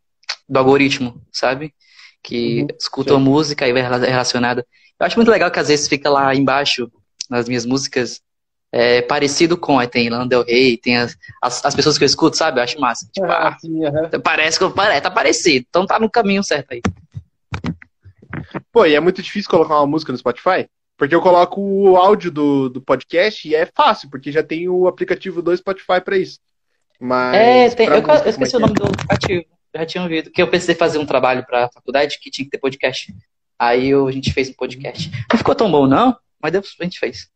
do 0.49 0.59
algoritmo, 0.59 1.21
sabe? 1.31 1.75
Que 2.23 2.63
Uhum, 2.63 2.67
escutam 2.81 3.17
a 3.17 3.21
música 3.21 3.69
e 3.69 3.73
vai 3.73 3.83
rela- 3.83 3.99
relacionada. 3.99 4.67
Eu 4.99 5.07
acho 5.07 5.17
muito 5.17 5.31
legal 5.31 5.51
que 5.51 5.59
às 5.59 5.69
vezes 5.69 5.89
fica 5.89 6.09
lá 6.09 6.35
embaixo, 6.35 6.91
nas 7.29 7.47
minhas 7.47 7.67
músicas, 7.67 8.21
é, 8.77 9.03
parecido 9.03 9.57
com, 9.57 9.79
aí 9.79 9.87
tem 9.87 10.09
Lana 10.11 10.27
Del 10.27 10.43
Rey, 10.43 10.77
tem 10.77 10.97
as, 10.97 11.17
as, 11.41 11.65
as 11.65 11.75
pessoas 11.77 11.97
que 11.97 12.03
eu 12.03 12.07
escuto, 12.07 12.37
sabe? 12.37 12.59
Eu 12.59 12.65
acho 12.65 12.81
massa. 12.81 13.09
Tipo, 13.13 13.27
ah, 13.27 13.51
Ah, 13.51 13.59
sim, 13.61 13.85
aham. 13.85 14.11
Parece 14.21 14.59
que 14.59 14.69
parece, 14.71 15.01
tá 15.01 15.11
parecido. 15.13 15.65
Então 15.69 15.87
tá 15.87 15.97
no 16.01 16.11
caminho 16.11 16.43
certo 16.43 16.73
aí. 16.73 16.83
Pô, 18.73 18.85
e 18.85 18.97
é 18.97 19.01
muito 19.01 19.23
difícil 19.23 19.49
colocar 19.49 19.77
uma 19.77 19.87
música 19.87 20.11
no 20.11 20.19
Spotify? 20.19 20.67
Porque 20.97 21.15
eu 21.15 21.21
coloco 21.21 21.61
o 21.61 21.97
áudio 21.97 22.33
do, 22.33 22.69
do 22.69 22.81
podcast 22.81 23.49
e 23.49 23.55
é 23.55 23.65
fácil, 23.65 24.11
porque 24.11 24.33
já 24.33 24.43
tem 24.43 24.69
o 24.69 24.89
aplicativo 24.89 25.41
do 25.41 25.57
Spotify 25.57 26.01
pra 26.05 26.19
isso. 26.19 26.41
Mas. 27.01 27.37
é, 27.37 27.71
tem, 27.71 27.87
pra 27.87 27.99
eu, 27.99 28.03
música, 28.03 28.27
eu 28.27 28.31
esqueci 28.31 28.53
como 28.53 28.67
o 28.67 28.71
é 28.71 28.73
que 28.73 28.81
nome 28.81 28.91
do 28.91 28.93
aplicativo. 28.93 29.45
Eu 29.73 29.81
já 29.81 29.87
tinha 29.87 30.03
ouvido. 30.03 30.31
Que 30.33 30.43
eu 30.43 30.49
precisei 30.49 30.75
fazer 30.75 30.99
um 30.99 31.07
trabalho 31.07 31.45
pra 31.47 31.71
faculdade 31.73 32.19
que 32.21 32.29
tinha 32.31 32.45
que 32.45 32.51
ter 32.51 32.59
podcast. 32.59 33.15
Aí 33.57 33.89
eu- 33.89 34.09
a 34.09 34.13
gente 34.13 34.33
fez 34.33 34.49
um 34.51 34.55
podcast. 34.55 35.13
Não 35.31 35.39
ficou 35.39 35.55
tão 35.55 35.71
bom, 35.71 35.87
não, 35.87 36.17
mas 36.43 36.51
deu, 36.53 36.61
a 36.81 36.85
gente 36.85 36.99
fez. 36.99 37.29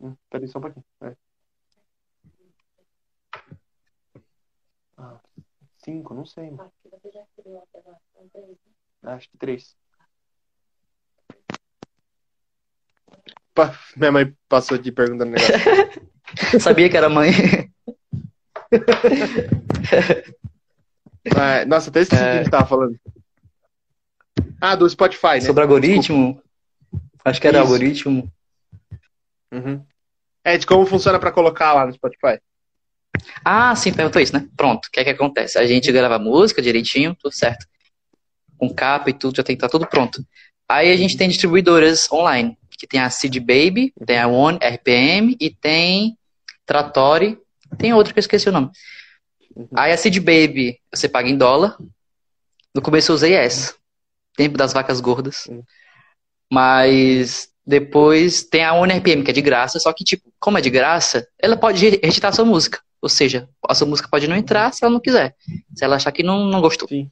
É? 0.00 0.04
Hum, 0.04 0.16
Peraí 0.30 0.48
só 0.48 0.58
um 0.58 0.62
pouquinho. 0.62 0.84
É. 1.02 1.16
Ah, 4.96 5.20
cinco, 5.78 6.14
não 6.14 6.24
sei. 6.24 6.50
mano. 6.50 6.72
Acho 9.02 9.30
que 9.30 9.38
três. 9.38 9.76
Pá, 13.54 13.76
minha 13.96 14.12
mãe 14.12 14.36
passou 14.48 14.76
aqui 14.76 14.92
perguntando 14.92 15.32
negócio. 15.32 15.54
Sabia 16.60 16.88
que 16.90 16.96
era 16.96 17.08
mãe. 17.08 17.30
Ah, 21.36 21.64
nossa, 21.66 21.90
até 21.90 22.00
esqueci 22.00 22.22
o 22.22 22.24
que 22.24 22.30
a 22.30 22.36
gente 22.38 22.50
tava 22.50 22.66
falando. 22.66 22.98
Ah, 24.60 24.74
do 24.74 24.88
Spotify, 24.88 25.34
né? 25.34 25.40
Sobre 25.42 25.62
algoritmo. 25.62 26.42
Acho 27.24 27.40
que 27.40 27.46
era 27.48 27.58
Isso. 27.58 27.66
algoritmo. 27.66 28.32
Uhum. 29.52 29.84
É, 30.44 30.56
de 30.56 30.66
como 30.66 30.86
funciona 30.86 31.18
pra 31.18 31.32
colocar 31.32 31.74
lá 31.74 31.86
no 31.86 31.92
Spotify. 31.92 32.40
Ah, 33.44 33.74
sim, 33.74 33.92
perguntou 33.92 34.20
isso, 34.20 34.32
né? 34.32 34.48
Pronto, 34.56 34.86
o 34.86 34.90
que 34.90 35.00
é 35.00 35.04
que 35.04 35.10
acontece? 35.10 35.58
A 35.58 35.66
gente 35.66 35.90
grava 35.90 36.16
a 36.16 36.18
música 36.18 36.62
direitinho, 36.62 37.16
tudo 37.20 37.32
certo. 37.32 37.66
Com 38.56 38.72
capa 38.72 39.10
e 39.10 39.12
tudo, 39.12 39.36
já 39.36 39.42
tem 39.42 39.56
que 39.56 39.64
estar 39.64 39.68
tudo 39.68 39.88
pronto. 39.88 40.24
Aí 40.68 40.90
a 40.90 40.96
gente 40.96 41.16
tem 41.16 41.28
distribuidoras 41.28 42.10
online, 42.12 42.56
que 42.70 42.86
tem 42.86 43.00
a 43.00 43.10
CD 43.10 43.40
Baby, 43.40 43.92
tem 44.06 44.18
a 44.18 44.28
One 44.28 44.58
RPM 44.62 45.36
e 45.40 45.50
tem 45.50 46.16
Trattori, 46.66 47.38
tem 47.78 47.94
outra 47.94 48.12
que 48.12 48.18
eu 48.18 48.22
esqueci 48.22 48.48
o 48.48 48.52
nome. 48.52 48.70
Aí 49.74 49.92
a 49.92 49.96
CD 49.96 50.20
Baby 50.20 50.78
você 50.92 51.08
paga 51.08 51.28
em 51.28 51.36
dólar. 51.36 51.76
No 52.74 52.82
começo 52.82 53.10
eu 53.10 53.16
usei 53.16 53.34
essa, 53.34 53.74
tempo 54.36 54.56
das 54.56 54.72
vacas 54.72 55.00
gordas. 55.00 55.46
Uhum. 55.46 55.62
Mas 56.52 57.47
depois 57.68 58.44
tem 58.44 58.64
a 58.64 58.72
One 58.72 58.94
RPM, 58.94 59.22
que 59.22 59.30
é 59.30 59.34
de 59.34 59.42
graça, 59.42 59.78
só 59.78 59.92
que, 59.92 60.02
tipo, 60.02 60.32
como 60.40 60.56
é 60.56 60.60
de 60.62 60.70
graça, 60.70 61.28
ela 61.38 61.54
pode 61.54 61.86
retirar 61.86 62.30
a 62.30 62.32
sua 62.32 62.44
música. 62.46 62.80
Ou 63.02 63.10
seja, 63.10 63.46
a 63.68 63.74
sua 63.74 63.86
música 63.86 64.08
pode 64.10 64.26
não 64.26 64.34
entrar 64.34 64.72
se 64.72 64.82
ela 64.82 64.90
não 64.90 64.98
quiser. 64.98 65.36
Se 65.74 65.84
ela 65.84 65.96
achar 65.96 66.10
que 66.10 66.22
não, 66.22 66.46
não 66.46 66.62
gostou. 66.62 66.88
Sim. 66.88 67.10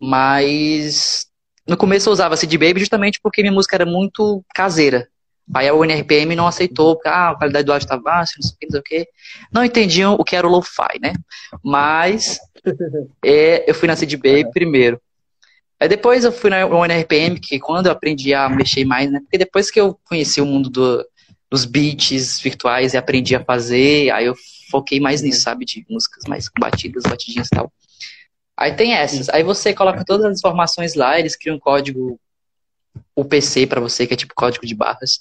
Mas 0.00 1.28
no 1.64 1.76
começo 1.76 2.08
eu 2.08 2.12
usava 2.12 2.36
CD 2.36 2.58
Baby 2.58 2.80
justamente 2.80 3.20
porque 3.22 3.40
minha 3.40 3.52
música 3.52 3.76
era 3.76 3.86
muito 3.86 4.44
caseira. 4.52 5.06
Aí 5.54 5.68
a 5.68 5.74
UNRPM 5.74 6.34
não 6.34 6.48
aceitou, 6.48 6.96
porque 6.96 7.08
ah, 7.08 7.30
a 7.30 7.36
qualidade 7.36 7.64
do 7.64 7.72
áudio 7.72 7.86
tá 7.86 7.96
baixa, 7.96 8.32
não 8.36 8.48
sei 8.48 8.54
o 8.54 8.58
que, 8.58 8.66
não 8.66 8.72
sei 8.72 8.80
o 8.80 8.82
que. 8.82 9.08
Não 9.52 9.64
entendiam 9.64 10.14
o 10.14 10.24
que 10.24 10.34
era 10.34 10.46
o 10.46 10.50
lo-fi, 10.50 10.98
né? 11.00 11.12
Mas 11.62 12.40
é, 13.24 13.70
eu 13.70 13.74
fui 13.76 13.86
na 13.86 13.94
CD 13.94 14.16
Baby 14.16 14.50
primeiro. 14.50 15.00
Aí 15.80 15.88
depois 15.88 16.24
eu 16.24 16.32
fui 16.32 16.50
na 16.50 16.66
UNRPM, 16.66 17.38
que 17.38 17.58
quando 17.60 17.86
eu 17.86 17.92
aprendi 17.92 18.34
a 18.34 18.48
mexer 18.48 18.84
mais, 18.84 19.10
né? 19.10 19.20
Porque 19.20 19.38
depois 19.38 19.70
que 19.70 19.80
eu 19.80 19.98
conheci 20.04 20.40
o 20.40 20.46
mundo 20.46 20.68
do, 20.68 21.06
dos 21.48 21.64
beats 21.64 22.40
virtuais 22.40 22.94
e 22.94 22.96
aprendi 22.96 23.36
a 23.36 23.44
fazer, 23.44 24.10
aí 24.10 24.26
eu 24.26 24.34
foquei 24.70 24.98
mais 24.98 25.22
nisso, 25.22 25.42
sabe? 25.42 25.64
De 25.64 25.84
músicas 25.88 26.24
mais 26.26 26.48
batidas, 26.58 27.04
batidinhas 27.04 27.46
e 27.46 27.50
tal. 27.50 27.72
Aí 28.56 28.74
tem 28.74 28.92
essas. 28.92 29.28
Aí 29.28 29.44
você 29.44 29.72
coloca 29.72 30.04
todas 30.04 30.26
as 30.26 30.38
informações 30.38 30.94
lá, 30.94 31.18
eles 31.18 31.36
criam 31.36 31.56
um 31.56 31.60
código 31.60 32.18
UPC 33.16 33.66
para 33.66 33.80
você, 33.80 34.04
que 34.04 34.14
é 34.14 34.16
tipo 34.16 34.34
código 34.34 34.66
de 34.66 34.74
barras. 34.74 35.20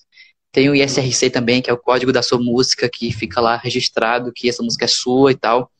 Tem 0.51 0.69
o 0.69 0.75
ISRC 0.75 1.29
também, 1.29 1.61
que 1.61 1.69
é 1.69 1.73
o 1.73 1.77
código 1.77 2.11
da 2.11 2.23
sua 2.23 2.39
música, 2.39 2.89
que 2.91 3.11
fica 3.11 3.39
lá 3.39 3.57
registrado 3.57 4.31
que 4.33 4.49
essa 4.49 4.63
música 4.63 4.85
é 4.85 4.87
sua 4.87 5.31
e 5.31 5.35
tal. 5.35 5.71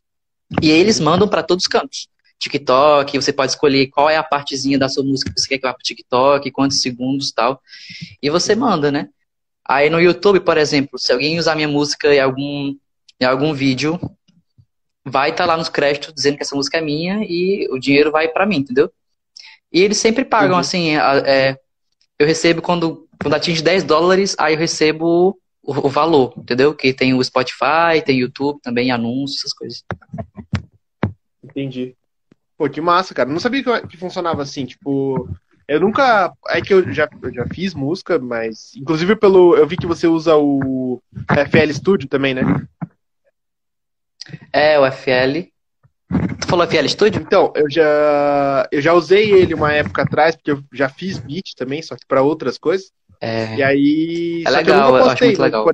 E 0.61 0.69
eles 0.69 0.99
mandam 0.99 1.27
para 1.27 1.41
todos 1.41 1.63
os 1.63 1.67
cantos. 1.67 2.07
TikTok, 2.39 3.17
você 3.19 3.33
pode 3.33 3.51
escolher 3.51 3.87
qual 3.87 4.09
é 4.09 4.15
a 4.17 4.23
partezinha 4.23 4.77
da 4.77 4.87
sua 4.89 5.03
música 5.03 5.33
que 5.33 5.39
você 5.39 5.47
quer 5.47 5.57
que 5.57 5.67
vá 5.67 5.73
pro 5.73 5.83
TikTok, 5.83 6.51
quantos 6.51 6.81
segundos 6.81 7.29
e 7.29 7.33
tal. 7.33 7.61
E 8.21 8.29
você 8.29 8.55
manda, 8.55 8.91
né? 8.91 9.09
Aí 9.67 9.89
no 9.89 9.99
YouTube, 9.99 10.39
por 10.39 10.57
exemplo, 10.57 10.97
se 10.99 11.11
alguém 11.11 11.37
usar 11.39 11.55
minha 11.55 11.67
música 11.67 12.13
em 12.13 12.19
algum, 12.19 12.75
em 13.19 13.25
algum 13.25 13.53
vídeo, 13.53 13.99
vai 15.03 15.31
estar 15.31 15.45
lá 15.45 15.57
nos 15.57 15.67
créditos 15.69 16.13
dizendo 16.13 16.37
que 16.37 16.43
essa 16.43 16.55
música 16.55 16.77
é 16.77 16.81
minha 16.81 17.19
e 17.23 17.67
o 17.71 17.79
dinheiro 17.79 18.11
vai 18.11 18.27
para 18.27 18.45
mim, 18.45 18.57
entendeu? 18.57 18.91
E 19.71 19.81
eles 19.81 19.97
sempre 19.97 20.23
pagam, 20.23 20.53
Uhum. 20.53 20.59
assim, 20.59 20.95
a- 20.95 21.17
é, 21.25 21.59
eu 22.19 22.25
recebo 22.27 22.61
quando, 22.61 23.07
quando 23.21 23.33
atinge 23.33 23.61
10 23.61 23.83
dólares, 23.83 24.35
aí 24.39 24.53
eu 24.53 24.59
recebo 24.59 25.37
o, 25.63 25.87
o 25.87 25.89
valor, 25.89 26.33
entendeu? 26.37 26.73
Que 26.73 26.93
tem 26.93 27.13
o 27.13 27.23
Spotify, 27.23 28.01
tem 28.05 28.19
YouTube 28.19 28.59
também, 28.61 28.91
anúncios, 28.91 29.39
essas 29.41 29.53
coisas. 29.53 29.83
Entendi. 31.43 31.95
Pô, 32.57 32.67
que 32.67 32.81
massa, 32.81 33.13
cara. 33.13 33.29
Não 33.29 33.39
sabia 33.39 33.63
que, 33.63 33.87
que 33.87 33.97
funcionava 33.97 34.41
assim, 34.41 34.65
tipo. 34.65 35.29
Eu 35.67 35.79
nunca. 35.79 36.33
É 36.47 36.61
que 36.61 36.73
eu 36.73 36.91
já, 36.91 37.07
eu 37.21 37.33
já 37.33 37.45
fiz 37.53 37.73
música, 37.73 38.17
mas. 38.17 38.75
Inclusive 38.75 39.15
pelo. 39.15 39.55
Eu 39.55 39.67
vi 39.67 39.77
que 39.77 39.85
você 39.85 40.07
usa 40.07 40.35
o 40.35 41.01
FL 41.29 41.71
Studio 41.71 42.07
também, 42.07 42.33
né? 42.33 42.41
É, 44.51 44.79
o 44.79 44.91
FL. 44.91 45.51
Tu 46.39 46.47
falou 46.47 46.65
FL 46.65 46.87
Studio? 46.87 47.21
Então, 47.21 47.53
eu 47.55 47.69
já. 47.69 48.67
Eu 48.71 48.81
já 48.81 48.93
usei 48.93 49.31
ele 49.31 49.53
uma 49.53 49.71
época 49.71 50.01
atrás, 50.01 50.35
porque 50.35 50.51
eu 50.51 50.63
já 50.73 50.89
fiz 50.89 51.19
beat 51.19 51.53
também, 51.55 51.81
só 51.81 51.95
que 51.95 52.07
pra 52.07 52.23
outras 52.23 52.57
coisas. 52.57 52.91
É. 53.21 53.55
E 53.57 53.63
aí. 53.63 54.43
É 54.47 54.49
eu 54.49 54.53
legal, 54.53 54.91
nunca 54.91 55.03
eu 55.03 55.09
acho 55.11 55.23
muito 55.25 55.41
legal. 55.41 55.65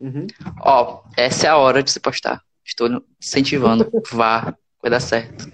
Uhum. 0.00 0.26
Ó, 0.60 1.02
essa 1.16 1.46
é 1.46 1.50
a 1.50 1.56
hora 1.56 1.82
de 1.82 1.90
se 1.90 2.00
postar. 2.00 2.42
Estou 2.64 3.02
incentivando. 3.20 3.90
Vá, 4.12 4.54
vai 4.82 4.90
dar 4.90 5.00
certo. 5.00 5.48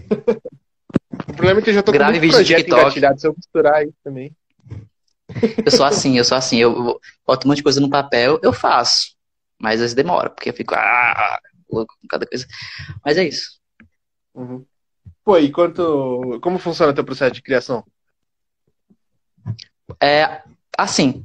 O 1.29 1.33
problema 1.35 1.61
é 1.61 1.63
que 1.63 1.71
eu 1.71 1.75
já 1.75 1.83
tô 1.83 1.93
Grave 1.93 2.15
com 2.15 2.21
vídeo 2.21 2.37
muito 2.37 2.39
no 2.39 2.47
projeto 2.47 2.59
TikTok. 2.59 2.83
engatilhado, 2.83 3.21
se 3.21 3.27
eu 3.27 3.35
misturar 3.35 3.83
isso 3.83 3.97
também. 4.03 4.37
Eu 5.65 5.71
sou 5.71 5.87
assim, 5.87 6.19
eu 6.19 6.25
sou 6.25 6.37
assim. 6.37 6.59
Eu 6.59 7.01
boto 7.27 7.47
um 7.47 7.49
monte 7.49 7.59
de 7.59 7.63
coisa 7.63 7.81
no 7.81 7.91
papel, 7.91 8.39
eu 8.43 8.53
faço. 8.53 9.15
Mas 9.61 9.75
às 9.75 9.81
vezes 9.81 9.95
demora, 9.95 10.31
porque 10.31 10.51
eu 10.51 10.55
fico 10.55 10.75
ah, 10.75 11.39
louco 11.71 11.95
com 12.01 12.09
cada 12.09 12.27
coisa. 12.27 12.47
Mas 13.05 13.17
é 13.17 13.25
isso. 13.25 13.59
Uhum. 14.35 14.65
Pô, 15.25 15.39
e 15.39 15.51
quanto. 15.51 16.39
Como 16.43 16.59
funciona 16.59 16.93
o 16.93 16.95
teu 16.95 17.05
processo 17.05 17.33
de 17.33 17.43
criação? 17.43 17.85
É, 20.03 20.43
assim. 20.77 21.25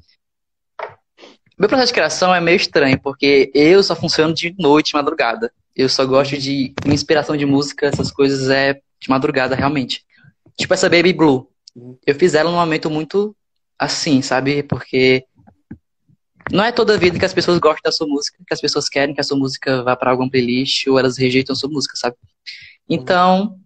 Meu 1.58 1.68
processo 1.68 1.88
de 1.88 1.95
criação 1.95 2.34
é 2.34 2.39
meio 2.39 2.56
estranho, 2.56 3.00
porque 3.02 3.52
eu 3.54 3.84
só 3.84 3.95
funciono 3.95 4.34
de 4.34 4.56
noite, 4.58 4.93
madrugada. 4.93 5.52
Eu 5.76 5.88
só 5.88 6.06
gosto 6.06 6.38
de 6.38 6.74
inspiração 6.86 7.38
de 7.38 7.46
música, 7.46 7.88
essas 7.88 8.12
coisas 8.12 8.50
é 8.50 8.74
de 8.74 9.10
madrugada, 9.10 9.56
realmente. 9.56 10.04
Tipo 10.58 10.74
essa 10.74 10.90
Baby 10.90 11.14
Blue. 11.14 11.48
Eu 12.06 12.16
fiz 12.16 12.34
ela 12.34 12.50
num 12.50 12.58
momento 12.58 12.90
muito 12.90 13.36
assim, 13.78 14.22
sabe? 14.22 14.64
Porque 14.64 15.24
não 16.52 16.64
é 16.64 16.72
toda 16.72 16.98
vida 16.98 17.18
que 17.18 17.26
as 17.26 17.34
pessoas 17.34 17.60
gostam 17.60 17.82
da 17.84 17.92
sua 17.92 18.08
música, 18.08 18.38
que 18.46 18.54
as 18.54 18.60
pessoas 18.60 18.90
querem 18.90 19.14
que 19.14 19.22
a 19.22 19.24
sua 19.24 19.38
música 19.38 19.84
vá 19.84 19.96
para 19.96 20.12
algum 20.12 20.30
playlist 20.30 20.88
ou 20.88 20.98
elas 20.98 21.18
rejeitam 21.18 21.54
a 21.54 21.56
sua 21.56 21.70
música, 21.70 21.96
sabe? 21.96 22.16
Então, 22.90 23.58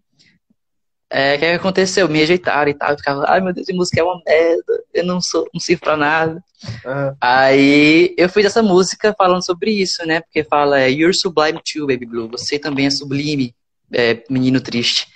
é, 1.14 1.36
o 1.36 1.40
que 1.40 1.46
aconteceu? 1.46 2.10
Me 2.10 2.18
rejeitaram 2.18 2.72
e 2.72 2.74
tal. 2.74 2.90
Eu 2.90 2.98
ficava, 2.98 3.24
ai 3.28 3.40
meu 3.40 3.54
Deus, 3.54 3.70
a 3.70 3.74
música 3.74 4.02
é 4.02 4.04
uma 4.04 4.20
merda, 4.26 4.84
eu 4.92 5.06
não 5.06 5.22
sou, 5.22 5.48
não 5.54 5.62
sirvo 5.62 5.82
pra 5.82 5.96
nada. 5.96 6.44
Uhum. 6.84 7.16
Aí 7.22 8.16
eu 8.18 8.28
fiz 8.28 8.48
essa 8.48 8.64
música 8.64 9.14
falando 9.16 9.46
sobre 9.46 9.70
isso, 9.70 10.04
né? 10.08 10.22
Porque 10.22 10.44
fala, 10.44 10.80
é, 10.80 10.90
You're 10.90 11.14
sublime 11.14 11.62
too, 11.64 11.86
baby 11.86 12.08
blue. 12.08 12.28
Você 12.30 12.58
também 12.58 12.88
é 12.88 12.90
sublime, 12.90 13.54
é, 13.94 14.24
menino 14.28 14.60
triste. 14.60 15.08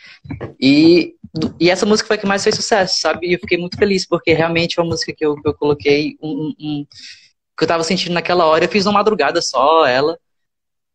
E, 0.62 1.16
e 1.60 1.72
essa 1.72 1.86
música 1.86 2.06
foi 2.06 2.16
a 2.16 2.20
que 2.20 2.28
mais 2.28 2.44
fez 2.44 2.56
sucesso, 2.56 3.00
sabe? 3.00 3.28
E 3.28 3.34
eu 3.34 3.40
fiquei 3.40 3.58
muito 3.58 3.76
feliz, 3.76 4.08
porque 4.08 4.34
realmente 4.34 4.78
é 4.78 4.84
uma 4.84 4.90
música 4.90 5.12
que 5.12 5.26
eu, 5.26 5.36
que 5.42 5.48
eu 5.48 5.54
coloquei 5.56 6.16
um, 6.22 6.54
um, 6.60 6.86
que 7.58 7.64
eu 7.64 7.68
tava 7.68 7.84
sentindo 7.84 8.14
naquela 8.14 8.46
hora. 8.46 8.66
Eu 8.66 8.70
fiz 8.70 8.86
uma 8.86 8.94
madrugada 8.94 9.42
só, 9.42 9.88
ela. 9.88 10.16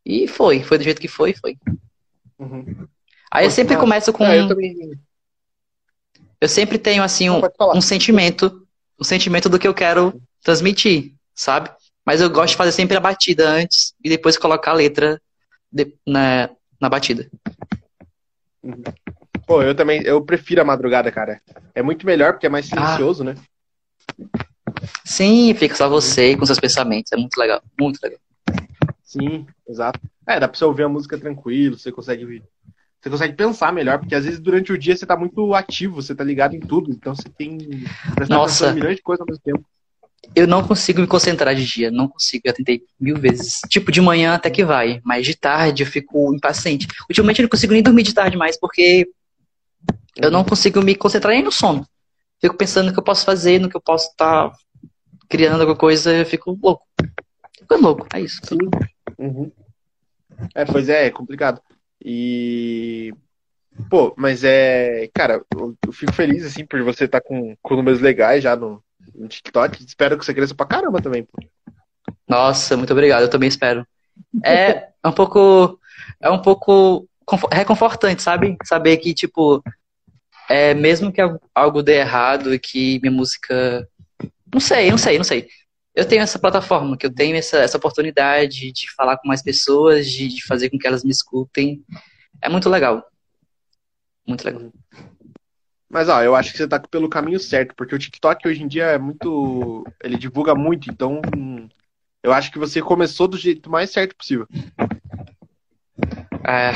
E 0.07 0.29
foi, 0.29 0.63
foi 0.63 0.79
do 0.79 0.85
jeito 0.85 1.01
que 1.01 1.09
foi, 1.09 1.35
foi. 1.35 1.57
Uhum. 2.39 2.87
Aí 3.33 3.47
eu 3.47 3.51
sempre 3.51 3.77
começo 3.77 4.13
com. 4.13 4.25
É, 4.27 4.41
eu, 4.41 4.49
também... 4.49 4.77
eu 6.39 6.49
sempre 6.49 6.79
tenho, 6.79 7.03
assim, 7.03 7.31
um, 7.31 7.41
um 7.75 7.81
sentimento. 7.81 8.67
Um 9.01 9.05
sentimento 9.05 9.49
do 9.49 9.59
que 9.59 9.67
eu 9.67 9.75
quero 9.75 10.23
transmitir, 10.45 11.15
sabe? 11.35 11.71
Mas 12.05 12.21
eu 12.21 12.29
gosto 12.29 12.51
de 12.51 12.57
fazer 12.57 12.73
sempre 12.73 12.97
a 12.97 13.01
batida 13.01 13.49
antes 13.49 13.95
e 14.05 14.09
depois 14.09 14.37
colocar 14.37 14.73
a 14.73 14.75
letra 14.75 15.21
de, 15.73 15.95
na, 16.07 16.51
na 16.79 16.89
batida. 16.89 17.29
Uhum. 18.63 18.83
Pô, 19.47 19.63
eu 19.63 19.75
também, 19.75 20.03
eu 20.03 20.23
prefiro 20.25 20.61
a 20.61 20.65
madrugada, 20.65 21.11
cara. 21.11 21.41
É 21.75 21.83
muito 21.83 22.07
melhor 22.07 22.35
porque 22.35 22.47
é 22.47 22.51
mais 22.51 22.67
silencioso, 22.67 23.23
ah. 23.23 23.27
né? 23.33 23.35
Sim, 25.05 25.55
fica 25.55 25.75
só 25.75 25.89
você 25.89 26.37
com 26.37 26.47
seus 26.47 26.61
pensamentos. 26.61 27.11
É 27.13 27.17
muito 27.17 27.37
legal, 27.37 27.63
muito 27.81 27.99
legal. 28.03 28.21
Sim, 29.03 29.47
exato. 29.67 29.99
É, 30.27 30.39
dá 30.39 30.47
pra 30.47 30.57
você 30.57 30.65
ouvir 30.65 30.85
a 30.85 30.89
música 30.89 31.19
tranquilo, 31.19 31.79
você 31.79 31.91
consegue 31.91 32.25
você 33.03 33.11
consegue 33.11 33.35
pensar 33.35 33.73
melhor, 33.73 33.99
porque 33.99 34.15
às 34.15 34.25
vezes 34.25 34.39
durante 34.39 34.73
o 34.73 34.79
dia 34.79 34.97
você 34.97 35.05
tá 35.05 35.17
muito 35.17 35.55
ativo, 35.55 35.97
você 36.01 36.15
tá 36.15 36.23
ligado 36.23 36.55
em 36.55 36.61
tudo, 36.61 36.91
então 36.93 37.15
você 37.15 37.29
tem 37.29 37.59
prestar 38.15 38.35
Nossa. 38.35 38.73
milhões 38.73 38.97
de 38.97 39.03
coisas 39.03 39.21
ao 39.21 39.27
mesmo 39.27 39.43
tempo. 39.43 39.65
Eu 40.37 40.47
não 40.47 40.63
consigo 40.63 41.01
me 41.01 41.07
concentrar 41.07 41.53
de 41.53 41.65
dia, 41.65 41.91
não 41.91 42.07
consigo, 42.07 42.45
já 42.47 42.53
tentei 42.53 42.83
mil 42.99 43.17
vezes. 43.17 43.61
Tipo, 43.69 43.91
de 43.91 44.01
manhã 44.01 44.35
até 44.35 44.49
que 44.49 44.65
vai, 44.65 45.01
mas 45.05 45.27
de 45.27 45.37
tarde 45.37 45.83
eu 45.83 45.87
fico 45.87 46.33
impaciente. 46.33 46.87
Ultimamente 47.09 47.41
eu 47.41 47.43
não 47.43 47.51
consigo 47.51 47.73
nem 47.73 47.83
dormir 47.83 48.05
de 48.05 48.15
tarde 48.15 48.37
mais, 48.37 48.57
porque 48.57 49.09
eu 50.17 50.31
não 50.31 50.45
consigo 50.45 50.81
me 50.81 50.95
concentrar 50.95 51.35
nem 51.35 51.43
no 51.43 51.51
sono. 51.51 51.85
Fico 52.41 52.57
pensando 52.57 52.87
no 52.87 52.93
que 52.93 53.01
eu 53.01 53.05
posso 53.05 53.25
fazer, 53.25 53.59
no 53.59 53.69
que 53.69 53.77
eu 53.77 53.81
posso 53.81 54.11
estar 54.11 54.51
tá 54.51 54.57
criando 55.29 55.61
alguma 55.61 55.77
coisa, 55.77 56.15
eu 56.15 56.25
fico 56.25 56.57
louco. 56.63 56.87
Fico 57.59 57.77
louco, 57.77 58.07
é 58.15 58.21
isso. 58.21 58.41
Sim. 58.45 58.59
Uhum. 59.19 59.51
É, 60.55 60.65
pois 60.65 60.89
é, 60.89 61.07
é 61.07 61.11
complicado. 61.11 61.61
E. 62.05 63.13
Pô, 63.89 64.15
mas 64.17 64.45
é. 64.45 65.09
Cara, 65.15 65.43
eu, 65.55 65.77
eu 65.87 65.93
fico 65.93 66.13
feliz, 66.13 66.45
assim, 66.45 66.65
por 66.65 66.83
você 66.83 67.05
estar 67.05 67.21
tá 67.21 67.27
com, 67.27 67.57
com 67.63 67.77
números 67.77 68.01
legais 68.01 68.43
já 68.43 68.57
no, 68.57 68.83
no 69.15 69.29
TikTok. 69.29 69.85
Espero 69.85 70.19
que 70.19 70.25
você 70.25 70.35
cresça 70.35 70.55
pra 70.55 70.67
caramba 70.67 71.01
também, 71.01 71.25
pô. 71.25 71.43
Nossa, 72.29 72.77
muito 72.77 72.93
obrigado, 72.93 73.23
eu 73.23 73.31
também 73.31 73.49
espero. 73.49 73.87
É 75.05 75.09
um 75.09 75.13
pouco. 75.13 75.81
É 76.21 76.31
um 76.31 76.41
pouco 76.41 77.09
reconfortante, 77.51 78.23
sabe? 78.23 78.57
Saber 78.65 78.97
que, 78.99 79.13
tipo, 79.15 79.63
é, 80.49 80.75
mesmo 80.75 81.13
que 81.13 81.21
algo 81.55 81.83
dê 81.83 81.99
errado 81.99 82.55
e 82.55 82.59
que 82.59 83.01
minha 83.01 83.13
música. 83.13 83.89
Não 84.53 84.61
sei, 84.61 84.91
não 84.91 84.99
sei, 84.99 85.17
não 85.17 85.25
sei. 85.25 85.49
Eu 85.95 86.07
tenho 86.07 86.23
essa 86.23 86.39
plataforma, 86.39 86.97
que 86.97 87.05
eu 87.05 87.15
tenho 87.15 87.37
essa, 87.37 87.59
essa 87.59 87.77
oportunidade 87.77 88.73
de 88.73 88.91
falar 88.95 89.19
com 89.19 89.29
mais 89.29 89.43
pessoas, 89.43 90.11
de, 90.11 90.29
de 90.29 90.47
fazer 90.47 90.71
com 90.71 90.79
que 90.79 90.87
elas 90.87 91.05
me 91.05 91.11
escutem. 91.11 91.85
É 92.41 92.49
muito 92.49 92.71
legal. 92.71 93.05
Muito 94.27 94.45
legal. 94.45 94.73
Mas 95.91 96.09
ó, 96.09 96.23
eu 96.23 96.35
acho 96.35 96.53
que 96.53 96.59
você 96.59 96.67
tá 96.67 96.81
pelo 96.81 97.11
caminho 97.11 97.39
certo, 97.39 97.75
porque 97.77 97.95
o 97.95 97.99
TikTok 97.99 98.49
hoje 98.49 98.63
em 98.63 98.69
dia 98.69 98.85
é 98.85 98.99
muito. 98.99 99.85
Ele 100.03 100.17
divulga 100.17 100.55
muito, 100.55 100.91
então 100.91 101.21
eu 102.23 102.33
acho 102.33 102.51
que 102.51 102.59
você 102.59 102.81
começou 102.81 103.29
do 103.29 103.37
jeito 103.37 103.69
mais 103.69 103.91
certo 103.91 104.17
possível. 104.17 104.49
É, 106.45 106.73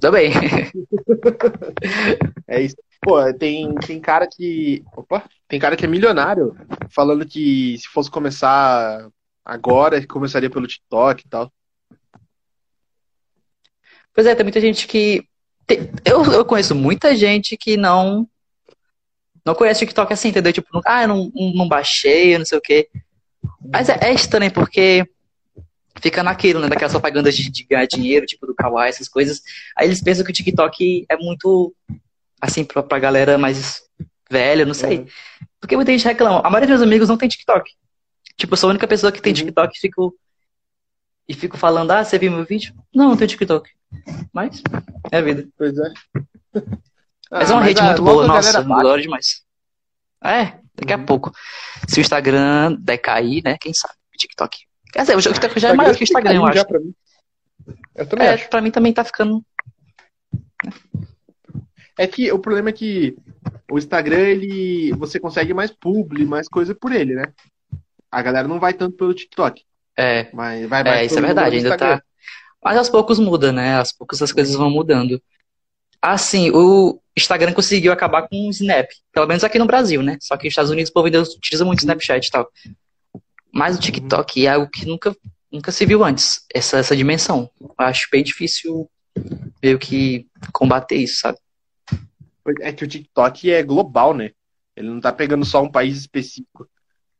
também. 0.00 0.32
é 2.46 2.60
isso. 2.60 2.76
Pô, 3.00 3.32
tem, 3.32 3.74
tem 3.76 4.00
cara 4.00 4.26
que. 4.26 4.82
Opa! 4.96 5.24
Tem 5.46 5.58
cara 5.58 5.76
que 5.76 5.84
é 5.84 5.88
milionário 5.88 6.56
falando 6.90 7.26
que 7.26 7.78
se 7.78 7.88
fosse 7.88 8.10
começar 8.10 9.08
agora, 9.44 10.04
começaria 10.06 10.50
pelo 10.50 10.66
TikTok 10.66 11.24
e 11.24 11.28
tal. 11.28 11.52
Pois 14.12 14.26
é, 14.26 14.34
tem 14.34 14.44
muita 14.44 14.60
gente 14.60 14.86
que. 14.86 15.24
Eu, 16.04 16.24
eu 16.32 16.44
conheço 16.44 16.74
muita 16.74 17.16
gente 17.16 17.56
que 17.56 17.76
não. 17.76 18.28
Não 19.44 19.54
conhece 19.54 19.78
o 19.78 19.86
TikTok 19.86 20.12
assim, 20.12 20.28
entendeu? 20.28 20.52
Tipo, 20.52 20.68
não, 20.74 20.82
ah, 20.84 21.02
eu 21.02 21.08
não, 21.08 21.32
não 21.54 21.68
baixei, 21.68 22.36
não 22.36 22.44
sei 22.44 22.58
o 22.58 22.60
quê. 22.60 22.90
Mas 23.72 23.88
é, 23.88 23.98
é 24.02 24.12
estranho, 24.12 24.52
porque 24.52 25.08
fica 26.02 26.22
naquilo, 26.22 26.60
né? 26.60 26.68
Daquelas 26.68 26.92
propagandas 26.92 27.36
de, 27.36 27.50
de 27.50 27.64
ganhar 27.64 27.86
dinheiro, 27.86 28.26
tipo 28.26 28.46
do 28.46 28.54
Kawaii, 28.54 28.90
essas 28.90 29.08
coisas. 29.08 29.40
Aí 29.76 29.86
eles 29.86 30.02
pensam 30.02 30.24
que 30.24 30.30
o 30.30 30.34
TikTok 30.34 31.06
é 31.08 31.16
muito 31.16 31.74
assim, 32.40 32.64
pra, 32.64 32.82
pra 32.82 32.98
galera 32.98 33.38
mais 33.38 33.82
velha, 34.30 34.64
não 34.64 34.74
sei. 34.74 34.98
Uhum. 34.98 35.06
Porque 35.60 35.76
muita 35.76 35.92
gente 35.92 36.04
reclama. 36.04 36.40
A 36.40 36.50
maioria 36.50 36.68
dos 36.68 36.80
meus 36.80 36.82
amigos 36.82 37.08
não 37.08 37.16
tem 37.16 37.28
TikTok. 37.28 37.70
Tipo, 38.36 38.52
eu 38.54 38.56
sou 38.56 38.68
a 38.68 38.70
única 38.70 38.86
pessoa 38.86 39.10
que 39.10 39.20
tem 39.20 39.32
uhum. 39.32 39.38
TikTok 39.38 39.76
e 39.76 39.80
fico, 39.80 40.14
e 41.28 41.34
fico 41.34 41.56
falando, 41.56 41.90
ah, 41.90 42.04
você 42.04 42.18
viu 42.18 42.30
meu 42.30 42.44
vídeo? 42.44 42.74
Não, 42.94 43.10
não 43.10 43.16
tenho 43.16 43.28
TikTok. 43.28 43.70
Mas, 44.32 44.62
é 45.10 45.18
a 45.18 45.22
vida. 45.22 45.48
Pois 45.56 45.76
é. 45.76 45.92
mas 47.30 47.50
é 47.50 47.52
uma 47.52 47.62
ah, 47.62 47.64
rede 47.64 47.82
muito 47.82 48.02
boa, 48.02 48.26
nossa, 48.26 48.58
adoro 48.58 49.00
demais. 49.00 49.42
É, 50.22 50.58
daqui 50.74 50.94
uhum. 50.94 51.02
a 51.02 51.04
pouco. 51.04 51.32
Se 51.88 52.00
o 52.00 52.02
Instagram 52.02 52.76
decair, 52.78 53.42
né, 53.44 53.56
quem 53.60 53.72
sabe, 53.74 53.94
TikTok. 54.16 54.58
Quer 54.92 55.00
dizer, 55.00 55.16
o 55.16 55.20
TikTok 55.20 55.58
já 55.60 55.70
é 55.70 55.72
maior 55.74 55.94
que 55.94 56.02
o 56.02 56.04
Instagram, 56.04 56.34
eu 56.34 56.46
acho. 56.46 56.66
Pra 56.66 56.80
mim. 56.80 56.94
Eu 57.94 58.06
também 58.06 58.26
é, 58.26 58.34
acho. 58.34 58.48
pra 58.48 58.60
mim 58.60 58.70
também 58.70 58.92
tá 58.92 59.04
ficando 59.04 59.44
é 61.98 62.06
que 62.06 62.32
o 62.32 62.38
problema 62.38 62.70
é 62.70 62.72
que 62.72 63.16
o 63.70 63.76
Instagram, 63.76 64.20
ele. 64.20 64.92
Você 64.92 65.18
consegue 65.18 65.52
mais 65.52 65.70
publi, 65.70 66.24
mais 66.24 66.48
coisa 66.48 66.74
por 66.74 66.92
ele, 66.92 67.14
né? 67.14 67.32
A 68.10 68.22
galera 68.22 68.48
não 68.48 68.60
vai 68.60 68.72
tanto 68.72 68.96
pelo 68.96 69.12
TikTok. 69.12 69.62
É. 69.96 70.30
Mas 70.32 70.66
vai 70.68 70.84
mais 70.84 70.96
é, 71.00 71.04
isso 71.04 71.18
é 71.18 71.22
verdade, 71.22 71.56
ainda 71.56 71.76
tá. 71.76 72.02
Mas 72.64 72.78
aos 72.78 72.88
poucos 72.88 73.18
muda, 73.18 73.52
né? 73.52 73.76
Aos 73.76 73.92
poucos 73.92 74.22
as 74.22 74.32
coisas 74.32 74.54
vão 74.54 74.70
mudando. 74.70 75.20
Assim, 76.00 76.50
o 76.50 77.00
Instagram 77.16 77.52
conseguiu 77.52 77.92
acabar 77.92 78.28
com 78.28 78.46
o 78.46 78.50
Snap. 78.50 78.88
Pelo 79.12 79.26
menos 79.26 79.42
aqui 79.42 79.58
no 79.58 79.66
Brasil, 79.66 80.00
né? 80.02 80.16
Só 80.20 80.36
que 80.36 80.44
nos 80.44 80.52
Estados 80.52 80.70
Unidos 80.70 80.90
o 80.90 80.94
povo 80.94 81.06
ainda 81.06 81.20
utiliza 81.20 81.64
muito 81.64 81.80
Snapchat 81.80 82.26
e 82.26 82.30
tal. 82.30 82.48
Mas 83.52 83.76
o 83.76 83.80
TikTok 83.80 84.46
é 84.46 84.50
algo 84.50 84.70
que 84.70 84.86
nunca, 84.86 85.14
nunca 85.50 85.72
se 85.72 85.84
viu 85.84 86.04
antes. 86.04 86.44
Essa, 86.54 86.78
essa 86.78 86.96
dimensão. 86.96 87.50
Eu 87.60 87.74
acho 87.76 88.08
bem 88.12 88.22
difícil 88.22 88.88
meio 89.60 89.78
que 89.78 90.26
combater 90.52 90.96
isso, 90.96 91.20
sabe? 91.20 91.38
É 92.60 92.72
que 92.72 92.84
o 92.84 92.88
TikTok 92.88 93.50
é 93.50 93.62
global, 93.62 94.14
né? 94.14 94.30
Ele 94.76 94.88
não 94.88 95.00
tá 95.00 95.12
pegando 95.12 95.44
só 95.44 95.62
um 95.62 95.70
país 95.70 95.98
específico. 95.98 96.68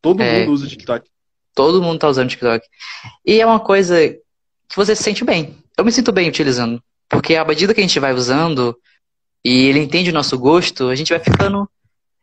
Todo 0.01 0.22
é, 0.22 0.41
mundo 0.41 0.53
usa 0.53 0.66
o 0.66 0.68
TikTok. 0.68 1.09
Todo 1.55 1.83
mundo 1.83 1.99
tá 1.99 2.09
usando 2.09 2.26
o 2.26 2.31
TikTok. 2.31 2.64
E 3.26 3.41
é 3.41 3.47
uma 3.47 3.59
coisa 3.59 3.97
que 4.68 4.76
você 4.76 4.95
se 4.95 5.03
sente 5.03 5.24
bem. 5.24 5.57
Eu 5.76 5.85
me 5.85 5.91
sinto 5.91 6.12
bem 6.12 6.29
utilizando. 6.29 6.83
Porque 7.09 7.35
a 7.35 7.45
medida 7.45 7.74
que 7.74 7.81
a 7.81 7.83
gente 7.83 7.99
vai 7.99 8.12
usando 8.12 8.79
e 9.45 9.66
ele 9.66 9.81
entende 9.81 10.11
o 10.11 10.14
nosso 10.14 10.39
gosto, 10.39 10.89
a 10.89 10.95
gente 10.95 11.12
vai 11.12 11.18
ficando. 11.18 11.68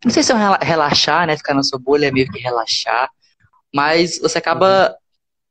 Não 0.03 0.11
sei 0.11 0.23
se 0.23 0.31
é 0.31 0.35
um 0.35 0.57
relaxar, 0.61 1.27
né? 1.27 1.35
Ficar 1.35 1.53
na 1.53 1.63
sua 1.63 1.79
bolha 1.79 2.07
é 2.07 2.11
meio 2.11 2.31
que 2.31 2.39
relaxar. 2.39 3.09
Mas 3.73 4.19
você 4.19 4.37
acaba 4.37 4.95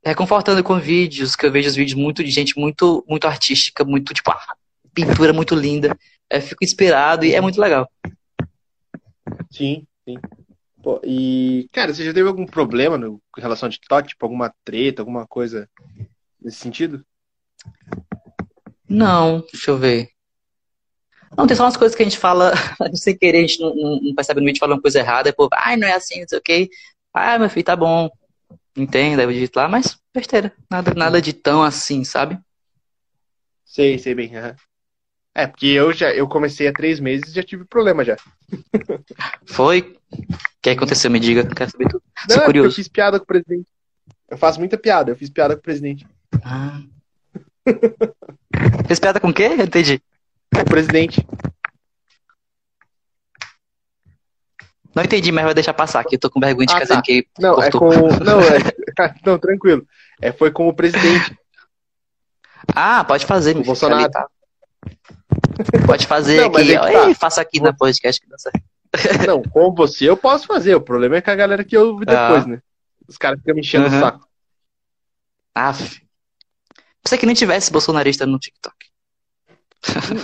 reconfortando 0.05 0.63
com 0.63 0.79
vídeos, 0.79 1.35
que 1.35 1.45
eu 1.45 1.53
vejo 1.53 1.69
os 1.69 1.75
vídeos 1.75 1.99
muito 1.99 2.23
de 2.23 2.31
gente 2.31 2.59
muito, 2.59 3.05
muito 3.09 3.27
artística, 3.27 3.85
muito, 3.85 4.15
tipo, 4.15 4.31
ah, 4.31 4.55
pintura 4.95 5.33
muito 5.33 5.55
linda 5.55 5.97
eu 6.37 6.43
fico 6.43 6.65
inspirado 6.65 7.25
e 7.25 7.35
é 7.35 7.41
muito 7.41 7.61
legal. 7.61 7.89
Sim, 9.51 9.87
sim. 10.05 10.17
Pô, 10.83 11.01
e, 11.03 11.69
cara, 11.73 11.95
você 11.95 12.05
já 12.05 12.13
teve 12.13 12.29
algum 12.29 12.45
problema 12.45 12.99
no, 12.99 13.21
em 13.39 13.41
relação 13.41 13.67
ao 13.67 13.73
TikTok? 13.73 14.09
Tipo, 14.09 14.27
alguma 14.27 14.55
treta, 14.65 15.01
alguma 15.01 15.27
coisa 15.27 15.69
nesse 16.41 16.59
sentido? 16.59 17.05
Não, 18.89 19.41
deixa 19.51 19.71
eu 19.71 19.79
ver. 19.79 20.09
Não, 21.37 21.47
tem 21.47 21.57
só 21.57 21.65
umas 21.65 21.77
coisas 21.77 21.97
que 21.97 22.03
a 22.03 22.05
gente 22.05 22.19
fala 22.19 22.53
sem 22.95 23.17
querer, 23.17 23.39
a 23.39 23.41
gente 23.41 23.61
não, 23.61 23.75
não, 23.75 24.01
não 24.01 24.15
percebe 24.15 24.41
no 24.41 24.47
vídeo 24.47 24.61
falando 24.61 24.83
coisa 24.83 24.99
errada, 24.99 25.29
e 25.29 25.33
o 25.33 25.35
povo, 25.35 25.51
ai, 25.55 25.77
não 25.77 25.89
é 25.89 25.93
assim, 25.93 26.21
não 26.21 26.29
sei 26.29 26.39
o 26.39 26.43
quê. 26.43 26.69
Ah, 27.13 27.39
meu 27.39 27.49
filho, 27.49 27.65
tá 27.65 27.75
bom. 27.75 28.11
Entende, 28.77 29.17
deve 29.17 29.33
digitar 29.33 29.65
lá, 29.65 29.69
mas 29.71 29.97
besteira. 30.13 30.53
Nada, 30.71 30.93
nada 30.95 31.23
de 31.23 31.33
tão 31.33 31.63
assim, 31.63 32.05
sabe? 32.05 32.39
Sei, 33.65 33.99
sei 33.99 34.15
bem. 34.15 34.37
aham. 34.37 34.55
É, 35.35 35.47
porque 35.49 35.67
eu 35.67 35.93
já 35.93 36.11
eu 36.13 36.29
comecei 36.29 36.69
há 36.69 36.73
três 36.73 37.01
meses 37.01 37.31
e 37.31 37.35
já 37.35 37.43
tive 37.43 37.65
problema 37.65 38.05
já. 38.05 38.17
Foi? 39.47 39.97
O 40.13 40.27
que 40.63 40.71
aconteceu? 40.71 41.11
Me 41.11 41.19
diga, 41.19 41.45
quero 41.47 41.71
saber 41.71 41.89
tudo. 41.89 42.03
Não, 42.29 42.35
Sou 42.35 42.37
é 42.37 42.45
porque 42.47 42.59
eu 42.59 42.63
curioso. 42.63 42.77
fiz 42.77 42.89
piada 42.89 43.19
com 43.19 43.25
o 43.25 43.27
presidente. 43.27 43.67
Eu 44.31 44.39
faço 44.39 44.59
muita 44.61 44.79
piada, 44.79 45.11
eu 45.11 45.17
fiz 45.17 45.29
piada 45.31 45.55
com 45.55 45.61
o 45.61 45.63
presidente. 45.63 46.07
Ah. 46.45 46.81
Fez 48.87 49.01
piada 49.01 49.19
com 49.19 49.29
o 49.29 49.35
quê? 49.35 49.45
Eu 49.59 49.65
entendi. 49.65 50.01
O 50.57 50.65
presidente. 50.65 51.27
Não 54.95 55.03
entendi, 55.03 55.33
mas 55.33 55.45
vai 55.45 55.55
deixar 55.55 55.75
passar, 55.75 56.05
que 56.05 56.15
eu 56.15 56.21
tô 56.21 56.31
com 56.31 56.39
vergonha 56.39 56.67
de 56.67 56.73
Ah, 56.75 56.79
casar 56.79 56.97
tá. 56.97 57.03
que 57.03 57.27
Não, 57.41 57.61
é 57.61 57.69
cortou. 57.71 57.81
com. 57.91 58.25
Não, 58.25 58.41
é. 58.41 58.59
Não, 59.27 59.39
tranquilo. 59.39 59.85
É, 60.23 60.31
foi 60.31 60.53
com 60.53 60.69
o 60.69 60.75
presidente. 60.75 61.37
Ah, 62.75 63.03
pode 63.03 63.27
fazer, 63.27 63.57
O 63.57 63.65
Bolsonaro. 63.65 64.09
tá. 64.11 64.29
Pode 65.87 66.07
fazer 66.07 66.41
Não, 66.41 66.49
aqui. 66.49 66.73
é 66.75 66.79
tá. 66.79 67.09
Ei, 67.09 67.15
faça 67.15 67.41
aqui 67.41 67.61
na 67.61 67.73
podcast 67.73 68.21
que 68.21 68.29
dá 68.29 68.37
certo. 68.39 68.61
Não, 69.27 69.43
com 69.43 69.75
você 69.75 70.09
eu 70.09 70.17
posso 70.17 70.47
fazer. 70.47 70.75
O 70.75 70.81
problema 70.81 71.17
é 71.17 71.21
com 71.21 71.31
a 71.31 71.35
galera 71.35 71.65
que 71.65 71.77
ouve 71.77 72.05
depois, 72.05 72.47
né? 72.47 72.61
Os 73.09 73.17
caras 73.19 73.39
ficam 73.41 73.55
me 73.55 73.61
enchendo 73.61 73.87
Aham. 73.87 73.97
o 73.97 74.01
saco. 74.01 74.29
Aff. 75.55 76.03
Pensei 77.03 77.19
que 77.19 77.27
nem 77.27 77.35
tivesse 77.35 77.71
bolsonarista 77.71 78.25
no 78.27 78.39
TikTok. 78.39 78.75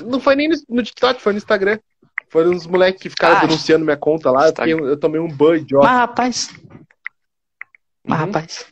Não 0.07 0.19
foi 0.21 0.35
nem 0.35 0.49
no, 0.49 0.57
no 0.69 0.83
TikTok, 0.83 1.21
foi 1.21 1.33
no 1.33 1.39
Instagram. 1.39 1.79
Foram 2.31 2.53
uns 2.53 2.67
moleques 2.67 3.03
que 3.03 3.11
ficaram 3.11 3.37
Ah, 3.37 3.41
denunciando 3.41 3.85
minha 3.85 3.97
conta 3.97 4.31
lá. 4.31 4.47
Eu, 4.67 4.87
eu 4.87 4.97
tomei 4.99 5.21
um 5.21 5.29
ban 5.29 5.57
idiota. 5.57 5.87
Mas, 5.87 5.97
rapaz. 5.99 6.51
Mas, 8.07 8.19
Uhum. 8.21 8.27
rapaz. 8.27 8.67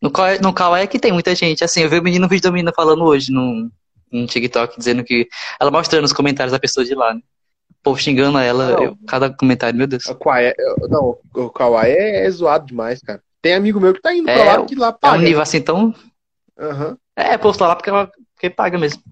No 0.00 0.10
Kawaii, 0.10 0.40
no 0.40 0.52
Kawaii 0.52 0.84
é 0.84 0.86
que 0.86 0.98
tem 0.98 1.12
muita 1.12 1.34
gente. 1.34 1.64
Assim, 1.64 1.80
eu 1.80 1.88
vi 1.90 1.98
o 1.98 2.02
menino 2.02 2.28
vídeo 2.28 2.42
da 2.44 2.52
menina 2.52 2.72
falando 2.74 3.04
hoje 3.04 3.32
no, 3.32 3.70
no 4.12 4.26
TikTok, 4.26 4.76
dizendo 4.78 5.02
que. 5.04 5.28
Ela 5.60 5.70
mostrando 5.70 6.04
os 6.04 6.12
comentários 6.12 6.52
da 6.52 6.58
pessoa 6.58 6.84
de 6.84 6.94
lá, 6.94 7.14
né? 7.14 7.20
O 7.70 7.82
povo 7.82 7.98
xingando 7.98 8.38
ela. 8.38 8.70
Eu- 8.82 8.96
cada 9.06 9.30
comentário, 9.34 9.76
meu 9.76 9.86
Deus. 9.86 10.06
O 10.06 10.14
Kawaii 10.14 10.46
é, 10.48 10.54
não, 10.88 11.18
o 11.34 11.50
Kawaii 11.50 11.92
é, 11.92 12.26
é 12.26 12.30
zoado 12.30 12.66
demais, 12.66 13.00
cara. 13.00 13.22
Tem 13.40 13.54
amigo 13.54 13.80
meu 13.80 13.92
que 13.92 14.00
tá 14.00 14.14
indo 14.14 14.24
pra 14.24 14.32
É, 14.34 14.44
lá 14.44 14.64
que 14.64 14.74
lá 14.74 14.88
É 14.88 14.90
um 14.90 14.94
paga. 15.00 15.18
nível 15.22 15.42
assim 15.42 15.60
tão. 15.60 15.92
Aham, 16.58 16.96
É, 17.16 17.34
o 17.34 17.38
povo 17.38 17.58
tá 17.58 17.66
lá 17.66 17.74
porque, 17.74 17.90
ela, 17.90 18.10
porque 18.34 18.48
paga 18.50 18.78
mesmo. 18.78 19.02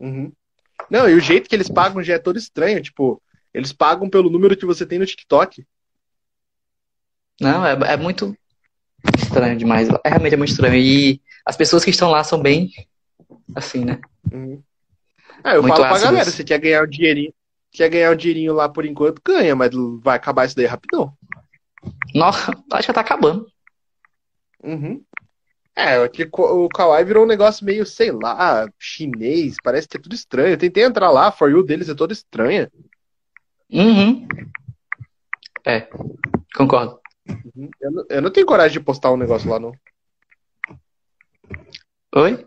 uhum. 0.00 0.32
Não, 0.88 1.08
e 1.08 1.14
o 1.14 1.20
jeito 1.20 1.48
que 1.48 1.54
eles 1.54 1.68
pagam 1.68 2.02
já 2.02 2.14
é 2.14 2.18
todo 2.18 2.38
estranho. 2.38 2.80
Tipo, 2.82 3.22
eles 3.52 3.72
pagam 3.72 4.08
pelo 4.08 4.30
número 4.30 4.56
que 4.56 4.64
você 4.66 4.86
tem 4.86 4.98
no 4.98 5.06
TikTok. 5.06 5.64
Não, 7.40 7.64
é, 7.64 7.72
é 7.92 7.96
muito 7.96 8.36
estranho 9.18 9.56
demais. 9.56 9.88
É 10.04 10.08
realmente 10.08 10.34
é 10.34 10.36
muito 10.36 10.50
estranho. 10.50 10.74
E 10.76 11.20
as 11.44 11.56
pessoas 11.56 11.84
que 11.84 11.90
estão 11.90 12.10
lá 12.10 12.24
são 12.24 12.40
bem. 12.40 12.70
Assim, 13.54 13.84
né? 13.84 14.00
Uhum. 14.32 14.62
Ah, 15.42 15.54
eu 15.54 15.62
Muito 15.62 15.74
falo 15.74 15.86
pra 15.86 15.92
ácidos. 15.96 16.10
galera, 16.10 16.30
você 16.30 16.44
quer 16.44 16.58
ganhar 16.58 16.82
um 16.82 16.86
dinheirinho, 16.88 17.34
quer 17.72 17.88
ganhar 17.88 18.12
um 18.12 18.16
dinheirinho 18.16 18.52
lá 18.52 18.68
por 18.68 18.84
enquanto, 18.84 19.22
ganha, 19.24 19.54
mas 19.54 19.70
vai 20.02 20.16
acabar 20.16 20.44
isso 20.46 20.56
daí 20.56 20.66
rapidão. 20.66 21.12
Nossa, 22.14 22.52
acho 22.72 22.86
que 22.86 22.92
tá 22.92 23.00
acabando. 23.00 23.46
Uhum. 24.62 25.02
É, 25.74 26.06
que 26.08 26.28
o 26.30 26.68
Kawaii 26.68 27.04
virou 27.04 27.24
um 27.24 27.28
negócio 27.28 27.64
meio, 27.64 27.86
sei 27.86 28.10
lá, 28.10 28.68
chinês, 28.78 29.56
parece 29.62 29.88
que 29.88 29.96
é 29.96 30.00
tudo 30.00 30.14
estranho. 30.14 30.50
Eu 30.50 30.58
tentei 30.58 30.84
entrar 30.84 31.10
lá, 31.10 31.28
a 31.28 31.32
For 31.32 31.50
You 31.50 31.62
deles 31.62 31.88
é 31.88 31.94
toda 31.94 32.12
estranha. 32.12 32.70
Uhum. 33.72 34.26
É, 35.64 35.88
concordo. 36.54 37.00
Uhum. 37.28 37.70
Eu, 37.80 37.90
não, 37.92 38.04
eu 38.10 38.22
não 38.22 38.30
tenho 38.30 38.46
coragem 38.46 38.78
de 38.78 38.84
postar 38.84 39.12
um 39.12 39.16
negócio 39.16 39.48
lá, 39.48 39.58
não. 39.58 39.72
Oi? 42.16 42.46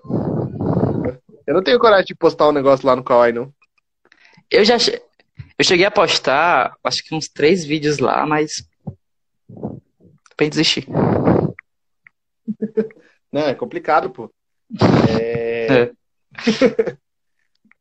Eu 1.45 1.53
não 1.53 1.63
tenho 1.63 1.79
coragem 1.79 2.05
de 2.05 2.15
postar 2.15 2.47
um 2.49 2.53
negócio 2.53 2.85
lá 2.85 2.95
no 2.95 3.03
Kawaii, 3.03 3.33
não. 3.33 3.53
Eu 4.49 4.63
já 4.63 4.77
che- 4.79 5.01
eu 5.57 5.65
cheguei 5.65 5.85
a 5.85 5.91
postar, 5.91 6.75
acho 6.83 7.03
que 7.03 7.15
uns 7.15 7.27
três 7.27 7.65
vídeos 7.65 7.99
lá, 7.99 8.25
mas 8.25 8.67
pra 10.35 10.47
desistir. 10.47 10.87
Não, 13.31 13.41
é 13.47 13.55
complicado, 13.55 14.09
pô. 14.11 14.31
É... 15.09 15.83
É. 15.83 15.91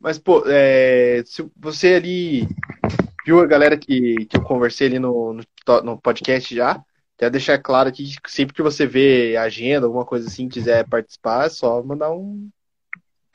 Mas, 0.00 0.18
pô, 0.18 0.42
é, 0.46 1.22
se 1.24 1.48
você 1.56 1.94
ali 1.94 2.48
viu 3.24 3.38
a 3.38 3.46
galera 3.46 3.78
que, 3.78 4.26
que 4.26 4.36
eu 4.36 4.42
conversei 4.42 4.88
ali 4.88 4.98
no, 4.98 5.32
no, 5.34 5.44
no 5.84 6.00
podcast 6.00 6.52
já, 6.54 6.82
quero 7.16 7.30
deixar 7.30 7.56
claro 7.58 7.88
aqui 7.88 8.12
que 8.20 8.32
sempre 8.32 8.52
que 8.54 8.62
você 8.62 8.84
vê 8.84 9.36
agenda, 9.36 9.86
alguma 9.86 10.04
coisa 10.04 10.26
assim, 10.26 10.48
quiser 10.48 10.88
participar, 10.88 11.46
é 11.46 11.50
só 11.50 11.80
mandar 11.84 12.10
um, 12.12 12.50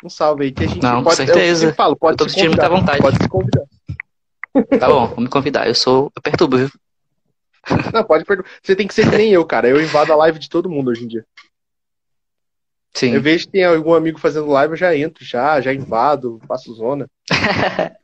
um 0.03 0.09
salve 0.09 0.45
aí 0.45 0.51
que 0.51 0.63
a 0.63 0.67
gente 0.67 0.81
Não, 0.81 0.97
com 0.97 1.03
pode. 1.05 1.15
certeza. 1.17 1.67
Eu 1.67 1.73
falo, 1.73 1.95
pode 1.95 2.13
Eu 2.13 2.17
tô 2.17 2.29
se 2.29 2.35
sentindo 2.35 2.49
muita 2.51 2.69
convidar, 2.69 2.79
vontade. 2.97 3.01
Pode 3.01 3.17
se 3.23 3.29
convidar. 3.29 3.63
Tá 4.79 4.87
bom, 4.87 5.07
vou 5.07 5.19
me 5.21 5.27
convidar. 5.29 5.67
Eu 5.67 5.75
sou. 5.75 6.11
Eu 6.15 6.21
perturbo, 6.21 6.57
viu? 6.57 6.69
Não, 7.93 8.03
pode 8.03 8.23
perguntar. 8.25 8.49
Você 8.63 8.75
tem 8.75 8.87
que 8.87 8.93
ser 8.93 9.09
que 9.09 9.17
nem 9.17 9.31
eu, 9.31 9.45
cara. 9.45 9.67
Eu 9.67 9.81
invado 9.81 10.11
a 10.11 10.15
live 10.15 10.39
de 10.39 10.49
todo 10.49 10.69
mundo 10.69 10.89
hoje 10.89 11.03
em 11.03 11.07
dia. 11.07 11.25
Sim. 12.93 13.11
Eu 13.13 13.21
vejo 13.21 13.45
que 13.45 13.51
tem 13.51 13.63
algum 13.63 13.93
amigo 13.93 14.17
fazendo 14.19 14.47
live, 14.47 14.73
eu 14.73 14.77
já 14.77 14.95
entro, 14.97 15.23
já, 15.23 15.61
já 15.61 15.71
invado, 15.73 16.41
faço 16.47 16.73
zona. 16.73 17.07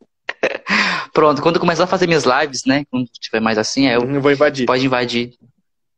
Pronto, 1.14 1.42
quando 1.42 1.56
eu 1.56 1.60
começar 1.62 1.86
a 1.86 1.88
fazer 1.88 2.06
minhas 2.08 2.26
lives, 2.26 2.66
né? 2.66 2.86
Quando 2.92 3.08
tiver 3.20 3.40
mais 3.40 3.58
assim, 3.58 3.88
eu 3.88 4.02
Eu 4.02 4.22
vou 4.22 4.32
invadir. 4.32 4.66
pode 4.66 4.86
invadir. 4.86 5.34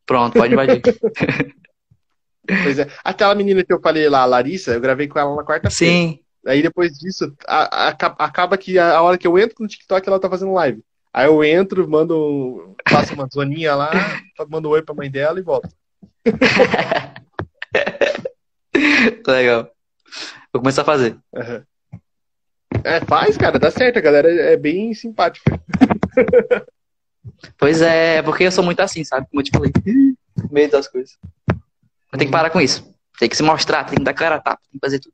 Pronto, 0.05 0.33
pode 0.37 0.53
invadir. 0.53 0.81
Pois 2.63 2.79
é. 2.79 2.87
Aquela 3.03 3.35
menina 3.35 3.63
que 3.63 3.73
eu 3.73 3.79
falei 3.81 4.07
lá, 4.09 4.21
a 4.21 4.25
Larissa, 4.25 4.71
eu 4.73 4.81
gravei 4.81 5.07
com 5.07 5.17
ela 5.19 5.35
na 5.35 5.43
quarta-feira. 5.43 5.93
Sim. 5.93 6.19
Aí 6.45 6.61
depois 6.61 6.91
disso, 6.97 7.33
a- 7.47 7.63
a- 7.63 7.87
aca- 7.89 8.15
acaba 8.19 8.57
que 8.57 8.77
a, 8.77 8.97
a 8.97 9.01
hora 9.01 9.17
que 9.17 9.25
eu 9.25 9.37
entro 9.39 9.55
no 9.59 9.67
TikTok, 9.67 10.07
ela 10.07 10.19
tá 10.19 10.29
fazendo 10.29 10.53
live. 10.53 10.83
Aí 11.13 11.25
eu 11.27 11.43
entro, 11.43 11.87
mando, 11.89 12.75
faço 12.89 13.13
uma 13.13 13.27
zoninha 13.33 13.73
lá, 13.75 13.89
mando 14.49 14.67
um 14.69 14.71
oi 14.71 14.81
pra 14.81 14.93
mãe 14.93 15.09
dela 15.09 15.39
e 15.39 15.43
volto. 15.43 15.69
Legal. 19.27 19.69
Vou 20.53 20.61
começar 20.61 20.81
a 20.83 20.85
fazer. 20.85 21.17
Aham. 21.35 21.63
É, 22.83 22.99
faz, 23.01 23.37
cara, 23.37 23.57
dá 23.57 23.71
certo, 23.71 23.97
a 23.97 24.01
galera 24.01 24.29
é 24.29 24.57
bem 24.57 24.93
simpática. 24.93 25.51
Pois 27.57 27.81
é, 27.81 28.21
porque 28.21 28.43
eu 28.43 28.51
sou 28.51 28.63
muito 28.63 28.79
assim, 28.81 29.03
sabe? 29.03 29.25
Como 29.27 29.41
eu 29.41 29.43
te 29.43 29.49
falei. 29.51 29.71
Meio 30.51 30.69
das 30.69 30.87
coisas. 30.87 31.17
Eu 32.15 32.17
tenho 32.17 32.29
que 32.29 32.37
parar 32.37 32.49
com 32.49 32.61
isso. 32.61 32.89
Tem 33.19 33.27
que 33.27 33.35
se 33.35 33.43
mostrar, 33.43 33.83
tem 33.83 33.97
que 33.97 34.03
dar 34.03 34.13
cara 34.13 34.35
a 34.35 34.39
tapa, 34.39 34.61
tem 34.71 34.79
que 34.79 34.85
fazer 34.85 34.99
tudo. 34.99 35.13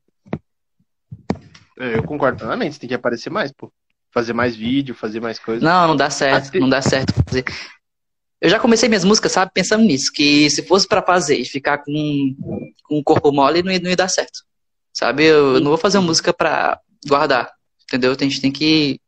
É, 1.78 1.96
eu 1.96 2.04
concordo 2.04 2.38
plenamente, 2.38 2.78
tem 2.78 2.88
que 2.88 2.94
aparecer 2.94 3.28
mais, 3.28 3.50
pô. 3.50 3.72
Fazer 4.12 4.32
mais 4.32 4.54
vídeo, 4.54 4.94
fazer 4.94 5.20
mais 5.20 5.36
coisas. 5.38 5.62
Não, 5.62 5.88
não 5.88 5.96
dá 5.96 6.10
certo, 6.10 6.48
Até- 6.48 6.60
não 6.60 6.68
dá 6.68 6.80
certo 6.80 7.12
fazer. 7.26 7.44
Eu 8.40 8.48
já 8.48 8.60
comecei 8.60 8.88
minhas 8.88 9.04
músicas, 9.04 9.32
sabe, 9.32 9.50
pensando 9.52 9.82
nisso, 9.84 10.12
que 10.12 10.48
se 10.50 10.62
fosse 10.62 10.86
pra 10.86 11.02
fazer 11.02 11.36
e 11.36 11.44
ficar 11.44 11.78
com, 11.78 12.36
com 12.84 12.98
um 12.98 13.02
corpo 13.02 13.32
mole, 13.32 13.62
não 13.64 13.72
ia, 13.72 13.80
não 13.80 13.90
ia 13.90 13.96
dar 13.96 14.08
certo. 14.08 14.44
Sabe, 14.92 15.24
eu 15.24 15.58
não 15.60 15.70
vou 15.70 15.78
fazer 15.78 15.98
uma 15.98 16.06
música 16.06 16.32
pra 16.32 16.78
guardar, 17.08 17.50
entendeu? 17.84 18.12
A 18.12 18.22
gente 18.22 18.40
tem 18.40 18.52
que. 18.52 19.00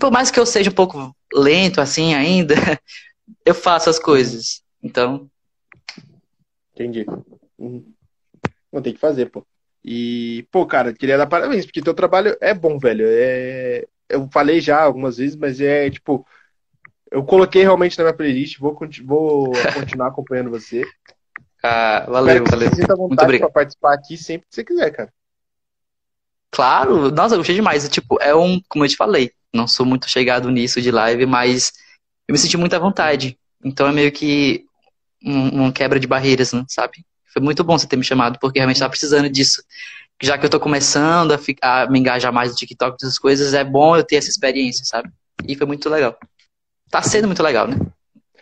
Por 0.00 0.10
mais 0.10 0.30
que 0.30 0.40
eu 0.40 0.46
seja 0.46 0.70
um 0.70 0.74
pouco 0.74 1.14
lento 1.32 1.80
assim 1.80 2.14
ainda, 2.14 2.54
eu 3.46 3.54
faço 3.54 3.88
as 3.90 3.98
coisas. 3.98 4.62
Então, 4.82 5.28
Entendi. 6.80 7.04
Uhum. 7.58 7.84
Não 8.72 8.80
tem 8.80 8.94
que 8.94 9.00
fazer, 9.00 9.26
pô. 9.26 9.44
E, 9.84 10.46
pô, 10.50 10.64
cara, 10.66 10.94
queria 10.94 11.18
dar 11.18 11.26
parabéns, 11.26 11.66
porque 11.66 11.82
teu 11.82 11.92
trabalho 11.92 12.34
é 12.40 12.54
bom, 12.54 12.78
velho. 12.78 13.04
É... 13.06 13.84
Eu 14.08 14.28
falei 14.32 14.60
já 14.60 14.80
algumas 14.82 15.18
vezes, 15.18 15.36
mas 15.36 15.60
é 15.60 15.90
tipo. 15.90 16.26
Eu 17.10 17.22
coloquei 17.24 17.62
realmente 17.62 17.98
na 17.98 18.04
minha 18.04 18.16
playlist, 18.16 18.58
vou, 18.58 18.74
conti- 18.74 19.02
vou 19.02 19.52
continuar 19.74 20.08
acompanhando 20.08 20.50
você. 20.50 20.82
ah, 21.62 21.98
Espero 21.98 22.12
valeu, 22.12 22.44
que 22.44 22.50
valeu. 22.50 22.68
você 22.68 22.76
sinta 22.76 22.96
Muito 22.96 23.08
vontade 23.10 23.24
obrigado. 23.24 23.50
pra 23.50 23.60
participar 23.60 23.94
aqui 23.94 24.16
sempre 24.16 24.46
que 24.48 24.54
você 24.54 24.64
quiser, 24.64 24.90
cara. 24.90 25.12
Claro, 26.52 27.10
nossa, 27.10 27.34
eu 27.34 27.38
gostei 27.38 27.56
demais. 27.56 27.88
Tipo, 27.88 28.16
é 28.20 28.34
um, 28.34 28.60
como 28.68 28.84
eu 28.84 28.88
te 28.88 28.96
falei, 28.96 29.32
não 29.52 29.66
sou 29.68 29.84
muito 29.84 30.08
chegado 30.08 30.50
nisso 30.50 30.80
de 30.80 30.90
live, 30.90 31.26
mas 31.26 31.72
eu 32.28 32.32
me 32.32 32.38
senti 32.38 32.56
muito 32.56 32.74
à 32.74 32.78
vontade. 32.78 33.36
Então 33.64 33.88
é 33.88 33.92
meio 33.92 34.12
que 34.12 34.64
um, 35.24 35.64
um 35.66 35.72
quebra 35.72 35.98
de 36.00 36.06
barreiras, 36.06 36.52
né, 36.52 36.64
sabe? 36.68 37.04
Foi 37.32 37.40
muito 37.42 37.62
bom 37.62 37.78
você 37.78 37.86
ter 37.86 37.96
me 37.96 38.04
chamado, 38.04 38.38
porque 38.40 38.58
realmente 38.58 38.76
estava 38.76 38.90
precisando 38.90 39.28
disso. 39.30 39.62
Já 40.22 40.36
que 40.36 40.44
eu 40.44 40.50
tô 40.50 40.58
começando 40.60 41.32
a, 41.32 41.38
fi- 41.38 41.56
a 41.62 41.86
me 41.88 41.98
engajar 41.98 42.32
mais 42.32 42.50
no 42.50 42.56
TikTok, 42.56 42.96
essas 43.00 43.18
coisas, 43.18 43.54
é 43.54 43.64
bom 43.64 43.96
eu 43.96 44.04
ter 44.04 44.16
essa 44.16 44.28
experiência, 44.28 44.84
sabe? 44.84 45.08
E 45.46 45.54
foi 45.56 45.66
muito 45.66 45.88
legal. 45.88 46.18
Tá 46.90 47.00
sendo 47.02 47.26
muito 47.26 47.42
legal, 47.42 47.66
né? 47.68 47.76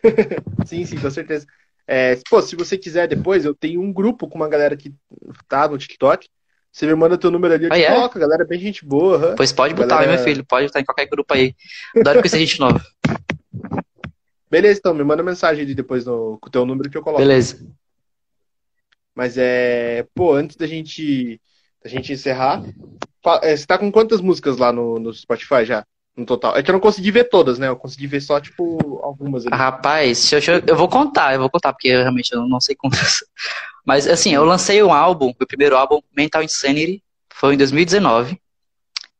Sim, 0.66 0.84
sim, 0.84 0.98
com 0.98 1.10
certeza. 1.10 1.46
É, 1.86 2.18
pô, 2.28 2.40
se 2.42 2.54
você 2.56 2.76
quiser 2.76 3.06
depois, 3.08 3.44
eu 3.44 3.54
tenho 3.54 3.80
um 3.80 3.92
grupo 3.92 4.28
com 4.28 4.36
uma 4.36 4.48
galera 4.48 4.76
que 4.76 4.92
tá 5.48 5.68
no 5.68 5.78
TikTok. 5.78 6.28
Você 6.70 6.86
me 6.86 6.94
manda 6.94 7.16
teu 7.18 7.30
número 7.30 7.54
ali, 7.54 7.64
eu 7.64 7.72
Ah, 7.72 7.76
te 7.76 7.82
é? 7.82 7.94
coloco, 7.94 8.18
galera 8.18 8.42
é 8.42 8.46
bem 8.46 8.60
gente 8.60 8.84
boa. 8.84 9.34
Pois 9.36 9.52
pode 9.52 9.74
botar, 9.74 9.96
Galera- 9.96 10.12
meu 10.16 10.22
filho. 10.24 10.44
Pode 10.44 10.66
botar 10.66 10.80
em 10.80 10.84
qualquer 10.84 11.06
grupo 11.06 11.32
aí. 11.34 11.54
Adoro 11.96 12.20
conhecer 12.20 12.38
gente 12.38 12.60
nova. 12.60 12.80
Beleza, 14.50 14.78
então, 14.78 14.94
me 14.94 15.04
manda 15.04 15.22
mensagem 15.22 15.62
ali 15.64 15.74
depois 15.74 16.04
no, 16.06 16.38
com 16.40 16.48
o 16.48 16.50
teu 16.50 16.64
número 16.64 16.88
que 16.90 16.96
eu 16.96 17.02
coloco. 17.02 17.20
Beleza. 17.22 17.66
Mas 19.14 19.36
é. 19.36 20.06
Pô, 20.14 20.32
antes 20.32 20.56
da 20.56 20.66
gente, 20.66 21.40
da 21.82 21.90
gente 21.90 22.12
encerrar, 22.12 22.62
é, 23.42 23.56
você 23.56 23.66
tá 23.66 23.76
com 23.76 23.90
quantas 23.90 24.20
músicas 24.20 24.56
lá 24.56 24.72
no, 24.72 24.98
no 24.98 25.12
Spotify 25.12 25.64
já? 25.64 25.84
No 26.16 26.24
total? 26.24 26.56
É 26.56 26.62
que 26.62 26.70
eu 26.70 26.72
não 26.72 26.80
consegui 26.80 27.10
ver 27.10 27.24
todas, 27.28 27.58
né? 27.58 27.68
Eu 27.68 27.76
consegui 27.76 28.06
ver 28.06 28.20
só, 28.20 28.40
tipo, 28.40 29.00
algumas 29.02 29.46
ali. 29.46 29.54
Rapaz, 29.54 30.32
eu, 30.32 30.40
eu- 30.40 30.62
eu 30.68 30.76
vou 30.76 30.88
contar, 30.88 31.34
eu 31.34 31.40
vou 31.40 31.50
contar, 31.50 31.72
porque 31.72 31.88
eu 31.88 32.00
realmente 32.00 32.32
eu 32.32 32.46
não 32.48 32.60
sei 32.60 32.74
quantas. 32.74 33.18
Mas 33.86 34.06
assim, 34.06 34.34
eu 34.34 34.44
lancei 34.44 34.82
um 34.82 34.92
álbum, 34.92 35.32
meu 35.38 35.46
primeiro 35.46 35.76
álbum, 35.76 36.00
Mental 36.16 36.42
Insanity, 36.42 37.02
foi 37.32 37.54
em 37.54 37.56
2019. 37.58 38.40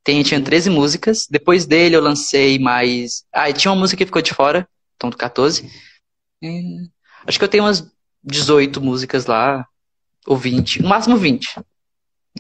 Tem, 0.03 0.23
tinha 0.23 0.41
13 0.43 0.71
músicas. 0.71 1.27
Depois 1.31 1.67
dele 1.67 1.95
eu 1.97 2.01
lancei 2.01 2.59
mais. 2.59 3.25
Ah, 3.33 3.49
e 3.51 3.53
tinha 3.53 3.71
uma 3.71 3.81
música 3.81 3.99
que 3.99 4.07
ficou 4.07 4.23
de 4.23 4.35
fora, 4.35 4.67
então 4.99 5.11
14. 5.11 5.71
E 6.43 6.91
Acho 7.27 7.39
que 7.39 7.45
eu 7.45 7.49
tenho 7.49 7.65
umas 7.65 7.91
18 8.23 8.81
músicas 8.81 9.27
lá, 9.27 9.67
ou 10.27 10.37
20, 10.37 10.83
no 10.83 10.89
máximo 10.89 11.17
20. 11.17 11.59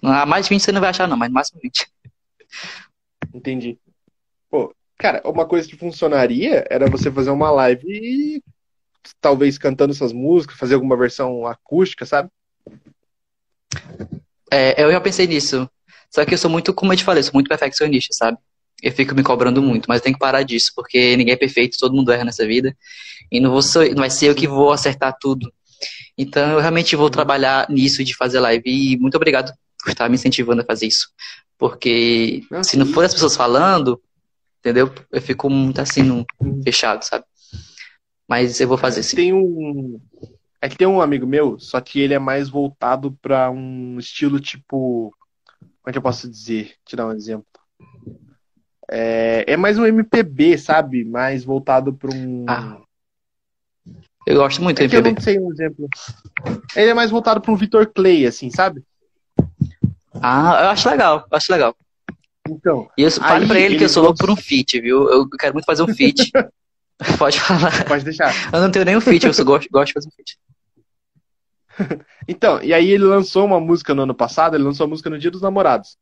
Ah, 0.02 0.26
mais 0.26 0.46
de 0.46 0.50
20 0.50 0.62
você 0.62 0.72
não 0.72 0.80
vai 0.80 0.90
achar, 0.90 1.08
não, 1.08 1.16
mas 1.16 1.28
no 1.28 1.34
máximo 1.34 1.60
20. 1.62 1.86
Entendi. 3.34 3.78
Pô, 4.50 4.74
cara, 4.96 5.22
uma 5.24 5.46
coisa 5.46 5.68
que 5.68 5.76
funcionaria 5.76 6.64
era 6.68 6.90
você 6.90 7.10
fazer 7.10 7.30
uma 7.30 7.50
live 7.50 7.86
e 7.86 8.42
talvez 9.20 9.56
cantando 9.56 9.92
essas 9.92 10.12
músicas, 10.12 10.58
fazer 10.58 10.74
alguma 10.74 10.96
versão 10.96 11.46
acústica, 11.46 12.04
sabe? 12.04 12.30
É, 14.50 14.82
eu 14.82 14.90
já 14.90 15.00
pensei 15.00 15.26
nisso. 15.26 15.68
Só 16.10 16.24
que 16.24 16.34
eu 16.34 16.38
sou 16.38 16.50
muito, 16.50 16.72
como 16.72 16.92
eu 16.92 16.96
te 16.96 17.04
falei, 17.04 17.20
eu 17.20 17.24
sou 17.24 17.34
muito 17.34 17.48
perfeccionista, 17.48 18.14
sabe? 18.14 18.38
Eu 18.82 18.92
fico 18.92 19.14
me 19.14 19.22
cobrando 19.22 19.60
muito, 19.60 19.86
mas 19.88 19.98
eu 19.98 20.04
tenho 20.04 20.14
que 20.14 20.20
parar 20.20 20.42
disso, 20.42 20.72
porque 20.74 21.16
ninguém 21.16 21.34
é 21.34 21.36
perfeito, 21.36 21.78
todo 21.78 21.94
mundo 21.94 22.12
erra 22.12 22.24
nessa 22.24 22.46
vida. 22.46 22.76
E 23.30 23.40
não, 23.40 23.50
vou 23.50 23.62
ser, 23.62 23.90
não 23.90 23.98
vai 24.00 24.10
ser 24.10 24.30
eu 24.30 24.34
que 24.34 24.46
vou 24.46 24.72
acertar 24.72 25.16
tudo. 25.20 25.52
Então 26.16 26.52
eu 26.52 26.60
realmente 26.60 26.96
vou 26.96 27.10
trabalhar 27.10 27.68
nisso 27.68 28.02
de 28.04 28.16
fazer 28.16 28.40
live. 28.40 28.64
E 28.66 28.96
muito 28.98 29.16
obrigado 29.16 29.52
por 29.82 29.90
estar 29.90 30.08
me 30.08 30.14
incentivando 30.14 30.62
a 30.62 30.64
fazer 30.64 30.86
isso. 30.86 31.08
Porque 31.56 32.42
Não, 32.50 32.62
se 32.62 32.76
não 32.76 32.86
for 32.86 33.04
as 33.04 33.12
pessoas 33.12 33.36
falando, 33.36 34.00
entendeu? 34.60 34.92
Eu 35.10 35.20
fico 35.20 35.50
muito 35.50 35.80
assim, 35.80 36.02
no, 36.02 36.24
fechado, 36.62 37.02
sabe? 37.04 37.24
Mas 38.28 38.60
eu 38.60 38.68
vou 38.68 38.78
fazer 38.78 39.02
sim. 39.02 39.16
Tem 39.16 39.32
um. 39.32 40.00
É 40.60 40.68
que 40.68 40.76
tem 40.76 40.86
um 40.86 41.00
amigo 41.00 41.26
meu, 41.26 41.58
só 41.58 41.80
que 41.80 42.00
ele 42.00 42.14
é 42.14 42.18
mais 42.18 42.48
voltado 42.48 43.16
pra 43.22 43.50
um 43.50 43.98
estilo 43.98 44.38
tipo. 44.38 45.14
Como 45.60 45.90
é 45.90 45.92
que 45.92 45.98
eu 45.98 46.02
posso 46.02 46.28
dizer? 46.28 46.74
Te 46.84 46.94
dar 46.94 47.06
um 47.06 47.12
exemplo. 47.12 47.46
É, 48.90 49.44
é 49.52 49.56
mais 49.56 49.78
um 49.78 49.84
MPB, 49.86 50.56
sabe? 50.58 51.04
Mais 51.04 51.44
voltado 51.44 51.92
pra 51.92 52.10
um. 52.14 52.44
Ah, 52.48 52.78
Eu 54.26 54.36
gosto 54.36 54.62
muito 54.62 54.78
do 54.78 54.82
é 54.82 54.84
eu 54.86 54.88
MPB. 55.00 55.12
não 55.14 55.20
sei 55.20 55.38
um 55.38 55.52
exemplo. 55.52 55.88
Ele 56.74 56.90
é 56.90 56.94
mais 56.94 57.10
voltado 57.10 57.40
pra 57.40 57.52
um 57.52 57.56
Vitor 57.56 57.86
Clay, 57.92 58.26
assim, 58.26 58.50
sabe? 58.50 58.82
Ah, 60.20 60.58
eu 60.62 60.68
acho 60.70 60.88
legal, 60.88 61.26
eu 61.30 61.36
acho 61.36 61.52
legal. 61.52 61.76
Então, 62.48 62.88
E 62.96 63.02
eu 63.02 63.10
fale 63.10 63.42
Aí, 63.44 63.48
pra 63.48 63.60
ele 63.60 63.76
que 63.76 63.84
eu 63.84 63.88
sou 63.90 64.02
louco 64.02 64.18
por 64.18 64.30
um 64.30 64.36
feat, 64.36 64.80
viu? 64.80 65.08
Eu 65.10 65.28
quero 65.28 65.52
muito 65.52 65.66
fazer 65.66 65.82
um 65.82 65.94
feat. 65.94 66.30
Pode 67.18 67.38
falar. 67.40 67.84
pode 67.84 68.04
deixar. 68.04 68.34
Eu 68.52 68.60
não 68.60 68.72
tenho 68.72 68.84
nenhum 68.84 69.00
feat, 69.00 69.24
eu 69.24 69.32
só 69.32 69.44
gosto, 69.44 69.68
gosto 69.70 69.88
de 69.88 69.92
fazer 69.92 70.08
um 70.08 70.10
feat. 70.10 70.36
Então, 72.26 72.60
e 72.60 72.74
aí 72.74 72.90
ele 72.90 73.04
lançou 73.04 73.46
uma 73.46 73.60
música 73.60 73.94
no 73.94 74.02
ano 74.02 74.14
passado, 74.14 74.56
ele 74.56 74.64
lançou 74.64 74.84
a 74.84 74.88
música 74.88 75.08
no 75.08 75.16
Dia 75.18 75.30
dos 75.30 75.40
Namorados. 75.40 75.96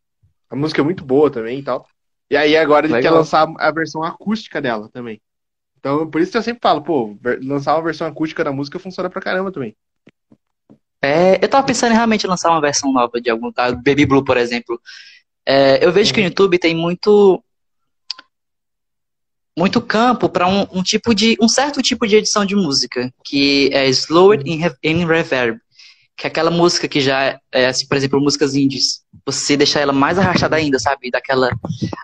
A 0.49 0.57
música 0.57 0.80
é 0.80 0.84
muito 0.84 1.05
boa 1.05 1.30
também 1.30 1.59
e 1.59 1.62
tal. 1.62 1.87
E 2.31 2.37
aí 2.37 2.57
agora 2.57 2.87
ele 2.87 2.95
Legal. 2.95 3.12
quer 3.12 3.16
lançar 3.18 3.49
a 3.59 3.70
versão 3.70 4.03
acústica 4.03 4.61
dela 4.61 4.89
também. 4.93 5.20
Então, 5.79 6.11
por 6.11 6.20
isso 6.20 6.33
que 6.33 6.39
eu 6.39 6.43
sempre 6.43 6.61
falo, 6.61 6.83
pô, 6.83 7.16
lançar 7.43 7.74
uma 7.77 7.83
versão 7.85 8.07
acústica 8.07 8.43
da 8.43 8.51
música 8.51 8.79
funciona 8.79 9.09
pra 9.09 9.20
caramba 9.22 9.53
também. 9.53 9.77
É, 11.01 11.37
eu 11.45 11.49
tava 11.49 11.66
pensando 11.66 11.93
em 11.93 11.95
realmente 11.95 12.27
lançar 12.27 12.51
uma 12.51 12.61
versão 12.61 12.93
nova 12.93 13.20
de 13.20 13.31
algum, 13.31 13.53
da 13.53 13.70
Baby 13.70 14.07
Blue, 14.07 14.24
por 14.24 14.37
exemplo. 14.37 14.81
É, 15.47 15.85
eu 15.85 15.93
vejo 15.93 16.12
que 16.12 16.20
no 16.20 16.27
YouTube 16.27 16.59
tem 16.59 16.74
muito 16.74 17.41
muito 19.57 19.81
campo 19.81 20.29
para 20.29 20.47
um, 20.47 20.66
um 20.72 20.83
tipo 20.83 21.14
de 21.14 21.37
um 21.41 21.49
certo 21.49 21.81
tipo 21.81 22.07
de 22.07 22.16
edição 22.16 22.45
de 22.45 22.55
música 22.55 23.11
que 23.24 23.70
é 23.72 23.89
slowed 23.89 24.43
in, 24.51 24.57
re- 24.57 24.77
in 24.83 25.07
reverb 25.07 25.59
que 26.16 26.26
é 26.26 26.28
aquela 26.28 26.50
música 26.50 26.88
que 26.88 27.00
já 27.00 27.38
é 27.52 27.66
assim, 27.66 27.86
por 27.86 27.96
exemplo, 27.96 28.20
músicas 28.20 28.54
indies, 28.54 29.02
você 29.24 29.56
deixar 29.56 29.80
ela 29.80 29.92
mais 29.92 30.18
arrastada 30.18 30.56
ainda, 30.56 30.78
sabe? 30.78 31.10
Daquela 31.10 31.50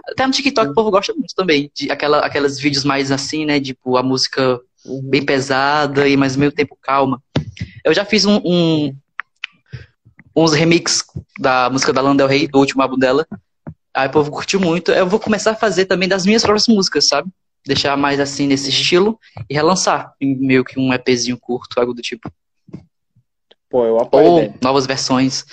até 0.09 0.27
no 0.27 0.33
TikTok 0.33 0.71
o 0.71 0.75
povo 0.75 0.91
gosta 0.91 1.15
muito 1.15 1.35
também, 1.35 1.71
de 1.75 1.91
aquela 1.91 2.19
aquelas 2.21 2.59
vídeos 2.59 2.85
mais 2.85 3.11
assim, 3.11 3.47
né, 3.47 3.59
tipo 3.61 3.97
a 3.97 4.03
música 4.03 4.61
bem 5.05 5.25
pesada 5.25 6.07
e 6.09 6.17
mas 6.17 6.35
ao 6.35 6.41
mesmo 6.41 6.55
tempo 6.55 6.77
calma. 6.83 7.23
Eu 7.85 7.95
já 7.95 8.05
fiz 8.05 8.25
um, 8.27 8.41
um- 8.45 8.95
uns 10.37 10.53
remix 10.53 11.05
da 11.39 11.69
música 11.71 11.93
da 11.93 12.01
Lana 12.01 12.17
Del 12.17 12.27
Rey, 12.27 12.49
do 12.49 12.59
último 12.59 12.83
álbum 12.83 12.99
dela. 12.99 13.27
Aí 13.95 14.09
o 14.09 14.11
povo 14.11 14.31
curtiu 14.31 14.59
muito. 14.61 14.91
Eu 14.91 15.07
vou 15.07 15.21
começar 15.21 15.51
a 15.53 15.57
fazer 15.57 15.85
também 15.87 16.09
das 16.09 16.25
minhas 16.25 16.43
próprias 16.43 16.67
músicas, 16.67 17.07
sabe? 17.07 17.31
Deixar 17.67 17.97
mais 17.97 18.19
assim 18.19 18.47
nesse 18.47 18.71
estilo 18.71 19.19
e 19.49 19.55
relançar 19.55 20.13
meio 20.21 20.65
que 20.65 20.81
um 20.81 20.93
EPzinho 20.93 21.39
curto, 21.39 21.79
algo 21.79 21.93
do 21.93 22.01
tipo. 22.03 22.31
Pô, 23.73 23.87
eu 23.87 23.99
apoio 23.99 24.27
Ou 24.27 24.39
ideia. 24.39 24.55
novas 24.63 24.87
versões. 24.87 25.47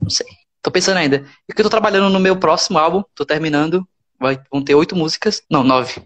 Não 0.00 0.08
sei. 0.08 0.26
Tô 0.62 0.70
pensando 0.70 0.96
ainda. 0.96 1.26
E 1.46 1.52
que 1.52 1.60
eu 1.60 1.64
tô 1.64 1.68
trabalhando 1.68 2.08
no 2.10 2.18
meu 2.18 2.34
próximo 2.34 2.78
álbum, 2.78 3.04
tô 3.14 3.26
terminando. 3.26 3.86
Vai, 4.18 4.40
vão 4.50 4.64
ter 4.64 4.74
oito 4.74 4.96
músicas. 4.96 5.42
Não, 5.50 5.62
nove. 5.62 6.00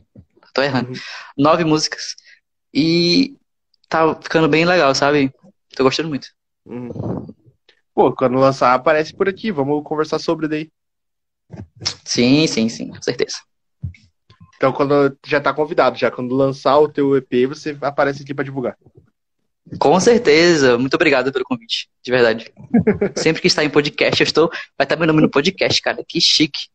Tô 0.53 0.63
errando. 0.63 0.89
Uhum. 0.91 0.97
Nove 1.39 1.65
músicas. 1.65 2.17
E 2.75 3.37
tá 3.89 4.17
ficando 4.21 4.49
bem 4.49 4.65
legal, 4.65 4.93
sabe? 4.97 5.33
Tô 5.77 5.85
gostando 5.85 6.09
muito. 6.09 6.27
Uhum. 6.67 7.25
Pô, 7.95 8.13
quando 8.13 8.37
lançar, 8.37 8.75
aparece 8.75 9.15
por 9.15 9.29
aqui. 9.29 9.53
Vamos 9.53 9.85
conversar 9.85 10.19
sobre 10.19 10.49
daí. 10.49 10.73
Sim, 12.05 12.49
sim, 12.49 12.69
sim, 12.69 12.89
com 12.89 13.01
certeza. 13.01 13.37
Então, 14.57 14.73
quando 14.73 15.17
já 15.25 15.41
tá 15.41 15.55
convidado, 15.55 15.97
já 15.97 16.11
quando 16.11 16.35
lançar 16.35 16.79
o 16.79 16.89
teu 16.89 17.17
EP, 17.17 17.47
você 17.47 17.79
aparece 17.81 18.25
aqui 18.25 18.35
pra 18.35 18.45
divulgar. 18.45 18.77
Com 19.79 19.99
certeza. 20.01 20.77
Muito 20.79 20.95
obrigado 20.95 21.33
pelo 21.33 21.45
convite, 21.45 21.89
de 22.03 22.11
verdade. 22.11 22.53
Sempre 23.17 23.41
que 23.41 23.49
está 23.49 23.65
em 23.65 23.71
podcast, 23.71 24.21
eu 24.21 24.25
estou. 24.25 24.49
Vai 24.79 24.85
estar 24.85 24.97
meu 24.97 25.07
nome 25.07 25.23
no 25.23 25.31
podcast, 25.31 25.81
cara. 25.81 26.05
Que 26.07 26.21
chique. 26.21 26.69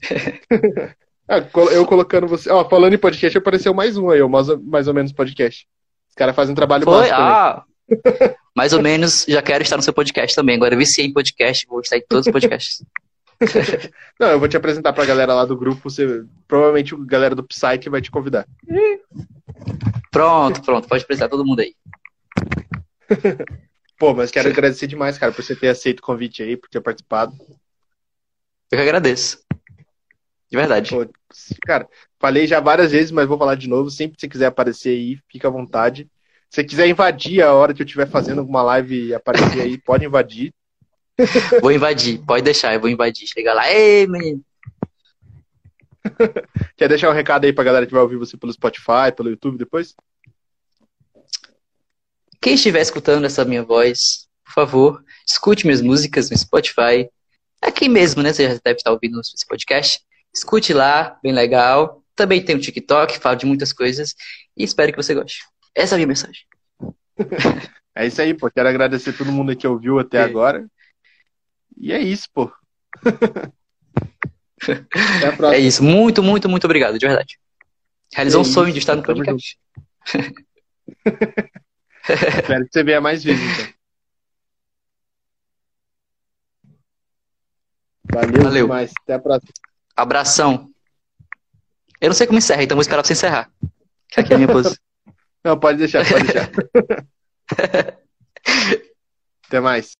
Ah, 1.26 1.40
col- 1.40 1.70
eu 1.70 1.86
colocando 1.86 2.28
você. 2.28 2.50
Ó, 2.50 2.68
falando 2.68 2.92
em 2.92 2.98
podcast, 2.98 3.38
apareceu 3.38 3.72
mais 3.72 3.96
um 3.96 4.10
aí, 4.10 4.22
mais, 4.28 4.46
mais 4.62 4.86
ou 4.88 4.92
menos 4.92 5.10
podcast. 5.10 5.66
Os 6.10 6.14
caras 6.14 6.36
fazem 6.36 6.52
um 6.52 6.54
trabalho 6.54 6.84
Foi? 6.84 7.08
também. 7.08 7.12
Ah! 7.14 7.62
Mais 8.54 8.74
ou 8.74 8.82
menos, 8.82 9.24
já 9.26 9.40
quero 9.40 9.62
estar 9.62 9.76
no 9.78 9.82
seu 9.82 9.94
podcast 9.94 10.36
também. 10.36 10.54
Agora 10.56 10.74
eu 10.74 10.78
viciei 10.78 11.06
em 11.06 11.12
podcast, 11.14 11.66
vou 11.66 11.80
estar 11.80 11.96
em 11.96 12.04
todos 12.06 12.26
os 12.26 12.32
podcasts. 12.32 12.84
Não, 14.20 14.28
eu 14.28 14.38
vou 14.38 14.46
te 14.46 14.56
apresentar 14.56 14.92
pra 14.92 15.06
galera 15.06 15.32
lá 15.34 15.46
do 15.46 15.56
grupo. 15.56 15.88
Você, 15.90 16.22
provavelmente 16.46 16.94
a 16.94 16.98
galera 17.00 17.34
do 17.34 17.42
Psy 17.42 17.78
que 17.80 17.88
vai 17.90 18.00
te 18.02 18.10
convidar. 18.10 18.46
Pronto, 20.10 20.62
pronto. 20.62 20.86
Pode 20.86 21.02
apresentar 21.04 21.28
todo 21.30 21.44
mundo 21.44 21.60
aí. 21.60 21.74
Pô, 23.98 24.12
mas 24.12 24.30
quero 24.30 24.48
agradecer 24.48 24.86
demais, 24.86 25.16
cara, 25.16 25.32
por 25.32 25.42
você 25.42 25.54
ter 25.54 25.68
aceito 25.68 26.00
o 26.00 26.02
convite 26.02 26.42
aí, 26.42 26.56
por 26.56 26.68
ter 26.68 26.80
participado. 26.80 27.32
Eu 28.70 28.78
que 28.78 28.82
agradeço. 28.82 29.38
De 30.50 30.56
verdade. 30.56 30.90
Pô, 30.90 31.06
cara, 31.62 31.88
falei 32.18 32.46
já 32.46 32.60
várias 32.60 32.92
vezes, 32.92 33.10
mas 33.10 33.26
vou 33.26 33.38
falar 33.38 33.54
de 33.54 33.68
novo. 33.68 33.90
Sempre 33.90 34.16
que 34.16 34.20
você 34.20 34.28
quiser 34.28 34.46
aparecer 34.46 34.90
aí, 34.90 35.18
fica 35.28 35.48
à 35.48 35.50
vontade. 35.50 36.08
Se 36.50 36.56
você 36.56 36.64
quiser 36.64 36.88
invadir 36.88 37.42
a 37.42 37.52
hora 37.52 37.74
que 37.74 37.82
eu 37.82 37.86
estiver 37.86 38.08
fazendo 38.08 38.40
alguma 38.40 38.62
live 38.62 39.08
e 39.08 39.14
aparecer 39.14 39.60
aí, 39.60 39.78
pode 39.78 40.04
invadir. 40.04 40.52
Vou 41.60 41.70
invadir, 41.70 42.20
pode 42.24 42.42
deixar, 42.42 42.74
eu 42.74 42.80
vou 42.80 42.90
invadir. 42.90 43.26
Chega 43.28 43.54
lá, 43.54 43.72
ei, 43.72 44.04
menino. 44.08 44.42
Quer 46.76 46.88
deixar 46.88 47.08
um 47.08 47.14
recado 47.14 47.44
aí 47.44 47.52
pra 47.52 47.62
galera 47.64 47.86
que 47.86 47.92
vai 47.92 48.02
ouvir 48.02 48.16
você 48.16 48.36
pelo 48.36 48.52
Spotify, 48.52 49.12
pelo 49.16 49.30
YouTube 49.30 49.56
depois? 49.56 49.94
Quem 52.44 52.54
estiver 52.56 52.82
escutando 52.82 53.24
essa 53.24 53.42
minha 53.42 53.62
voz, 53.62 54.28
por 54.44 54.52
favor, 54.52 55.02
escute 55.26 55.64
minhas 55.64 55.80
músicas 55.80 56.28
no 56.28 56.36
Spotify. 56.36 57.08
Aqui 57.62 57.88
mesmo, 57.88 58.22
né? 58.22 58.34
Você 58.34 58.42
já 58.46 58.60
deve 58.62 58.76
estar 58.76 58.92
ouvindo 58.92 59.18
esse 59.20 59.46
podcast. 59.46 59.98
Escute 60.34 60.74
lá, 60.74 61.18
bem 61.22 61.32
legal. 61.32 62.04
Também 62.14 62.44
tem 62.44 62.54
o 62.54 62.60
TikTok, 62.60 63.18
falo 63.18 63.36
de 63.36 63.46
muitas 63.46 63.72
coisas. 63.72 64.14
E 64.54 64.62
espero 64.62 64.92
que 64.92 64.96
você 65.02 65.14
goste. 65.14 65.38
Essa 65.74 65.94
é 65.94 65.96
a 65.96 65.98
minha 65.98 66.08
mensagem. 66.08 66.42
É 67.96 68.04
isso 68.08 68.20
aí, 68.20 68.34
pô. 68.34 68.50
Quero 68.50 68.68
agradecer 68.68 69.12
todo 69.16 69.30
mundo 69.30 69.54
que 69.56 69.64
ouviu 69.68 70.00
até 70.00 70.18
É. 70.18 70.22
agora. 70.22 70.66
E 71.78 71.92
é 71.92 72.00
isso, 72.00 72.28
pô. 72.34 72.52
Até 74.60 75.26
a 75.26 75.28
É 75.28 75.36
próxima. 75.36 75.64
isso. 75.64 75.80
Muito, 75.84 76.20
muito, 76.20 76.48
muito 76.48 76.64
obrigado, 76.64 76.98
de 76.98 77.06
verdade. 77.06 77.38
Realizou 78.12 78.40
É 78.40 78.42
um 78.42 78.44
sonho 78.44 78.72
de 78.72 78.80
estar 78.80 78.96
no 78.96 79.02
podcast. 79.04 79.56
Espero 82.08 82.66
que 82.66 82.72
você 82.72 82.84
venha 82.84 83.00
mais 83.00 83.24
vezes, 83.24 83.42
então. 83.42 83.74
Valeu, 88.12 88.42
Valeu. 88.42 88.66
demais. 88.66 88.92
Até 89.02 89.14
a 89.14 89.18
próxima. 89.18 89.52
Abração. 89.96 90.70
Eu 92.00 92.08
não 92.08 92.14
sei 92.14 92.26
como 92.26 92.38
encerra, 92.38 92.62
então 92.62 92.76
vou 92.76 92.82
esperar 92.82 93.04
você 93.04 93.14
encerrar. 93.14 93.50
Que 94.08 94.20
aqui 94.20 94.32
é 94.32 94.36
a 94.36 94.38
minha 94.38 94.52
posição. 94.52 94.76
Não, 95.42 95.58
pode 95.58 95.78
deixar, 95.78 96.06
pode 96.06 96.24
deixar. 96.24 96.50
Até 99.46 99.60
mais. 99.60 99.90